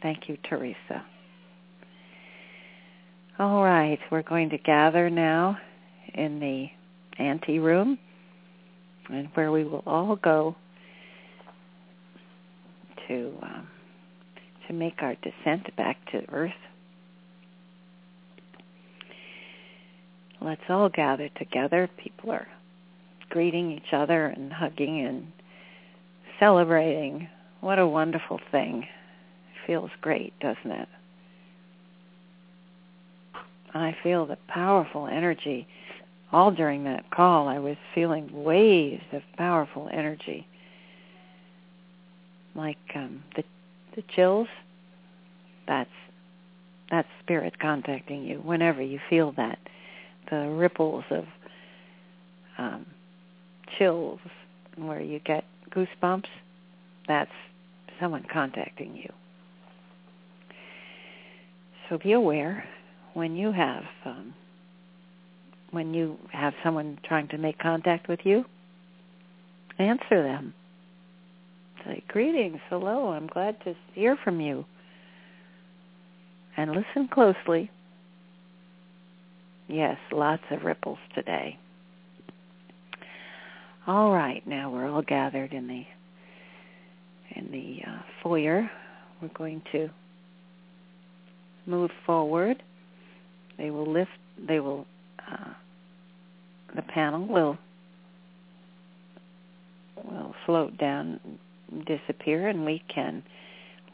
Thank 0.02 0.28
you, 0.28 0.36
Teresa. 0.48 1.04
All 3.40 3.62
right, 3.62 4.00
we're 4.10 4.24
going 4.24 4.50
to 4.50 4.58
gather 4.58 5.08
now 5.08 5.58
in 6.12 6.40
the 6.40 6.66
ante 7.22 7.60
room 7.60 7.96
and 9.08 9.28
where 9.34 9.52
we 9.52 9.62
will 9.62 9.84
all 9.86 10.16
go 10.16 10.56
to 13.06 13.32
um, 13.40 13.68
to 14.66 14.72
make 14.72 14.94
our 15.02 15.14
descent 15.22 15.74
back 15.76 15.98
to 16.10 16.28
earth. 16.32 16.50
Let's 20.40 20.62
all 20.68 20.88
gather 20.88 21.28
together. 21.38 21.88
People 21.96 22.32
are 22.32 22.48
greeting 23.30 23.70
each 23.70 23.92
other 23.92 24.26
and 24.26 24.52
hugging 24.52 25.06
and 25.06 25.32
celebrating. 26.40 27.28
What 27.60 27.78
a 27.78 27.86
wonderful 27.86 28.40
thing. 28.50 28.82
It 28.82 29.66
feels 29.68 29.90
great, 30.00 30.32
doesn't 30.40 30.72
it? 30.72 30.88
I 33.74 33.96
feel 34.02 34.26
the 34.26 34.38
powerful 34.48 35.06
energy. 35.06 35.66
All 36.32 36.50
during 36.50 36.84
that 36.84 37.10
call, 37.10 37.48
I 37.48 37.58
was 37.58 37.76
feeling 37.94 38.28
waves 38.32 39.02
of 39.12 39.22
powerful 39.36 39.88
energy, 39.92 40.46
like 42.54 42.78
um, 42.94 43.22
the 43.34 43.44
the 43.96 44.02
chills. 44.14 44.48
That's 45.66 45.90
that's 46.90 47.08
spirit 47.22 47.58
contacting 47.58 48.24
you. 48.24 48.36
Whenever 48.38 48.82
you 48.82 49.00
feel 49.08 49.32
that, 49.32 49.58
the 50.30 50.48
ripples 50.50 51.04
of 51.10 51.24
um, 52.58 52.86
chills, 53.78 54.20
where 54.76 55.00
you 55.00 55.18
get 55.20 55.44
goosebumps, 55.70 56.28
that's 57.06 57.30
someone 58.00 58.24
contacting 58.30 58.96
you. 58.96 59.10
So 61.88 61.98
be 61.98 62.12
aware 62.12 62.68
when 63.18 63.34
you 63.34 63.50
have 63.50 63.82
um, 64.04 64.32
when 65.72 65.92
you 65.92 66.16
have 66.32 66.54
someone 66.62 66.98
trying 67.04 67.26
to 67.28 67.36
make 67.36 67.58
contact 67.58 68.08
with 68.08 68.20
you, 68.22 68.44
answer 69.78 70.22
them. 70.22 70.54
Say, 71.84 72.02
greetings, 72.08 72.60
hello, 72.70 73.08
I'm 73.08 73.26
glad 73.26 73.60
to 73.64 73.74
hear 73.92 74.16
from 74.22 74.40
you. 74.40 74.64
And 76.56 76.70
listen 76.70 77.08
closely. 77.12 77.70
Yes, 79.68 79.98
lots 80.10 80.42
of 80.50 80.62
ripples 80.62 80.98
today. 81.14 81.58
All 83.86 84.12
right, 84.12 84.46
now 84.46 84.70
we're 84.70 84.88
all 84.88 85.02
gathered 85.02 85.52
in 85.52 85.66
the 85.66 85.84
in 87.34 87.50
the 87.50 87.90
uh, 87.90 88.02
foyer. 88.22 88.70
We're 89.20 89.28
going 89.36 89.62
to 89.72 89.90
move 91.66 91.90
forward 92.06 92.62
they 93.58 93.70
will 93.70 93.90
lift. 93.90 94.10
They 94.38 94.60
will. 94.60 94.86
Uh, 95.18 95.52
the 96.74 96.82
panel 96.82 97.26
will 97.26 97.58
will 100.04 100.34
float 100.46 100.78
down, 100.78 101.20
disappear, 101.86 102.48
and 102.48 102.64
we 102.64 102.82
can 102.92 103.22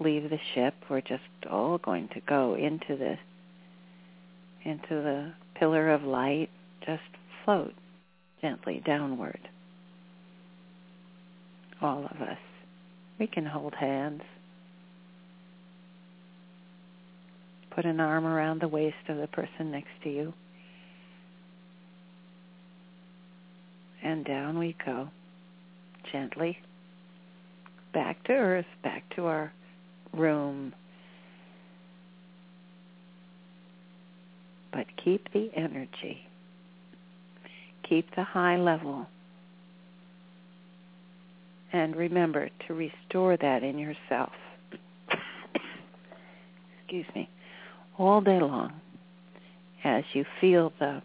leave 0.01 0.29
the 0.31 0.39
ship. 0.55 0.75
We're 0.89 1.01
just 1.01 1.23
all 1.51 1.79
going 1.79 2.09
to 2.09 2.21
go 2.21 2.55
into 2.55 2.97
the 2.97 3.17
into 4.65 4.89
the 4.91 5.33
pillar 5.55 5.91
of 5.91 6.03
light. 6.03 6.51
Just 6.85 7.03
float 7.45 7.75
gently 8.41 8.83
downward. 8.85 9.49
All 11.81 12.05
of 12.05 12.21
us. 12.21 12.39
We 13.19 13.27
can 13.27 13.47
hold 13.47 13.75
hands. 13.75 14.23
Put 17.75 17.87
an 17.87 17.99
arm 17.99 18.25
around 18.25 18.61
the 18.61 18.69
waist 18.69 19.09
of 19.09 19.17
the 19.17 19.27
person 19.27 19.73
next 19.73 19.91
to 20.05 20.09
you. 20.09 20.33
And 24.03 24.25
down 24.25 24.59
we 24.59 24.77
go, 24.85 25.09
gently, 26.13 26.59
back 27.93 28.23
to 28.25 28.33
earth, 28.33 28.67
back 28.85 29.03
to 29.17 29.25
our 29.27 29.53
room. 30.13 30.73
But 34.73 34.87
keep 35.03 35.33
the 35.33 35.51
energy. 35.57 36.21
Keep 37.89 38.15
the 38.15 38.25
high 38.25 38.57
level. 38.57 39.07
And 41.73 41.97
remember 41.97 42.51
to 42.69 42.75
restore 42.75 43.37
that 43.37 43.65
in 43.65 43.79
yourself. 43.79 44.33
Excuse 46.85 47.07
me 47.17 47.29
all 47.99 48.21
day 48.21 48.41
long 48.41 48.73
as 49.85 50.05
you 50.13 50.25
feel 50.41 50.73
the, 50.81 51.03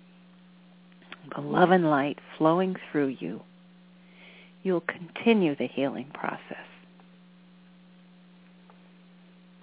the 1.35 1.41
love 1.41 1.71
and 1.71 1.89
light 1.89 2.19
flowing 2.37 2.75
through 2.91 3.17
you, 3.19 3.41
you'll 4.63 4.81
continue 4.81 5.55
the 5.55 5.67
healing 5.67 6.09
process. 6.13 6.57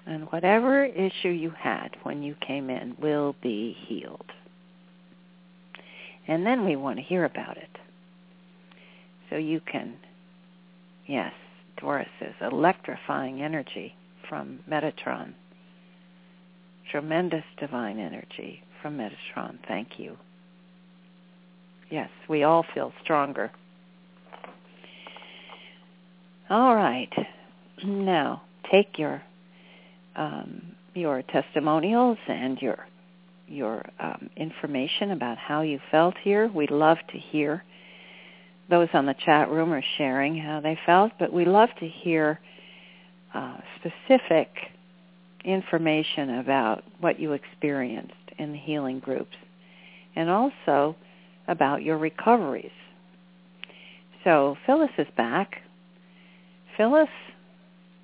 And 0.07 0.25
whatever 0.31 0.85
issue 0.85 1.31
you 1.31 1.51
had 1.51 1.97
when 2.05 2.23
you 2.23 2.37
came 2.47 2.71
in 2.71 2.97
will 3.01 3.35
be 3.43 3.77
healed. 3.87 4.31
And 6.29 6.47
then 6.47 6.65
we 6.65 6.77
want 6.77 6.99
to 6.99 7.03
hear 7.03 7.25
about 7.25 7.57
it. 7.57 7.69
So 9.31 9.37
you 9.37 9.61
can, 9.61 9.97
yes, 11.07 11.33
Doris 11.79 12.09
says, 12.21 12.35
electrifying 12.41 13.43
energy 13.43 13.95
from 14.29 14.61
Metatron 14.71 15.35
tremendous 16.91 17.45
divine 17.59 17.99
energy 17.99 18.63
from 18.83 18.99
Metatron. 18.99 19.59
Thank 19.67 19.99
you. 19.99 20.17
Yes, 21.91 22.11
we 22.29 22.43
all 22.43 22.65
feel 22.75 22.93
stronger. 23.03 23.51
All 26.51 26.75
right. 26.75 27.11
Now, 27.85 28.41
take 28.73 28.99
your 28.99 29.23
um, 30.17 30.63
your 30.95 31.21
testimonials 31.21 32.17
and 32.27 32.57
your 32.63 32.79
your 33.47 33.85
um, 34.01 34.31
information 34.37 35.11
about 35.11 35.37
how 35.37 35.61
you 35.61 35.79
felt 35.91 36.15
here. 36.23 36.49
We'd 36.49 36.71
love 36.71 36.97
to 37.13 37.19
hear. 37.19 37.63
Those 38.71 38.89
on 38.95 39.05
the 39.05 39.15
chat 39.27 39.51
room 39.51 39.73
are 39.73 39.85
sharing 39.99 40.37
how 40.39 40.61
they 40.61 40.79
felt, 40.87 41.13
but 41.19 41.33
we 41.33 41.45
love 41.45 41.69
to 41.81 41.87
hear 41.87 42.41
uh, 43.35 43.59
specific 43.79 44.49
information 45.47 46.39
about 46.39 46.83
what 47.01 47.19
you 47.19 47.33
experienced 47.33 48.13
in 48.39 48.53
the 48.53 48.59
healing 48.59 48.99
groups 48.99 49.37
and 50.15 50.29
also 50.29 50.97
about 51.49 51.83
your 51.83 51.97
recoveries. 51.97 52.71
So 54.25 54.57
Phyllis 54.67 54.91
is 54.99 55.07
back. 55.17 55.63
Phyllis, 56.77 57.09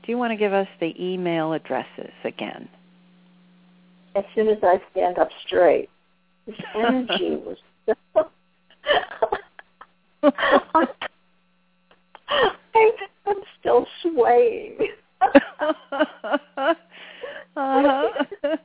do 0.04 0.12
you 0.12 0.18
want 0.18 0.30
to 0.30 0.36
give 0.36 0.52
us 0.52 0.68
the 0.80 0.94
email 0.98 1.52
addresses 1.52 2.12
again? 2.24 2.68
As 4.14 4.24
soon 4.34 4.48
as 4.48 4.58
I 4.62 4.80
stand 4.92 5.18
up 5.18 5.28
straight, 5.46 5.88
this 6.46 6.56
energy 6.74 7.36
was 7.36 7.56
so... 7.86 8.30
I'm 13.26 13.36
still 13.60 13.86
swaying. 14.02 14.78
Uh-huh. 17.56 18.08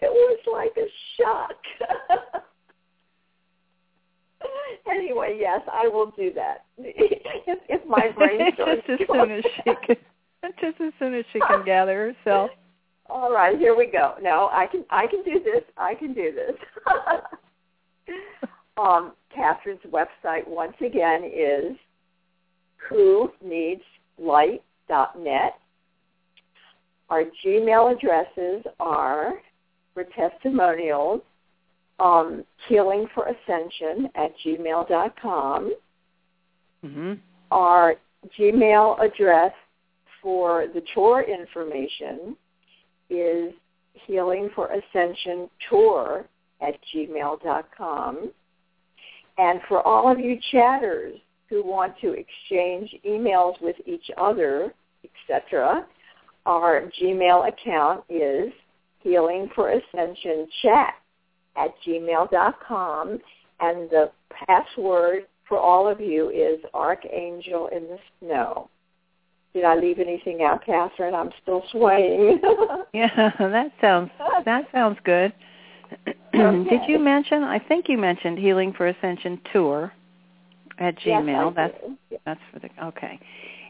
it 0.00 0.10
was 0.10 0.38
like 0.52 0.76
a 0.76 0.88
shock. 1.16 1.56
anyway, 4.90 5.36
yes, 5.38 5.60
I 5.72 5.88
will 5.88 6.12
do 6.16 6.32
that. 6.34 6.64
if, 6.78 7.58
if 7.68 7.86
my 7.86 8.10
brain 8.16 8.52
starts 8.54 8.82
just 8.86 9.02
as 9.02 9.08
soon 9.10 9.30
as 9.30 9.44
she 9.56 9.62
can, 9.86 9.96
just 10.60 10.80
as 10.80 10.92
soon 10.98 11.14
as 11.14 11.24
she 11.32 11.40
can 11.40 11.64
gather 11.64 12.14
herself. 12.24 12.50
All 13.10 13.32
right, 13.32 13.58
here 13.58 13.76
we 13.76 13.86
go. 13.86 14.14
No, 14.20 14.50
I 14.52 14.66
can 14.66 14.84
I 14.90 15.06
can 15.06 15.22
do 15.24 15.40
this. 15.42 15.62
I 15.76 15.94
can 15.94 16.12
do 16.12 16.32
this. 16.32 16.56
Um, 18.78 19.12
Kathryn's 19.36 19.82
website 19.90 20.46
once 20.46 20.76
again 20.84 21.24
is 21.24 21.76
who 22.88 23.32
needs 23.44 23.82
light.net. 24.18 25.54
Our 27.10 27.24
Gmail 27.44 27.96
addresses 27.96 28.64
are 28.80 29.34
for 29.94 30.04
testimonials, 30.04 31.22
um, 32.00 32.44
healing 32.68 33.08
for 33.14 33.26
ascension 33.28 34.08
at 34.14 34.32
gmail.com. 34.44 35.74
Mm-hmm. 36.84 37.12
Our 37.50 37.96
Gmail 38.38 39.00
address 39.00 39.52
for 40.22 40.66
the 40.74 40.82
tour 40.94 41.22
information 41.22 42.36
is 43.10 43.54
healing 44.06 44.50
for 44.54 44.68
ascension 44.68 45.48
tour 45.68 46.26
at 46.60 46.74
gmail.com. 46.94 48.30
And 49.38 49.60
for 49.68 49.86
all 49.86 50.10
of 50.10 50.18
you 50.18 50.38
chatters 50.50 51.18
who 51.48 51.64
want 51.64 51.94
to 52.00 52.12
exchange 52.12 52.94
emails 53.06 53.60
with 53.62 53.76
each 53.86 54.10
other, 54.18 54.74
etc., 55.04 55.86
our 56.48 56.90
Gmail 57.00 57.46
account 57.46 58.02
is 58.08 58.50
healing 59.00 59.50
for 59.54 59.70
ascension 59.70 60.48
chat 60.62 60.94
at 61.56 61.74
gmail.com 61.86 63.18
and 63.60 63.90
the 63.90 64.10
password 64.46 65.26
for 65.46 65.58
all 65.58 65.86
of 65.86 66.00
you 66.00 66.30
is 66.30 66.58
archangel 66.72 67.68
in 67.68 67.84
the 67.84 67.98
snow. 68.18 68.70
Did 69.52 69.64
I 69.64 69.76
leave 69.76 69.98
anything 69.98 70.42
out, 70.42 70.64
Kathryn? 70.64 71.14
I'm 71.14 71.30
still 71.42 71.62
swaying. 71.70 72.40
yeah, 72.94 73.30
that 73.38 73.72
sounds 73.80 74.10
that 74.44 74.68
sounds 74.72 74.98
good. 75.04 75.32
Okay. 76.34 76.70
Did 76.70 76.80
you 76.86 76.98
mention? 76.98 77.42
I 77.42 77.58
think 77.58 77.86
you 77.88 77.96
mentioned 77.98 78.38
Healing 78.38 78.72
for 78.74 78.86
Ascension 78.86 79.40
tour 79.50 79.92
at 80.78 80.96
Gmail. 80.98 81.26
Yes, 81.26 81.26
I 81.26 81.52
that's 81.56 81.80
did. 82.10 82.20
that's 82.26 82.40
for 82.52 82.58
the 82.60 82.68
okay. 82.84 83.18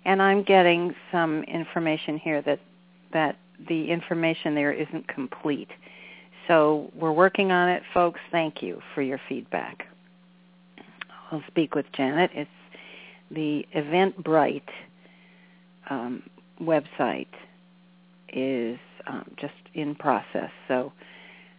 And 0.04 0.20
I'm 0.20 0.42
getting 0.42 0.94
some 1.12 1.44
information 1.44 2.18
here 2.18 2.42
that 2.42 2.58
that 3.12 3.36
the 3.68 3.90
information 3.90 4.54
there 4.54 4.72
isn't 4.72 5.08
complete. 5.08 5.70
So 6.46 6.90
we're 6.94 7.12
working 7.12 7.50
on 7.50 7.68
it, 7.68 7.82
folks. 7.92 8.20
Thank 8.30 8.62
you 8.62 8.80
for 8.94 9.02
your 9.02 9.20
feedback. 9.28 9.86
I'll 11.30 11.42
speak 11.48 11.74
with 11.74 11.86
Janet. 11.92 12.30
It's 12.34 12.50
the 13.30 13.66
Eventbrite 13.76 14.62
um, 15.90 16.22
website 16.60 17.26
is 18.32 18.78
um, 19.06 19.30
just 19.38 19.54
in 19.74 19.94
process. 19.94 20.50
So 20.66 20.92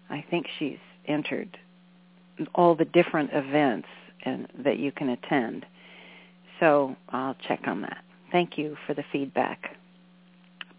I 0.09 0.23
think 0.29 0.47
she's 0.57 0.77
entered 1.07 1.57
all 2.55 2.75
the 2.75 2.85
different 2.85 3.31
events 3.33 3.87
and 4.23 4.47
that 4.63 4.79
you 4.79 4.91
can 4.91 5.09
attend. 5.09 5.65
So 6.59 6.95
I'll 7.09 7.35
check 7.47 7.61
on 7.67 7.81
that. 7.81 8.03
Thank 8.31 8.57
you 8.57 8.75
for 8.85 8.93
the 8.93 9.03
feedback. 9.11 9.75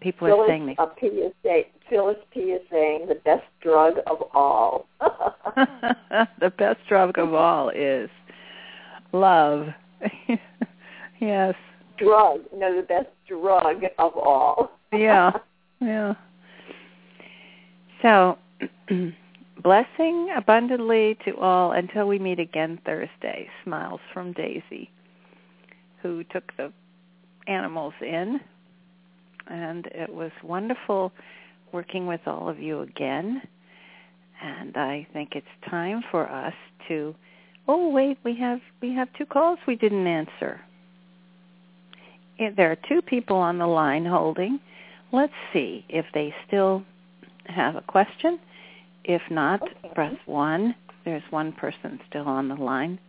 People 0.01 0.27
are 0.27 0.47
saying 0.47 0.75
uh, 0.79 0.87
P 0.87 1.05
is 1.07 1.31
say, 1.43 1.67
Phyllis 1.87 2.17
P 2.33 2.39
is 2.39 2.61
saying 2.71 3.05
the 3.07 3.15
best 3.15 3.45
drug 3.61 3.97
of 4.07 4.17
all. 4.33 4.87
the 6.39 6.49
best 6.57 6.79
drug 6.89 7.19
of 7.19 7.35
all 7.35 7.69
is 7.69 8.09
love. 9.13 9.67
yes. 11.19 11.53
drug, 11.99 12.41
no, 12.55 12.75
the 12.75 12.85
best 12.87 13.09
drug 13.27 13.83
of 13.99 14.17
all. 14.17 14.71
Yeah. 14.93 15.31
Yeah. 15.79 16.15
So, 18.01 18.37
blessing 19.63 20.27
abundantly 20.35 21.17
to 21.23 21.37
all 21.37 21.71
until 21.71 22.09
we 22.09 22.19
meet 22.19 22.39
again 22.39 22.77
Thursday. 22.85 23.47
Smiles 23.63 24.01
from 24.13 24.33
Daisy, 24.33 24.91
who 26.01 26.25
took 26.25 26.51
the 26.57 26.73
animals 27.47 27.93
in. 28.01 28.41
And 29.51 29.85
it 29.87 30.13
was 30.13 30.31
wonderful 30.43 31.11
working 31.71 32.07
with 32.07 32.21
all 32.25 32.49
of 32.49 32.59
you 32.59 32.81
again. 32.81 33.41
And 34.41 34.75
I 34.77 35.07
think 35.13 35.35
it's 35.35 35.45
time 35.69 36.03
for 36.09 36.29
us 36.29 36.53
to 36.87 37.13
Oh, 37.67 37.89
wait, 37.89 38.17
we 38.23 38.35
have 38.37 38.59
we 38.81 38.93
have 38.95 39.07
two 39.17 39.25
calls 39.25 39.59
we 39.67 39.75
didn't 39.75 40.07
answer. 40.07 40.59
Eh, 42.39 42.49
there 42.55 42.71
are 42.71 42.77
two 42.89 43.01
people 43.01 43.37
on 43.37 43.57
the 43.57 43.67
line 43.67 44.05
holding. 44.05 44.59
Let's 45.11 45.33
see 45.53 45.85
if 45.89 46.05
they 46.13 46.33
still 46.47 46.83
have 47.45 47.75
a 47.75 47.81
question. 47.81 48.39
If 49.03 49.21
not, 49.29 49.61
Okay. 49.61 49.89
press 49.93 50.15
1. 50.25 50.75
There's 51.05 51.23
one 51.31 51.51
person 51.53 51.99
still 52.09 52.27
on 52.27 52.47
the 52.47 52.55
line. 52.55 52.99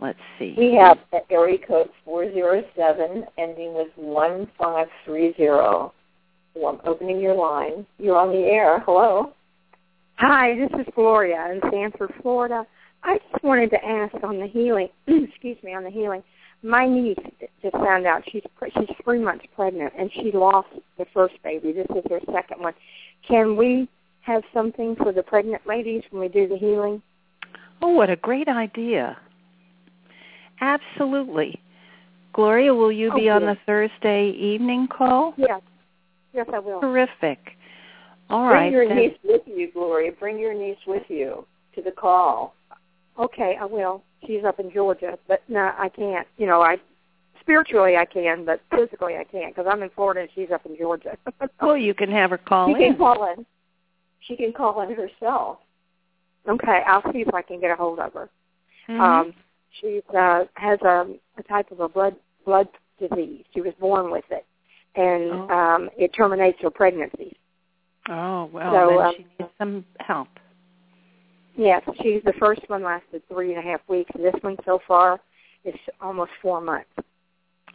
Let's 0.00 0.18
see. 0.38 0.54
We 0.56 0.74
have 0.74 0.98
the 1.12 1.20
area 1.30 1.58
code 1.58 1.90
407 2.04 3.24
ending 3.36 3.74
with 3.74 3.88
1530. 3.96 5.92
So 6.54 6.66
I'm 6.66 6.80
opening 6.84 7.20
your 7.20 7.34
line. 7.34 7.86
You're 7.98 8.16
on 8.16 8.30
the 8.30 8.46
air. 8.46 8.80
Hello. 8.80 9.32
Hi, 10.16 10.54
this 10.56 10.70
is 10.80 10.86
Gloria 10.94 11.52
in 11.52 11.60
Sanford, 11.70 12.12
Florida. 12.22 12.66
I 13.02 13.18
just 13.30 13.44
wanted 13.44 13.70
to 13.70 13.84
ask 13.84 14.14
on 14.22 14.38
the 14.38 14.46
healing. 14.46 14.88
excuse 15.06 15.58
me, 15.62 15.74
on 15.74 15.84
the 15.84 15.90
healing. 15.90 16.22
My 16.62 16.86
niece 16.86 17.18
just 17.62 17.74
found 17.74 18.06
out 18.06 18.22
she's 18.30 18.42
pre- 18.56 18.70
she's 18.70 18.88
three 19.02 19.18
months 19.18 19.44
pregnant 19.54 19.92
and 19.98 20.10
she 20.12 20.30
lost 20.32 20.68
the 20.98 21.06
first 21.12 21.34
baby. 21.42 21.72
This 21.72 21.86
is 21.90 22.04
her 22.10 22.20
second 22.32 22.60
one. 22.60 22.74
Can 23.26 23.56
we 23.56 23.88
have 24.22 24.42
something 24.52 24.96
for 24.96 25.12
the 25.12 25.22
pregnant 25.22 25.66
ladies 25.66 26.02
when 26.10 26.20
we 26.20 26.28
do 26.28 26.48
the 26.48 26.56
healing? 26.56 27.02
Oh, 27.80 27.88
what 27.88 28.10
a 28.10 28.16
great 28.16 28.48
idea. 28.48 29.16
Absolutely. 30.60 31.60
Gloria, 32.32 32.74
will 32.74 32.92
you 32.92 33.12
be 33.14 33.28
Oh, 33.30 33.36
on 33.36 33.42
the 33.46 33.56
Thursday 33.66 34.30
evening 34.30 34.86
call? 34.88 35.34
Yes. 35.36 35.60
Yes, 36.32 36.46
I 36.52 36.58
will. 36.58 36.80
Terrific. 36.80 37.38
All 38.28 38.48
Bring 38.48 38.62
right. 38.62 38.72
your 38.72 38.86
then. 38.88 38.96
niece 38.96 39.18
with 39.24 39.42
you, 39.46 39.70
Gloria. 39.72 40.12
Bring 40.12 40.38
your 40.38 40.54
niece 40.54 40.78
with 40.86 41.02
you 41.08 41.44
to 41.74 41.82
the 41.82 41.90
call. 41.90 42.54
Okay, 43.18 43.56
I 43.60 43.64
will. 43.64 44.02
She's 44.26 44.44
up 44.44 44.60
in 44.60 44.70
Georgia, 44.72 45.18
but 45.26 45.42
no, 45.48 45.72
I 45.76 45.88
can't. 45.88 46.26
You 46.36 46.46
know, 46.46 46.62
I 46.62 46.76
spiritually 47.40 47.96
I 47.96 48.04
can, 48.04 48.44
but 48.44 48.60
physically 48.70 49.16
I 49.16 49.24
can't 49.24 49.54
because 49.54 49.68
I'm 49.70 49.82
in 49.82 49.90
Florida 49.90 50.20
and 50.20 50.30
she's 50.34 50.50
up 50.52 50.64
in 50.66 50.76
Georgia. 50.76 51.16
Well, 51.60 51.76
you 51.76 51.92
can 51.92 52.10
have 52.10 52.30
her 52.30 52.38
call 52.38 52.68
she 52.68 52.74
can 52.74 52.96
call 52.96 53.32
in. 53.32 53.44
She 54.20 54.36
can 54.36 54.52
call 54.52 54.80
in 54.82 54.94
herself. 54.94 55.58
okay, 56.48 56.82
I'll 56.86 57.02
see 57.12 57.20
if 57.20 57.34
I 57.34 57.42
can 57.42 57.60
get 57.60 57.70
a 57.70 57.76
hold 57.76 57.98
of 57.98 58.12
her. 58.14 58.30
Mhm. 58.88 59.00
Um, 59.00 59.34
she 59.80 60.00
uh, 60.16 60.44
has 60.54 60.80
a, 60.82 61.06
a 61.38 61.42
type 61.48 61.70
of 61.70 61.80
a 61.80 61.88
blood 61.88 62.16
blood 62.44 62.68
disease. 62.98 63.44
She 63.54 63.60
was 63.60 63.74
born 63.80 64.10
with 64.10 64.24
it, 64.30 64.44
and 64.96 65.30
Oh. 65.32 65.48
um, 65.48 65.90
it 65.96 66.08
terminates 66.08 66.58
her 66.62 66.70
pregnancy. 66.70 67.36
oh, 68.08 68.46
well, 68.52 68.72
so, 68.72 68.88
then 68.88 69.06
um, 69.06 69.14
she 69.16 69.26
needs 69.38 69.52
some 69.58 69.84
help. 70.00 70.28
Yes, 71.56 71.82
she's 72.02 72.22
the 72.24 72.32
first 72.38 72.62
one 72.68 72.82
lasted 72.82 73.22
three 73.28 73.54
and 73.54 73.58
a 73.58 73.62
half 73.62 73.80
weeks. 73.88 74.10
This 74.16 74.34
one 74.40 74.56
so 74.64 74.80
far 74.86 75.20
is 75.64 75.74
almost 76.00 76.30
four 76.40 76.60
months. 76.60 76.88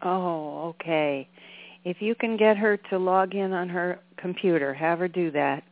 Oh, 0.02 0.70
okay. 0.70 1.28
If 1.84 2.02
you 2.02 2.16
can 2.16 2.36
get 2.36 2.58
her 2.58 2.78
to 2.90 2.98
log 2.98 3.36
in 3.36 3.54
on 3.54 3.70
her 3.70 4.00
computer, 4.18 4.74
have 4.74 5.00
her 5.00 5.08
do 5.08 5.30
that 5.32 5.64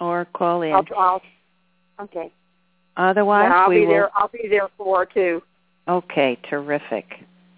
or 0.00 0.26
call 0.26 0.62
in. 0.62 0.72
I'll, 0.72 0.84
I'll 0.96 1.22
okay. 2.02 2.32
Otherwise, 2.96 3.50
I'll 3.52 3.68
we 3.68 3.80
be 3.80 3.80
will 3.86 3.88
there. 3.88 4.10
I'll 4.14 4.28
be 4.28 4.46
there 4.48 4.68
for 4.76 5.00
her 5.00 5.06
too. 5.06 5.42
Okay, 5.88 6.38
terrific. 6.48 7.06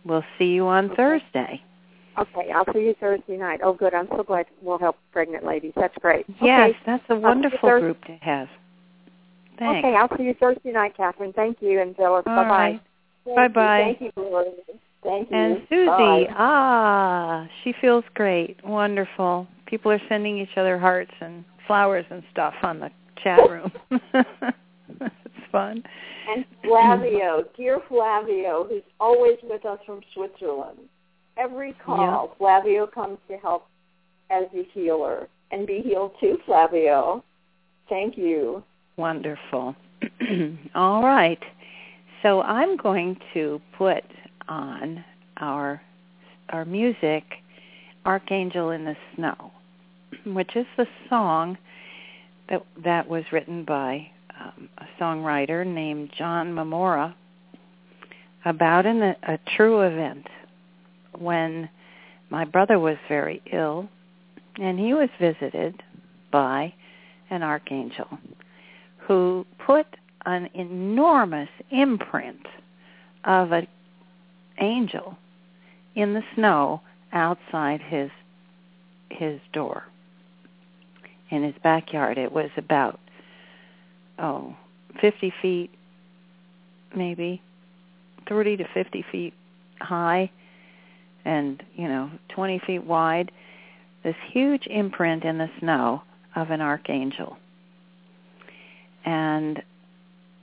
We'll 0.04 0.24
see 0.38 0.46
you 0.46 0.66
on 0.66 0.86
Okay. 0.86 0.96
Thursday. 0.96 1.62
Okay, 2.18 2.50
I'll 2.52 2.64
see 2.72 2.80
you 2.80 2.94
Thursday 3.00 3.36
night. 3.36 3.60
Oh, 3.62 3.72
good. 3.72 3.94
I'm 3.94 4.08
so 4.08 4.22
glad 4.22 4.46
we'll 4.62 4.78
help 4.78 4.96
pregnant 5.12 5.44
ladies. 5.44 5.72
That's 5.76 5.96
great. 5.98 6.26
Yes, 6.40 6.70
Okay. 6.70 6.78
that's 6.86 7.04
a 7.08 7.16
wonderful 7.16 7.78
group 7.80 8.04
to 8.04 8.16
have. 8.20 8.48
Thanks. 9.58 9.86
Okay, 9.86 9.96
I'll 9.96 10.14
see 10.16 10.24
you 10.24 10.34
Thursday 10.34 10.72
night, 10.72 10.96
Kathryn. 10.96 11.34
Thank 11.34 11.58
you, 11.60 11.80
and 11.80 11.94
Phyllis. 11.96 12.24
All 12.26 12.36
bye 12.36 12.44
bye. 12.44 12.48
right. 12.48 12.80
Thank 13.24 13.54
Bye-bye. 13.54 13.78
You. 13.78 13.84
Thank 13.84 14.00
you, 14.00 14.12
Gloria. 14.14 14.50
Thank 15.02 15.30
you. 15.30 15.36
And 15.36 15.62
Susie, 15.68 15.86
Bye. 15.86 16.26
ah, 16.36 17.46
she 17.62 17.74
feels 17.80 18.04
great. 18.14 18.62
Wonderful. 18.64 19.46
People 19.66 19.92
are 19.92 20.00
sending 20.08 20.38
each 20.38 20.56
other 20.56 20.78
hearts 20.78 21.12
and 21.20 21.44
flowers 21.66 22.04
and 22.10 22.22
stuff 22.32 22.54
on 22.62 22.80
the 22.80 22.90
chat 23.22 23.38
room. 23.48 23.72
fun. 25.50 25.82
And 26.28 26.44
Flavio, 26.62 27.44
dear 27.56 27.80
Flavio, 27.88 28.66
who's 28.68 28.82
always 28.98 29.38
with 29.42 29.64
us 29.64 29.78
from 29.86 30.00
Switzerland. 30.14 30.78
Every 31.36 31.74
call, 31.84 32.34
Flavio 32.38 32.86
comes 32.86 33.18
to 33.28 33.36
help 33.36 33.66
as 34.30 34.44
a 34.54 34.66
healer. 34.72 35.28
And 35.50 35.66
be 35.66 35.80
healed 35.80 36.12
too, 36.20 36.38
Flavio. 36.46 37.24
Thank 37.88 38.16
you. 38.16 38.62
Wonderful. 38.96 39.74
All 40.74 41.02
right. 41.02 41.40
So 42.22 42.42
I'm 42.42 42.76
going 42.76 43.16
to 43.34 43.60
put 43.76 44.04
on 44.48 45.04
our 45.38 45.80
our 46.50 46.64
music 46.64 47.24
Archangel 48.04 48.70
in 48.70 48.84
the 48.84 48.96
Snow, 49.14 49.52
which 50.26 50.54
is 50.56 50.66
the 50.76 50.86
song 51.08 51.56
that 52.48 52.64
that 52.84 53.08
was 53.08 53.24
written 53.32 53.64
by 53.64 54.10
um, 54.40 54.68
a 54.78 54.86
songwriter 55.00 55.66
named 55.66 56.10
John 56.16 56.52
Mamora 56.52 57.14
about 58.44 58.86
an, 58.86 59.02
a 59.02 59.38
true 59.56 59.82
event 59.82 60.26
when 61.18 61.68
my 62.30 62.44
brother 62.44 62.78
was 62.78 62.96
very 63.08 63.42
ill 63.52 63.88
and 64.56 64.78
he 64.78 64.94
was 64.94 65.08
visited 65.20 65.82
by 66.30 66.72
an 67.28 67.42
archangel 67.42 68.06
who 68.98 69.44
put 69.64 69.86
an 70.26 70.48
enormous 70.54 71.48
imprint 71.70 72.46
of 73.24 73.52
an 73.52 73.66
angel 74.60 75.16
in 75.94 76.14
the 76.14 76.22
snow 76.34 76.80
outside 77.12 77.80
his 77.80 78.10
his 79.10 79.40
door. 79.52 79.84
In 81.30 81.42
his 81.42 81.54
backyard 81.62 82.16
it 82.16 82.30
was 82.30 82.50
about 82.56 83.00
oh 84.20 84.54
50 85.00 85.32
feet 85.40 85.70
maybe 86.96 87.40
30 88.28 88.58
to 88.58 88.64
50 88.74 89.04
feet 89.10 89.34
high 89.80 90.30
and 91.24 91.62
you 91.74 91.88
know 91.88 92.10
20 92.34 92.60
feet 92.66 92.84
wide 92.84 93.30
this 94.02 94.16
huge 94.32 94.66
imprint 94.66 95.24
in 95.24 95.38
the 95.38 95.50
snow 95.58 96.02
of 96.36 96.50
an 96.50 96.60
archangel. 96.60 97.36
And 99.04 99.62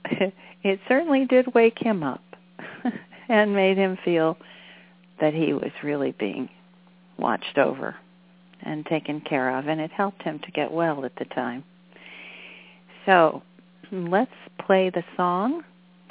it 0.62 0.80
certainly 0.88 1.26
did 1.26 1.54
wake 1.54 1.78
him 1.78 2.02
up 2.02 2.22
and 3.28 3.54
made 3.54 3.76
him 3.76 3.98
feel 4.04 4.36
that 5.20 5.34
he 5.34 5.52
was 5.52 5.72
really 5.82 6.12
being 6.18 6.48
watched 7.18 7.58
over 7.58 7.96
and 8.62 8.86
taken 8.86 9.20
care 9.20 9.56
of 9.56 9.66
and 9.66 9.80
it 9.80 9.90
helped 9.90 10.22
him 10.22 10.38
to 10.40 10.50
get 10.52 10.72
well 10.72 11.04
at 11.04 11.16
the 11.16 11.24
time. 11.26 11.64
So 13.06 13.42
let's 13.92 14.30
play 14.66 14.90
the 14.90 15.02
song 15.16 15.62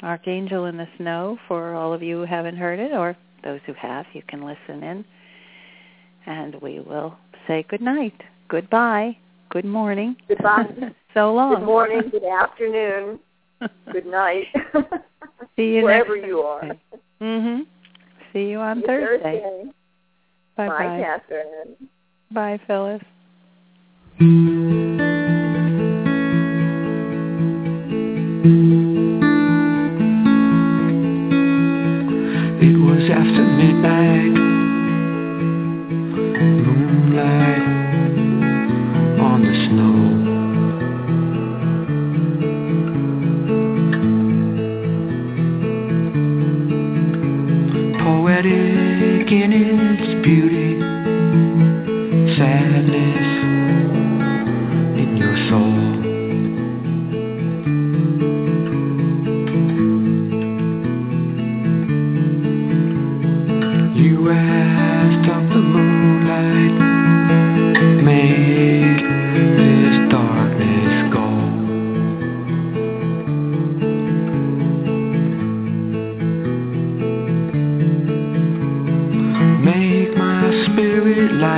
archangel 0.02 0.66
in 0.66 0.76
the 0.76 0.86
snow 0.96 1.38
for 1.48 1.74
all 1.74 1.92
of 1.92 2.02
you 2.02 2.18
who 2.18 2.24
haven't 2.24 2.56
heard 2.56 2.78
it 2.78 2.92
or 2.92 3.16
those 3.44 3.60
who 3.66 3.72
have 3.74 4.06
you 4.12 4.22
can 4.28 4.44
listen 4.44 4.82
in. 4.82 5.04
And 6.26 6.54
we 6.60 6.80
will 6.80 7.16
say 7.46 7.64
good 7.68 7.80
night. 7.80 8.14
Goodbye. 8.48 9.16
Good 9.50 9.64
morning. 9.64 10.16
Goodbye. 10.28 10.66
so 11.14 11.32
long. 11.32 11.54
Good 11.56 11.64
morning, 11.64 12.02
good 12.10 12.24
afternoon, 12.24 13.18
good 13.92 14.06
night, 14.06 14.44
see 15.56 15.74
you 15.76 15.82
wherever 15.82 16.16
you 16.16 16.40
are. 16.40 16.70
Mhm 17.20 17.66
see 18.32 18.50
you 18.50 18.58
on 18.58 18.76
See 18.76 18.80
you 18.82 18.86
thursday. 18.86 19.40
Thursday. 19.40 19.70
bye 20.56 20.68
Bye, 20.68 20.78
bye 20.78 21.18
Kathryn. 21.30 21.88
bye 22.30 22.60
phyllis 22.66 23.02
It 28.40 28.87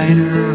spirit 0.01 0.50